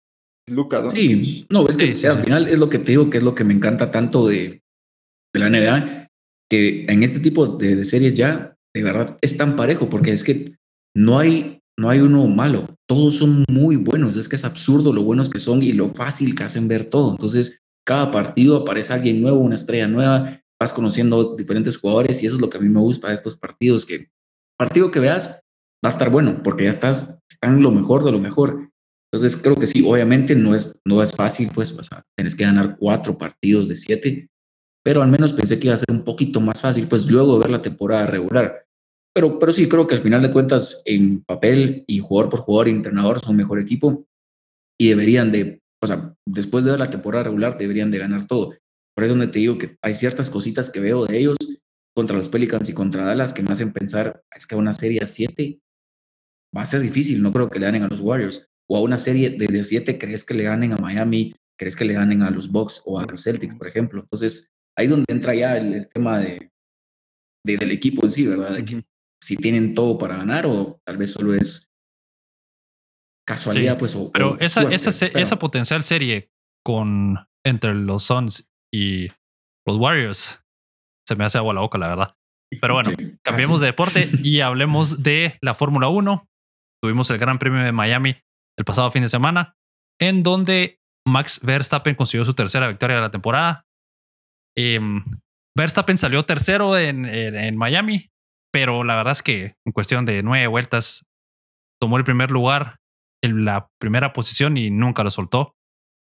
[0.52, 0.90] Luca, ¿no?
[0.90, 3.44] Sí, no, es que al final es lo que te digo, que es lo que
[3.44, 4.62] me encanta tanto de,
[5.34, 6.10] de la NBA,
[6.50, 10.58] que en este tipo de, series ya, de verdad, es tan parejo, porque es que
[10.96, 15.04] no hay, no hay uno malo, todos son muy buenos, es que es absurdo lo
[15.04, 17.12] buenos que son y lo fácil que hacen ver todo.
[17.12, 22.36] Entonces, cada partido aparece alguien nuevo, una estrella nueva, vas conociendo diferentes jugadores y eso
[22.36, 24.10] es lo que a mí me gusta de estos partidos, que
[24.58, 25.42] partido que veas
[25.86, 28.67] va a estar bueno, porque ya estás, están lo mejor de lo mejor.
[29.18, 32.44] Entonces creo que sí, obviamente no es, no es fácil, pues, o sea, tienes que
[32.44, 34.30] ganar cuatro partidos de siete,
[34.86, 37.40] pero al menos pensé que iba a ser un poquito más fácil, pues luego de
[37.40, 38.64] ver la temporada regular.
[39.16, 42.68] Pero, pero sí creo que al final de cuentas, en papel y jugador por jugador
[42.68, 44.06] y entrenador son mejor equipo
[44.80, 48.54] y deberían de, o sea, después de ver la temporada regular, deberían de ganar todo.
[48.96, 51.38] Por eso donde te digo que hay ciertas cositas que veo de ellos
[51.96, 55.08] contra los Pelicans y contra Dallas que me hacen pensar, es que una serie a
[55.08, 55.60] 7
[56.56, 58.48] va a ser difícil, no creo que le ganen a los Warriors.
[58.70, 61.94] O a una serie de 7 crees que le ganen a Miami, crees que le
[61.94, 64.02] ganen a los Bucks o a los Celtics, por ejemplo.
[64.02, 66.52] Entonces, ahí donde entra ya el, tema de,
[67.44, 68.56] del equipo en sí, ¿verdad?
[68.56, 68.84] De que
[69.22, 71.70] si tienen todo para ganar o tal vez solo es
[73.26, 73.96] casualidad, pues.
[73.96, 76.32] O, pero esa, esa, esa potencial serie
[76.64, 79.08] con entre los Suns y
[79.66, 80.44] los Warriors
[81.08, 82.16] se me hace agua la boca, la verdad.
[82.62, 82.92] Pero bueno,
[83.24, 86.30] cambiemos de deporte y hablemos de la Fórmula 1.
[86.82, 88.16] Tuvimos el Gran Premio de Miami
[88.58, 89.56] el pasado fin de semana,
[90.00, 93.66] en donde Max Verstappen consiguió su tercera victoria de la temporada.
[94.56, 95.04] Em,
[95.56, 98.10] Verstappen salió tercero en, Miami,
[98.52, 101.06] pero la verdad es que en cuestión de nueve vueltas
[101.82, 102.78] tomó el primer lugar
[103.24, 105.56] en la primera posición y nunca lo soltó.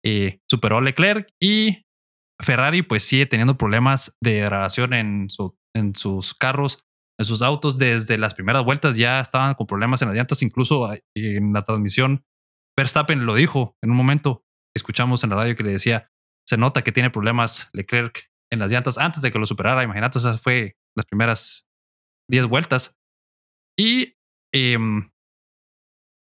[0.05, 1.85] Eh, superó a Leclerc y
[2.41, 5.29] Ferrari pues sigue teniendo problemas de degradación en,
[5.75, 6.85] en sus carros,
[7.19, 7.79] en sus autos.
[7.79, 11.65] Desde las primeras vueltas ya estaban con problemas en las llantas, incluso eh, en la
[11.65, 12.25] transmisión.
[12.81, 14.43] Verstappen lo dijo en un momento.
[14.74, 16.11] Escuchamos en la radio que le decía,
[16.48, 19.85] se nota que tiene problemas Leclerc en las llantas antes de que lo superara.
[19.85, 21.69] Imagínate, esas fue las primeras
[22.31, 22.97] 10 vueltas.
[23.78, 24.15] Y
[24.55, 25.11] em,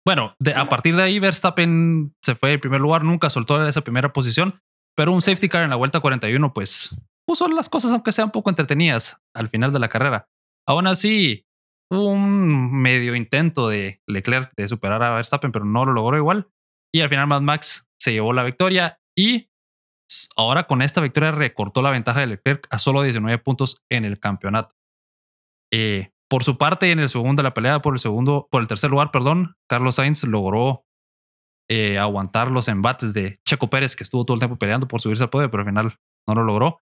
[0.05, 4.11] bueno, a partir de ahí Verstappen se fue en primer lugar, nunca soltó esa primera
[4.11, 4.59] posición,
[4.97, 6.93] pero un safety car en la vuelta 41 pues
[7.25, 10.27] puso las cosas aunque sean poco entretenidas al final de la carrera.
[10.67, 11.45] Aún así,
[11.93, 16.49] un medio intento de Leclerc de superar a Verstappen, pero no lo logró igual.
[16.93, 19.49] Y al final Mad Max se llevó la victoria y
[20.35, 24.19] ahora con esta victoria recortó la ventaja de Leclerc a solo 19 puntos en el
[24.19, 24.75] campeonato.
[25.71, 28.67] Eh, por su parte, en el segundo de la pelea, por el segundo, por el
[28.67, 30.85] tercer lugar, perdón, Carlos Sainz logró
[31.69, 35.23] eh, aguantar los embates de Checo Pérez, que estuvo todo el tiempo peleando por subirse
[35.23, 35.95] al podio, pero al final
[36.27, 36.79] no lo logró.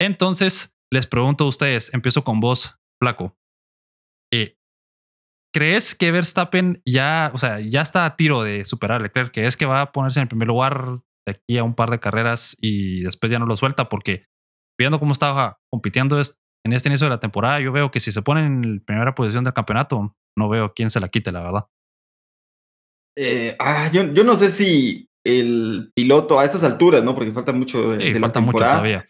[0.00, 3.36] Entonces, les pregunto a ustedes, empiezo con vos, Flaco.
[5.54, 9.32] ¿Crees que Verstappen ya, o sea, ya está a tiro de superar a Leclerc?
[9.32, 12.00] ¿Crees que va a ponerse en el primer lugar de aquí a un par de
[12.00, 14.26] carreras y después ya no lo suelta porque
[14.78, 18.22] viendo cómo estaba compitiendo en este inicio de la temporada, yo veo que si se
[18.22, 21.66] pone en primera posición del campeonato, no veo quién se la quite, la verdad.
[23.16, 27.14] Eh, ah, yo, yo, no sé si el piloto a estas alturas, ¿no?
[27.14, 29.04] Porque falta mucho de, la temporada, todavía.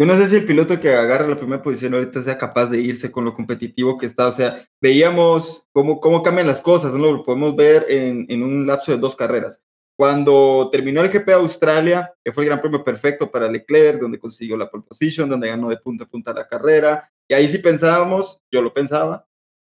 [0.00, 2.80] Yo no sé si el piloto que agarra la primera posición ahorita sea capaz de
[2.80, 4.28] irse con lo competitivo que está.
[4.28, 7.12] O sea, veíamos cómo, cómo cambian las cosas, ¿no?
[7.12, 9.62] Lo podemos ver en, en un lapso de dos carreras.
[9.98, 14.56] Cuando terminó el GP Australia, que fue el gran premio perfecto para Leclerc, donde consiguió
[14.56, 18.40] la pole position, donde ganó de punta a punta la carrera, y ahí sí pensábamos,
[18.50, 19.26] yo lo pensaba,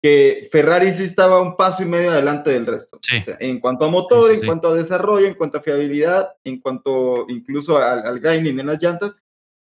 [0.04, 3.00] que Ferrari sí estaba un paso y medio adelante del resto.
[3.40, 7.78] en cuanto a motor, en cuanto a desarrollo, en cuanto a fiabilidad, en cuanto incluso
[7.78, 9.16] al, grinding en las llantas,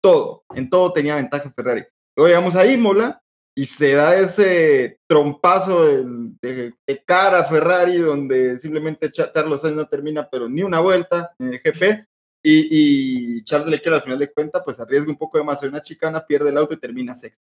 [0.02, 1.84] todo, en todo tenía ventaja Ferrari.
[2.16, 3.20] Luego llegamos a Imola
[3.56, 5.84] y se da ese trompazo
[6.40, 11.54] de, cara a Ferrari donde simplemente Carlos Sainz no termina pero ni una vuelta en
[11.54, 12.06] el GP
[12.42, 15.82] y, y Charles Leclerc al final de cuentas pues arriesga un poco de más una
[15.82, 17.42] chicana, pierde el auto y termina sexto.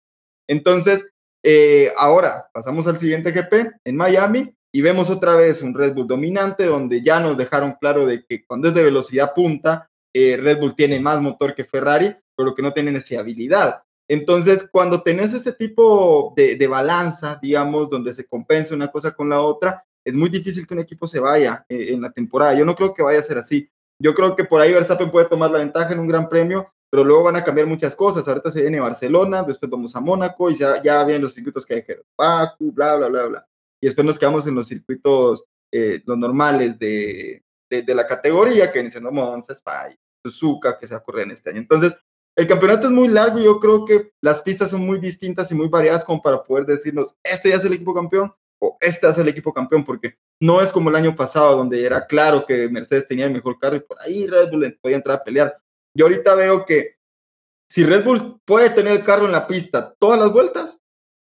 [0.48, 1.08] Entonces,
[1.44, 6.06] eh, ahora pasamos al siguiente GP en Miami y vemos otra vez un Red Bull
[6.06, 10.60] dominante donde ya nos dejaron claro de que cuando es de velocidad punta, eh, Red
[10.60, 13.82] Bull tiene más motor que Ferrari, pero que no tienen fiabilidad.
[14.08, 19.40] Entonces, cuando tenés ese tipo de, balanza, digamos, donde se compensa una cosa con la
[19.40, 22.54] otra, es muy difícil que un equipo se vaya eh, en la temporada.
[22.54, 23.70] Yo no creo que vaya a ser así.
[23.98, 27.04] Yo creo que por ahí Verstappen puede tomar la ventaja en un gran premio, pero
[27.04, 28.26] luego van a cambiar muchas cosas.
[28.26, 31.74] Ahorita se viene Barcelona, después vamos a Mónaco y ya, ya vienen los circuitos que
[31.74, 33.46] hay que Baku, bla, bla, bla, bla.
[33.80, 38.80] Y después nos quedamos en los circuitos, eh, los normales de, de, la categoría, que
[38.80, 39.88] viene siendo Monza, Spa,
[40.22, 41.60] Suzuka, que se va a correr en este año.
[41.60, 41.96] Entonces,
[42.36, 45.54] el campeonato es muy largo y yo creo que las pistas son muy distintas y
[45.54, 49.18] muy variadas como para poder decirnos, este ya es el equipo campeón o este es
[49.18, 53.08] el equipo campeón, porque no es como el año pasado donde era claro que Mercedes
[53.08, 55.52] tenía el mejor carro y por ahí Red Bull podía entrar a pelear.
[55.96, 56.96] Yo ahorita veo que
[57.70, 60.78] si Red Bull puede tener el carro en la pista todas las vueltas,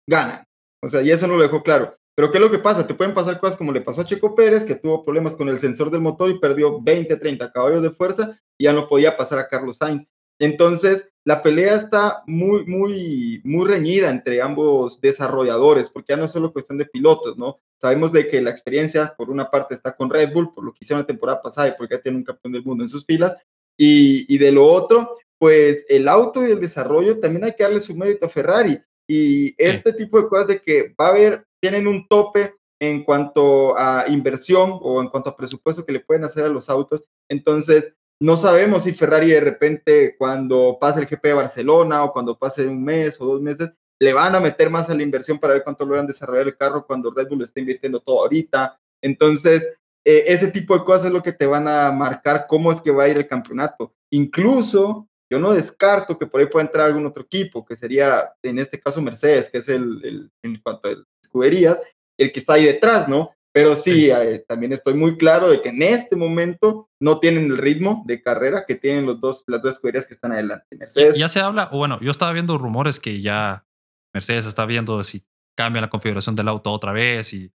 [0.08, 0.44] gana.
[0.82, 1.96] O sea, y eso no lo dejó claro.
[2.16, 2.86] Pero ¿qué es lo que pasa?
[2.86, 5.58] Te pueden pasar cosas como le pasó a Checo Pérez, que tuvo problemas con el
[5.58, 9.38] sensor del motor y perdió 20, 30 caballos de fuerza y ya no podía pasar
[9.38, 10.06] a Carlos Sainz.
[10.44, 16.32] Entonces, la pelea está muy, muy, muy reñida entre ambos desarrolladores, porque ya no es
[16.32, 17.60] solo cuestión de pilotos, ¿no?
[17.80, 20.80] Sabemos de que la experiencia, por una parte, está con Red Bull, por lo que
[20.82, 23.34] hicieron la temporada pasada y porque ya tiene un campeón del mundo en sus filas,
[23.78, 27.96] y, de lo otro, pues el auto y el desarrollo también hay que darle su
[27.96, 28.78] mérito a Ferrari.
[29.08, 33.78] Y este tipo de cosas de que va a haber, tienen un tope en cuanto
[33.78, 37.02] a inversión o en cuanto a presupuesto que le pueden hacer a los autos.
[37.30, 42.38] Entonces, no sabemos si Ferrari de repente cuando pase el GP de Barcelona o cuando
[42.38, 45.54] pase un mes o dos meses, le van a meter más a la inversión para
[45.54, 48.78] ver cuánto logran desarrollar el carro cuando Red Bull está invirtiendo todo ahorita.
[49.02, 49.74] Entonces,
[50.04, 52.90] eh, ese tipo de cosas es lo que te van a marcar cómo es que
[52.90, 53.94] va a ir el campeonato.
[54.10, 58.58] Incluso yo no descarto que por ahí pueda entrar algún otro equipo, que sería en
[58.58, 61.82] este caso Mercedes, que es el, en cuanto a escuderías,
[62.18, 63.33] el que está ahí detrás, ¿no?
[63.54, 67.56] Pero sí, eh, también estoy muy claro de que en este momento no tienen el
[67.56, 70.66] ritmo de carrera que tienen los dos, las dos escuderías que están adelante.
[70.76, 71.14] Mercedes.
[71.14, 73.64] Ya se habla, o bueno, yo estaba viendo rumores que ya
[74.12, 75.24] Mercedes está viendo si
[75.56, 77.52] cambia la configuración del auto otra vez y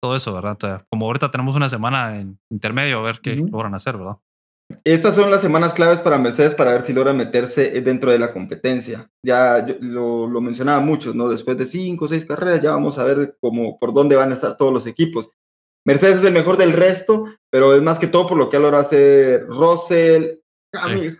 [0.00, 0.86] todo eso, ¿verdad?
[0.88, 4.18] como ahorita tenemos una semana en intermedio a ver qué logran hacer, ¿verdad?
[4.84, 8.32] Estas son las semanas claves para Mercedes para ver si logran meterse dentro de la
[8.32, 9.10] competencia.
[9.24, 11.28] Ya lo, lo, mencionaba muchos, ¿no?
[11.28, 14.34] Después de cinco o seis carreras ya vamos a ver cómo, por dónde van a
[14.34, 15.30] estar todos los equipos.
[15.84, 18.60] Mercedes es el mejor del resto, pero es más que todo por lo que ha
[18.60, 20.38] logrado hacer Russell,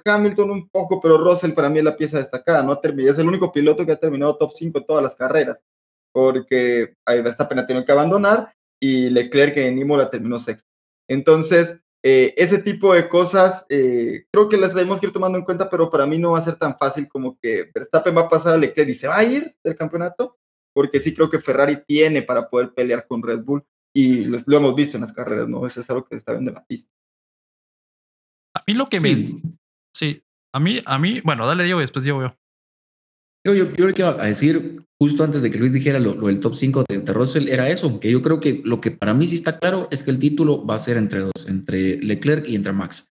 [0.04, 2.80] Hamilton un poco, pero Russell para mí es la pieza destacada, ¿no?
[2.82, 5.62] Es el único piloto que ha terminado top 5 en todas las carreras,
[6.12, 10.68] porque Verstappen ha tenido que abandonar y Leclerc en Imola terminó sexto.
[11.08, 15.44] Entonces, eh, ese tipo de cosas eh, creo que las tenemos que ir tomando en
[15.44, 18.28] cuenta, pero para mí no va a ser tan fácil como que Verstappen va a
[18.28, 20.36] pasar a Leclerc y se va a ir del campeonato,
[20.74, 23.64] porque sí creo que Ferrari tiene para poder pelear con Red Bull
[23.94, 25.64] y lo, hemos visto en las carreras, ¿no?
[25.64, 26.90] Eso es algo que está viendo en la pista.
[28.54, 29.40] A mí lo que me...
[29.94, 32.36] Sí, a mí, a mí, bueno, dale Diego y después Diego yo.
[33.44, 36.54] Yo, yo, yo le quiero decir, justo antes de que Luis dijera lo, del top
[36.54, 39.34] 5 de, de, Russell, era eso, que yo creo que lo que para mí sí
[39.34, 42.72] está claro es que el título va a ser entre dos, entre Leclerc y entre
[42.72, 43.08] Max.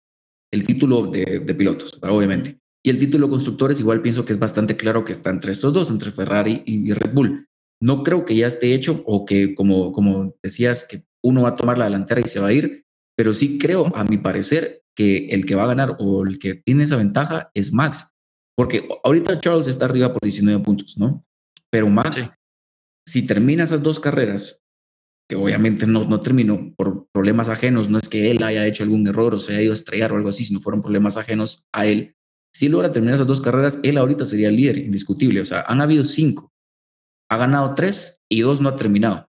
[0.52, 2.60] El título de, de pilotos, obviamente.
[2.86, 5.72] Y el título de constructores igual pienso que es bastante claro que está entre estos
[5.72, 7.45] dos, entre Ferrari y, Red Bull.
[7.82, 11.56] No creo que ya esté hecho o que, como, como decías, que uno va a
[11.56, 12.86] tomar la delantera y se va a ir,
[13.16, 16.56] pero sí creo, a mi parecer, que el que va a ganar o el que
[16.56, 18.16] tiene esa ventaja es Max
[18.58, 21.24] porque ahorita Charles está arriba por 19 puntos, ¿no?
[21.72, 22.34] Pero Max,
[23.08, 24.64] si termina esas dos carreras,
[25.30, 29.06] que obviamente no, no terminó por problemas ajenos, no es que él haya hecho algún
[29.06, 31.86] error o se haya ido a estrellar o algo así, sino fueron problemas ajenos a
[31.86, 32.16] él.
[32.54, 35.42] Si logra terminar esas dos carreras, él ahorita sería el líder indiscutible.
[35.42, 36.52] O sea, han habido cinco.
[37.30, 39.30] Ha ganado tres y dos no ha terminado.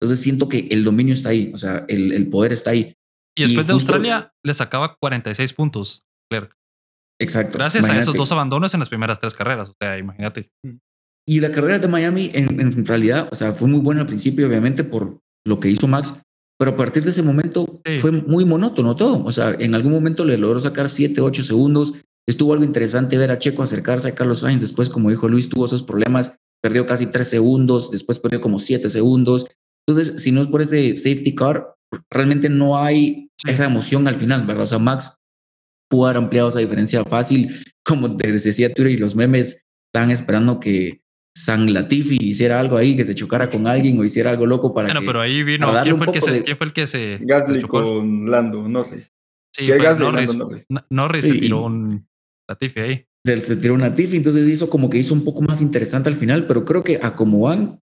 [0.00, 2.94] Entonces siento que el dominio está ahí, o sea, el, el poder está ahí.
[3.36, 6.59] Y después de Australia le sacaba 46 puntos, Clerc.
[7.20, 7.58] Exacto.
[7.58, 9.68] Gracias a esos dos abandonos en las primeras tres carreras.
[9.68, 10.50] O sea, imagínate.
[11.28, 14.48] Y la carrera de Miami, en, en realidad, o sea, fue muy buena al principio,
[14.48, 16.14] obviamente, por lo que hizo Max,
[16.58, 17.98] pero a partir de ese momento Sí.
[17.98, 19.22] fue muy monótono todo.
[19.24, 21.92] O sea, en algún momento le logró sacar 7, 8 segundos.
[22.28, 24.60] Estuvo algo interesante ver a Checo acercarse a Carlos Sainz.
[24.62, 28.88] Después, como dijo Luis, tuvo esos problemas, perdió casi 3 segundos, después perdió como 7
[28.88, 29.46] segundos.
[29.86, 31.74] Entonces, si no es por ese safety car,
[32.10, 33.50] realmente no hay Sí.
[33.50, 34.64] esa emoción al final, ¿verdad?
[34.64, 35.14] O sea, Max
[35.90, 37.54] pudo haber ampliado esa diferencia fácil,
[37.84, 41.02] como te decía Twitter y los memes, estaban esperando que
[41.36, 44.88] San Latifi hiciera algo ahí, que se chocara con alguien o hiciera algo loco para
[44.88, 45.06] Bueno, que...
[45.06, 45.66] pero ahí vino.
[45.82, 47.18] ¿Quién fue, el que se, de- quién fue el que se.
[47.18, 47.82] se Gasly chocó?
[47.82, 49.12] con Lando Norris.
[49.56, 50.28] Sí, fue Gasly, Norris.
[50.30, 50.66] Lando Norris.
[50.90, 52.08] Norris Sí, se tiró y- un
[52.48, 53.06] Latifi ahí.
[53.26, 56.14] se, se tiró una Tiffy, entonces hizo como que hizo un poco más interesante al
[56.16, 57.80] final, pero creo que a como van,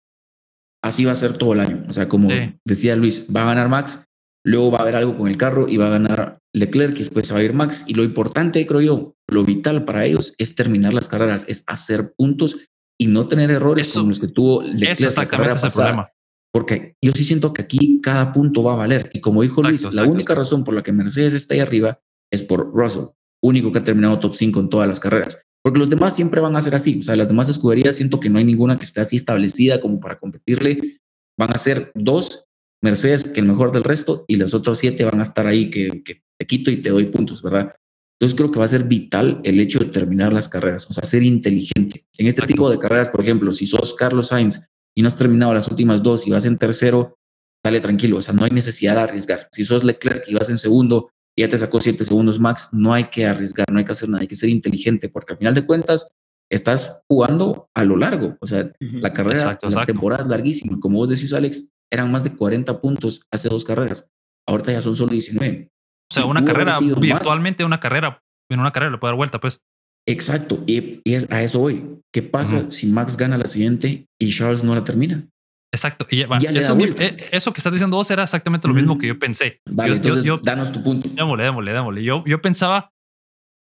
[0.84, 1.86] así va a ser todo el año.
[1.90, 2.54] O sea, como Sí.
[2.66, 4.04] decía Luis, va a ganar Max,
[4.48, 7.28] luego va a haber algo con el carro y va a ganar Leclerc y después
[7.28, 7.84] se va a ir Max.
[7.88, 12.14] Y lo importante, creo yo, lo vital para ellos es terminar las carreras, es hacer
[12.18, 12.58] puntos
[13.00, 14.92] y no tener errores Eso- como los que tuvo Leclerc.
[14.94, 15.86] Eso la exactamente carrera es el pasada.
[15.88, 16.10] problema.
[16.54, 19.10] Porque yo sí siento que aquí cada punto va a valer.
[19.14, 20.40] Y como dijo Exacto, Luis, la única exacto.
[20.42, 22.00] razón por la que Mercedes está ahí arriba
[22.32, 23.06] es por Russell,
[23.44, 25.38] único que ha terminado top 5 en todas las carreras.
[25.64, 27.00] Porque los demás siempre van a ser así.
[27.00, 30.00] O sea, las demás escuderías siento que no hay ninguna que esté así establecida como
[30.00, 31.00] para competirle.
[31.38, 32.46] Van a ser dos
[32.82, 36.04] Mercedes que el mejor del resto y los otros siete van a estar ahí que,
[36.04, 37.76] que te quito y te doy puntos, ¿verdad?
[38.20, 41.04] Entonces creo que va a ser vital el hecho de terminar las carreras, o sea,
[41.04, 42.06] ser inteligente.
[42.18, 45.54] En este tipo de carreras, por ejemplo, si sos Carlos Sainz y no has terminado
[45.54, 47.20] las últimas dos y vas en tercero,
[47.64, 49.48] dale tranquilo, o sea, no hay necesidad de arriesgar.
[49.52, 52.92] Si sos Leclerc y vas en segundo y ya te sacó siete segundos max, no
[52.94, 55.54] hay que arriesgar, no hay que hacer nada, hay que ser inteligente, porque al final
[55.54, 56.08] de cuentas
[56.52, 59.94] estás jugando a lo largo, o sea, la carrera, Exacto, la exacto.
[59.94, 60.80] temporada es larguísima.
[60.80, 64.10] Como vos decís, Alex, eran más de 40 puntos hace dos carreras.
[64.48, 65.70] Ahorita ya son solo 19.
[66.10, 67.00] O sea, Y una carrera, más.
[67.00, 69.60] virtualmente una carrera, en una carrera le puede dar vuelta, pues.
[70.08, 70.64] Exacto.
[70.66, 72.00] Y, y es, a eso voy.
[72.14, 75.28] ¿Qué pasa si Max gana la siguiente y Charles no la termina?
[75.74, 76.08] Exacto.
[76.10, 77.04] Y Ya le da eso, mi- vuelta.
[77.04, 79.60] eh, eso que estás diciendo vos era exactamente lo mismo que yo pensé.
[79.66, 81.10] Dale, yo, yo- entonces yo- danos tu punto.
[81.14, 82.04] démosle, démosle, démosle.
[82.04, 82.90] Yo, yo pensaba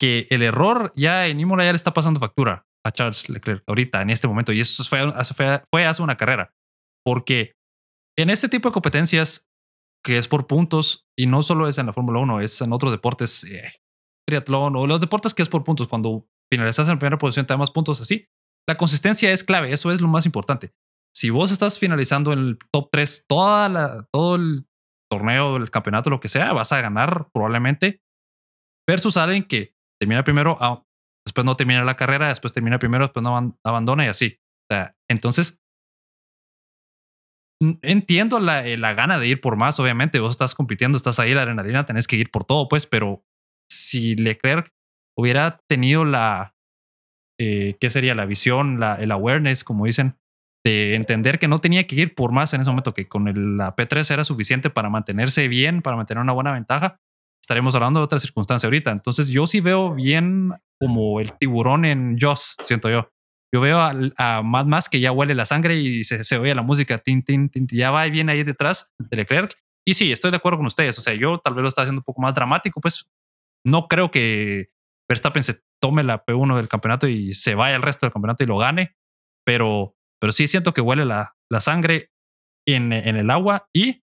[0.01, 4.03] que el error ya en Imola ya le está pasando factura a Charles Leclerc ahorita,
[4.03, 4.53] en este momento.
[4.53, 5.01] Y eso fue,
[5.73, 6.53] fue, hace una carrera.
[7.05, 7.53] Porque
[8.19, 9.49] en este tipo de competencias,
[10.05, 12.93] que es por puntos, y no solo es en la Fórmula 1, es en otros
[12.93, 13.73] deportes, eh,
[14.27, 17.59] triatlón o los deportes que es por puntos, cuando finalizas en primera posición te da
[17.59, 18.27] más puntos así.
[18.69, 20.73] La consistencia es clave, eso es lo más importante.
[21.15, 24.67] Si vos estás finalizando en el top 3 toda todo el
[25.11, 28.01] torneo, el campeonato, lo que sea, vas a ganar probablemente
[28.89, 30.83] versus alguien que termina primero, ah,
[31.27, 34.39] después no termina la carrera, después termina primero, después no aban- abandona y así.
[34.71, 35.61] O sea, entonces
[37.83, 41.35] entiendo la, eh, la gana de ir por más, obviamente, vos estás compitiendo, estás ahí,
[41.35, 43.25] la adrenalina, tenés que ir por todo, pues, pero
[43.71, 44.71] si Leclerc
[45.17, 46.55] hubiera tenido la,
[47.41, 48.15] eh, ¿qué sería?
[48.15, 50.17] La visión, el awareness, como dicen,
[50.67, 53.57] de entender que no tenía que ir por más en ese momento, que con el-
[53.59, 57.01] la P3 era suficiente para mantenerse bien, para mantener una buena ventaja,
[57.45, 58.91] estaremos hablando de otra circunstancia ahorita.
[58.91, 63.11] Entonces yo sí veo bien como el tiburón en Joss, siento yo.
[63.55, 66.55] Yo veo al- a, Mad Max que ya huele la sangre y se, se oye
[66.55, 69.55] la música, tin, tin, tin, ya va bien ahí detrás de Leclerc.
[69.87, 70.99] Y sí, estoy de acuerdo con ustedes.
[70.99, 73.11] O sea, yo tal vez lo está haciendo un poco más dramático, pues
[73.67, 74.71] no creo que
[75.09, 78.47] Verstappen se tome la P1 del campeonato y se vaya al resto del campeonato y
[78.47, 78.97] lo gane,
[79.47, 82.11] pero, pero sí siento que huele la, la sangre
[82.67, 84.03] en, en el agua y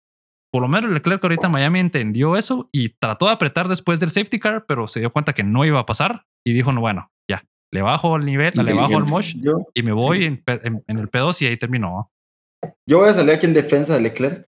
[0.56, 4.10] por lo menos Leclerc ahorita en Miami entendió eso y trató de apretar después del
[4.10, 7.12] safety car, pero se dio cuenta que no iba a pasar y dijo, no, bueno,
[7.30, 10.62] ya, le bajo el nivel, le bajo el mosh Yo, y me voy en, P-
[10.64, 12.10] en- en el P2 y ahí terminó.
[12.88, 14.46] yo voy a salir aquí en defensa de Leclerc.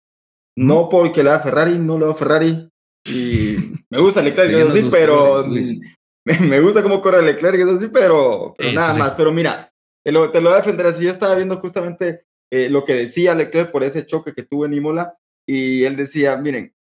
[0.59, 2.69] No porque le da Ferrari, no le da Ferrari.
[3.09, 3.57] Y
[3.91, 5.81] me gusta Leclerc, eso sí, pero colores,
[6.27, 8.99] me, me gusta cómo corre Leclerc, eso sí, pero, pero Sí, nada sí.
[9.01, 9.15] más.
[9.15, 9.73] Pero mira,
[10.05, 11.05] te lo, te lo voy a defender así.
[11.05, 14.75] Yo estaba viendo justamente eh, lo que decía Leclerc por ese choque que tuvo en
[14.75, 15.17] Imola.
[15.47, 16.75] Y él decía, miren,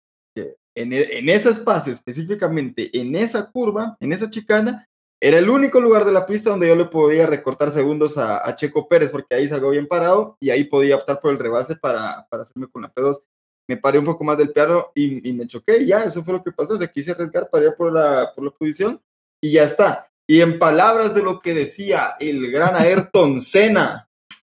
[0.74, 4.88] en, e- en ese espacio específicamente, en esa curva, en esa chicana,
[5.20, 8.54] era el único lugar de la pista donde yo le podía recortar segundos a, a
[8.56, 12.26] Checo Pérez, porque ahí salgo bien parado y ahí podía optar por el rebase para,
[12.28, 13.22] para hacerme con la P2.
[13.68, 15.86] Me paré un poco más del piano y, y me choqué.
[15.86, 16.76] Ya, eso fue lo que pasó.
[16.76, 19.00] Se quise arriesgar para ir por la, por la posición
[19.40, 20.10] y ya está.
[20.28, 24.08] Y en palabras de lo que decía el gran Ayrton Senna,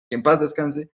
[0.09, 0.89] que en paz descanse,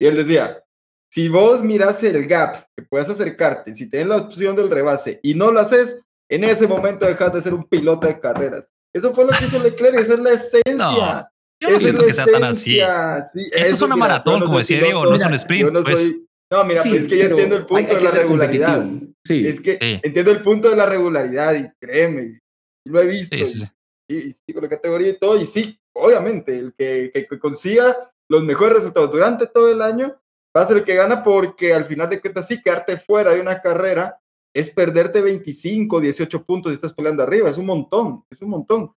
[0.00, 0.62] y él decía,
[1.10, 5.34] si vos miras el gap, que puedes acercarte, si tienes la opción del rebase y
[5.34, 8.68] no lo haces, en ese momento dejas de ser un piloto de carreras.
[8.94, 11.30] Eso fue lo que hizo Leclerc, esa es la esencia.
[11.60, 12.78] Yo no Esa siento es que la sea tan así.
[12.78, 15.34] esencia, sí, Esto es eso, una mira, maratón, no como decía Diego, no es un
[15.34, 15.64] sprint.
[15.64, 16.00] Yo no pues.
[16.00, 16.26] soy.
[16.50, 18.86] No, mira, Sí, pues es que yo entiendo el punto hay de que la regularidad.
[19.26, 19.46] Sí.
[19.46, 20.00] Es que Sí.
[20.02, 22.40] entiendo el punto de la regularidad y créeme,
[22.86, 23.36] lo he visto.
[23.36, 23.66] Sí, sí, sí.
[24.08, 27.94] y, sí, con la categoría y todo, y sí, obviamente, el que, que, consiga
[28.30, 30.18] los mejores resultados durante todo el año
[30.58, 33.40] va a ser el que gana porque al final de cuentas sí, quedarte fuera de
[33.40, 34.20] una carrera
[34.54, 38.92] es perderte 25, 18 puntos y estás peleando arriba, es un montón, es un montón.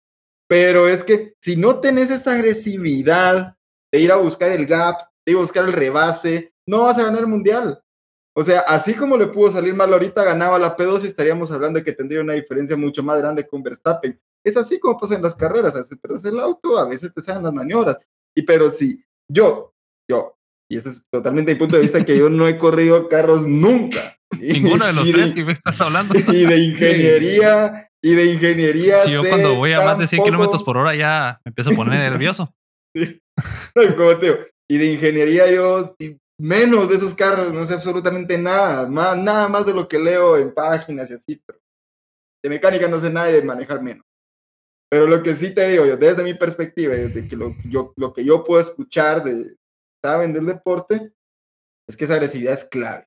[0.49, 3.57] Pero es que si no tenés esa agresividad
[3.93, 7.05] de ir a buscar el gap, de ir a buscar el rebase, no vas a
[7.05, 7.83] ganar el mundial.
[8.35, 11.79] O sea, así como le pudo salir mal ahorita, ganaba la P2 y estaríamos hablando
[11.79, 14.19] de que tendría una diferencia mucho más grande con Verstappen.
[14.43, 17.21] Es así como pasa en las carreras, a veces perdes el auto, a veces te
[17.21, 18.01] salen las maniobras.
[18.35, 19.75] Y pero si yo,
[20.09, 20.40] yo,
[20.71, 24.17] y ese es totalmente mi punto de vista, que yo no he corrido carros nunca.
[24.41, 26.15] Ninguno de los tres que me estás hablando.
[26.33, 28.99] Y de ingeniería, y de ingeniería.
[28.99, 31.75] Si yo cuando voy a más de 100 kilómetros por hora ya me empiezo a
[31.75, 32.55] poner nervioso.
[33.75, 33.87] Sí.
[33.97, 34.11] Como
[34.69, 35.97] y de ingeniería yo
[36.39, 40.37] menos de esos carros, no sé absolutamente nada, más, nada más de lo que leo
[40.37, 41.59] en páginas y así, pero
[42.43, 44.05] de mecánica no sé nada y de manejar menos.
[44.91, 48.13] Pero lo que sí te digo yo, desde mi perspectiva, desde que lo, yo, lo
[48.13, 49.57] que yo puedo escuchar de,
[50.03, 51.13] saben del deporte,
[51.89, 53.07] es que esa agresividad es clave.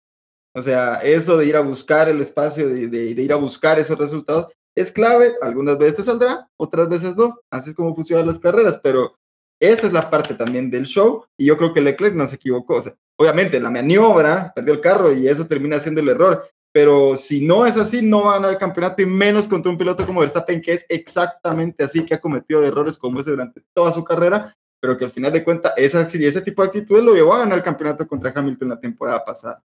[0.56, 3.98] O sea, eso de ir a buscar el espacio, de, de, ir a buscar esos
[3.98, 5.34] resultados, es clave.
[5.42, 7.40] Algunas veces te saldrá, otras veces no.
[7.50, 9.18] Así es como funcionan las carreras, pero
[9.60, 12.76] esa es la parte también del show y yo creo que Leclerc no se equivocó.
[12.76, 16.46] O sea, obviamente la maniobra, perdió el carro y eso termina siendo el error.
[16.74, 19.78] Pero si no es así, no va a ganar el campeonato y menos contra un
[19.78, 23.94] piloto como Verstappen, que es exactamente así, que ha cometido errores como ese durante toda
[23.94, 27.40] su carrera, pero que al final de cuentas ese tipo de actitudes lo llevó a
[27.40, 29.64] ganar el campeonato contra Hamilton la temporada pasada.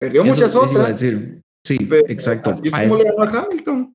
[0.00, 0.98] Perdió muchas otras.
[0.98, 1.42] decir.
[1.62, 1.76] Sí,
[2.08, 2.48] exacto.
[2.48, 3.94] Así es como le ganó a Hamilton.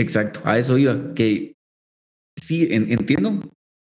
[0.00, 1.52] Exacto, a eso iba, que
[2.34, 3.40] sí, entiendo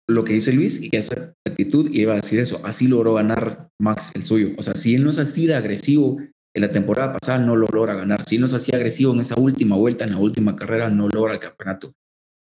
[0.10, 2.60] lo que dice Luis y que esa actitud iba a decir eso.
[2.66, 4.50] Así logró ganar Max el suyo.
[4.58, 6.18] O sea, si él no es así de agresivo
[6.54, 8.22] en la temporada pasada, no lo logra ganar.
[8.24, 11.08] Si él no es así agresivo en esa última vuelta, en la última carrera, no
[11.08, 11.94] logra el campeonato.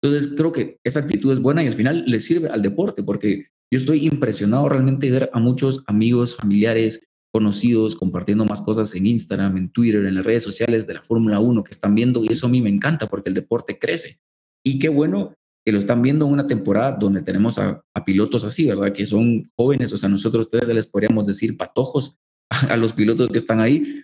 [0.03, 3.47] Entonces, creo que esa actitud es buena y al final le sirve al deporte, porque
[3.73, 7.03] yo estoy impresionado realmente de ver a muchos amigos, familiares,
[7.33, 11.39] conocidos compartiendo más cosas en Instagram, en Twitter, en las redes sociales de la Fórmula
[11.39, 14.19] 1 que están viendo y eso a mí me encanta porque el deporte crece.
[14.65, 18.67] Y qué bueno que lo están viendo en una temporada donde tenemos a, pilotos así,
[18.67, 18.93] ¿verdad?
[18.93, 22.17] Que son jóvenes, o sea, nosotros tres les podríamos decir patojos
[22.51, 24.03] a, los pilotos que están ahí.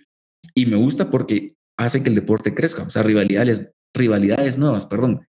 [0.54, 5.26] Y me gusta porque hace que el deporte crezca, o sea, rivalidades, rivalidades nuevas, perdón.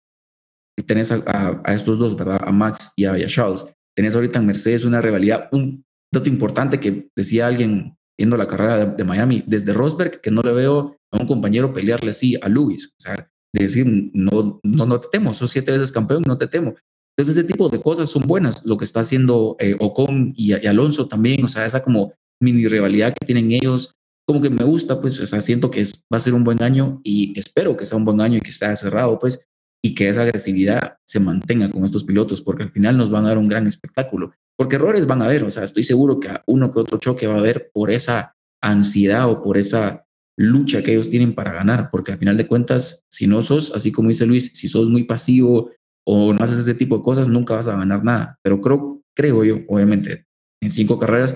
[0.81, 2.41] Y tenés a, estos dos, ¿verdad?
[2.43, 3.67] A Max y a, Charles.
[3.95, 8.79] Tenés ahorita en Mercedes una rivalidad, un dato importante que decía alguien viendo la carrera
[8.79, 12.49] de, de Miami, desde Rosberg, que no le veo a un compañero pelearle así a
[12.49, 12.87] Lewis.
[12.99, 16.47] O sea, de decir, no, no, no te temo, sos siete veces campeón, no te
[16.47, 16.75] temo.
[17.17, 21.09] Entonces ese tipo de cosas son buenas, lo que está haciendo eh, Ocon y, Alonso
[21.09, 23.93] también, o sea, esa como mini rivalidad que tienen ellos,
[24.27, 25.83] como que me gusta, pues, o sea, siento que
[26.13, 28.51] va a ser un buen año y espero que sea un buen año y que
[28.51, 29.47] esté cerrado, pues,
[29.83, 33.29] y que esa agresividad se mantenga con estos pilotos, porque al final nos van a
[33.29, 36.71] dar un gran espectáculo, porque errores van a haber, o sea, estoy seguro que uno
[36.71, 40.05] que otro choque va a haber por esa ansiedad o por esa
[40.39, 43.93] lucha que ellos tienen para ganar, porque al final de cuentas, si no sos, así
[43.93, 45.71] como dice Luis, si sos muy pasivo
[46.07, 48.39] o no haces ese tipo de cosas, nunca vas a ganar nada.
[48.43, 50.25] Pero creo, creo yo, obviamente,
[50.63, 51.35] en cinco carreras,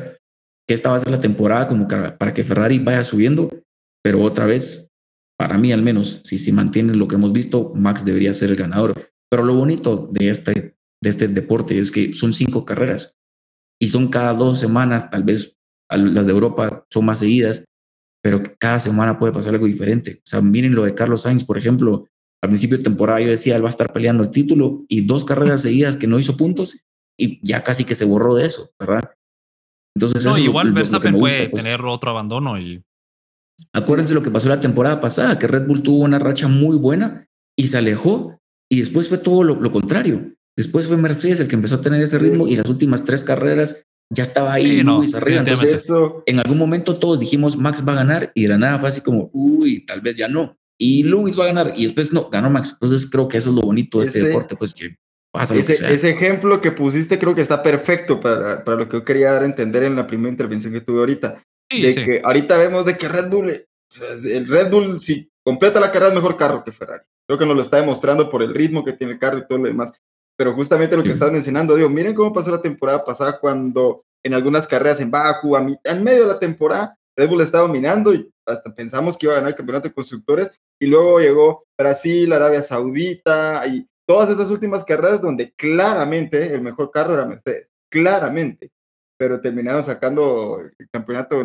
[0.67, 3.51] que esta va a ser la temporada como para que Ferrari vaya subiendo,
[4.03, 4.91] pero otra vez,
[5.39, 8.57] para mí al menos, si se mantiene lo que hemos visto, Max debería ser el
[8.57, 8.95] ganador.
[9.31, 13.17] Pero lo bonito de este, de este deporte es que son cinco carreras
[13.81, 15.57] y son cada dos semanas, tal vez
[15.91, 17.65] las de Europa son más seguidas,
[18.23, 20.19] pero cada semana puede pasar algo diferente.
[20.19, 22.07] O sea, miren lo de Carlos Sainz, por ejemplo,
[22.43, 25.25] al principio de temporada yo decía, él va a estar peleando el título y dos
[25.25, 26.79] carreras seguidas que no hizo puntos
[27.19, 29.11] y ya casi que se borró de eso, ¿verdad?
[29.97, 31.63] Entonces, no, igual Verstappen puede pues.
[31.63, 32.83] tener otro abandono y...
[33.73, 37.29] Acuérdense lo que pasó la temporada pasada, que Red Bull tuvo una racha muy buena
[37.57, 38.41] y se alejó
[38.71, 40.35] y después fue todo lo, lo contrario.
[40.57, 43.87] Después fue Mercedes el que empezó a tener ese ritmo y las últimas tres carreras
[44.11, 45.41] ya estaba ahí Luis arriba.
[45.41, 45.91] Entonces,
[46.27, 49.01] en algún momento todos dijimos Max va a ganar y de la nada fue así
[49.01, 50.57] como, uy, tal vez ya no.
[50.79, 52.73] Y Luis va a ganar y después no, ganó Max.
[52.75, 54.97] Entonces creo que eso es lo bonito de este deporte, pues que
[55.33, 55.55] pasa.
[55.55, 59.33] Ese, ese ejemplo que pusiste creo que está perfecto para, para, lo que yo quería
[59.33, 61.43] dar a entender en la primera intervención que tuve ahorita.
[61.83, 66.09] De que ahorita vemos de que Red Bull, el Red Bull si completa la carrera
[66.09, 67.05] es mejor carro que Ferrari.
[67.27, 69.59] Creo que nos lo está demostrando por el ritmo que tiene el carro y todo
[69.59, 69.93] lo demás.
[70.37, 74.35] Pero justamente lo que estás mencionando, digo, miren cómo pasó la temporada pasada cuando en
[74.35, 78.29] algunas carreras en Baku, a en medio de la temporada, Red Bull estaba dominando y
[78.47, 80.51] hasta pensamos que iba a ganar el campeonato de constructores.
[80.81, 86.91] Y luego llegó Brasil, Arabia Saudita y todas esas últimas carreras donde claramente el mejor
[86.91, 88.73] carro era Mercedes, claramente.
[89.17, 91.37] Pero terminaron sacando el campeonato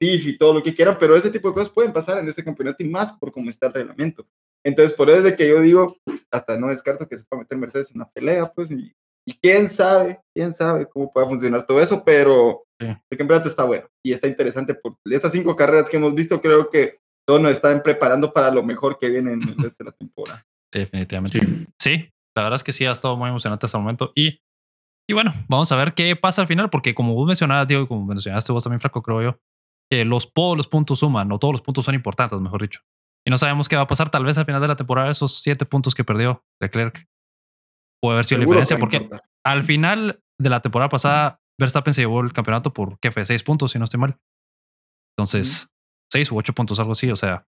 [0.00, 2.82] y todo lo que quieran, pero ese tipo de cosas pueden pasar en este campeonato
[2.82, 4.26] y más por cómo está el reglamento.
[4.64, 5.96] Entonces, por eso es de que yo digo,
[6.30, 8.92] hasta no descarto que se pueda meter Mercedes en la pelea, pues, y,
[9.26, 12.88] y quién sabe, quién sabe cómo pueda funcionar todo eso, pero Sí.
[13.10, 16.68] el campeonato está bueno y está interesante por estas cinco carreras que hemos visto, creo
[16.68, 19.96] que todos nos están preparando para lo mejor que viene en el resto de la
[19.96, 20.44] temporada.
[20.70, 21.38] Definitivamente.
[21.40, 21.66] Sí.
[21.80, 24.12] Sí, la verdad es que sí, ha estado muy emocionante hasta el momento.
[24.14, 24.40] Y,
[25.08, 27.86] y bueno, vamos a ver qué pasa al final, porque como vos mencionabas, Diego, y
[27.86, 29.38] como mencionaste vos también, Flaco, creo yo,
[29.90, 32.80] que los, todos los puntos suman, o todos los puntos son importantes, mejor dicho.
[33.26, 34.10] Y no sabemos qué va a pasar.
[34.10, 37.06] Tal vez al final de la temporada, esos siete puntos que perdió Leclerc
[38.00, 39.08] puede haber sido la diferencia, porque
[39.44, 43.24] al final de la temporada pasada, Verstappen se llevó el campeonato por, ¿qué fue?
[43.24, 44.18] Seis puntos, si no estoy mal.
[45.16, 45.70] Entonces,
[46.12, 47.10] seis u ocho puntos, algo así.
[47.10, 47.46] O sea,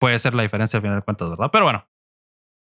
[0.00, 1.50] puede ser la diferencia al final de cuentas, ¿verdad?
[1.50, 1.88] Pero bueno,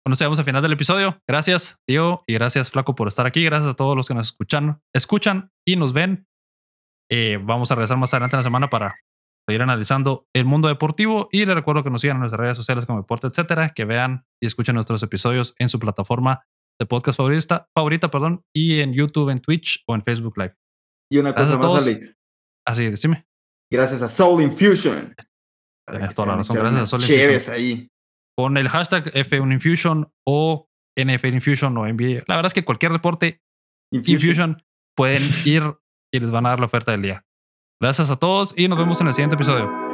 [0.06, 3.44] cuando llegamos al final del episodio, gracias, Diego, y gracias, Flaco, por estar aquí.
[3.44, 6.27] Gracias a todos los que nos escuchan, escuchan y nos ven.
[7.10, 8.96] Eh, vamos a regresar más adelante en la semana para
[9.48, 11.30] seguir analizando el mundo deportivo.
[11.32, 14.26] Y les recuerdo que nos sigan en nuestras redes sociales como Deporte, etcétera, que vean
[14.42, 16.46] y escuchen nuestros episodios en su plataforma
[16.80, 20.56] de podcast favorita, favorita perdón, y en YouTube, en Twitch o en Facebook Live.
[21.12, 21.88] Y una Gracias cosa más, todos.
[21.88, 22.18] Alex.
[22.68, 23.26] Así, decime.
[23.72, 25.16] Gracias a Soul Infusion.
[25.90, 27.56] Tienes toda la razón, gracias a Soul Infusion.
[27.56, 27.88] ahí.
[28.38, 32.24] Con el hashtag F1Infusion o NFL Infusion o NBA.
[32.28, 33.42] La verdad es que cualquier deporte
[33.92, 34.62] Infusion
[34.96, 35.64] pueden ir
[36.12, 37.26] y les van a dar la oferta del día.
[37.80, 39.87] Gracias a todos y nos vemos en el siguiente episodio.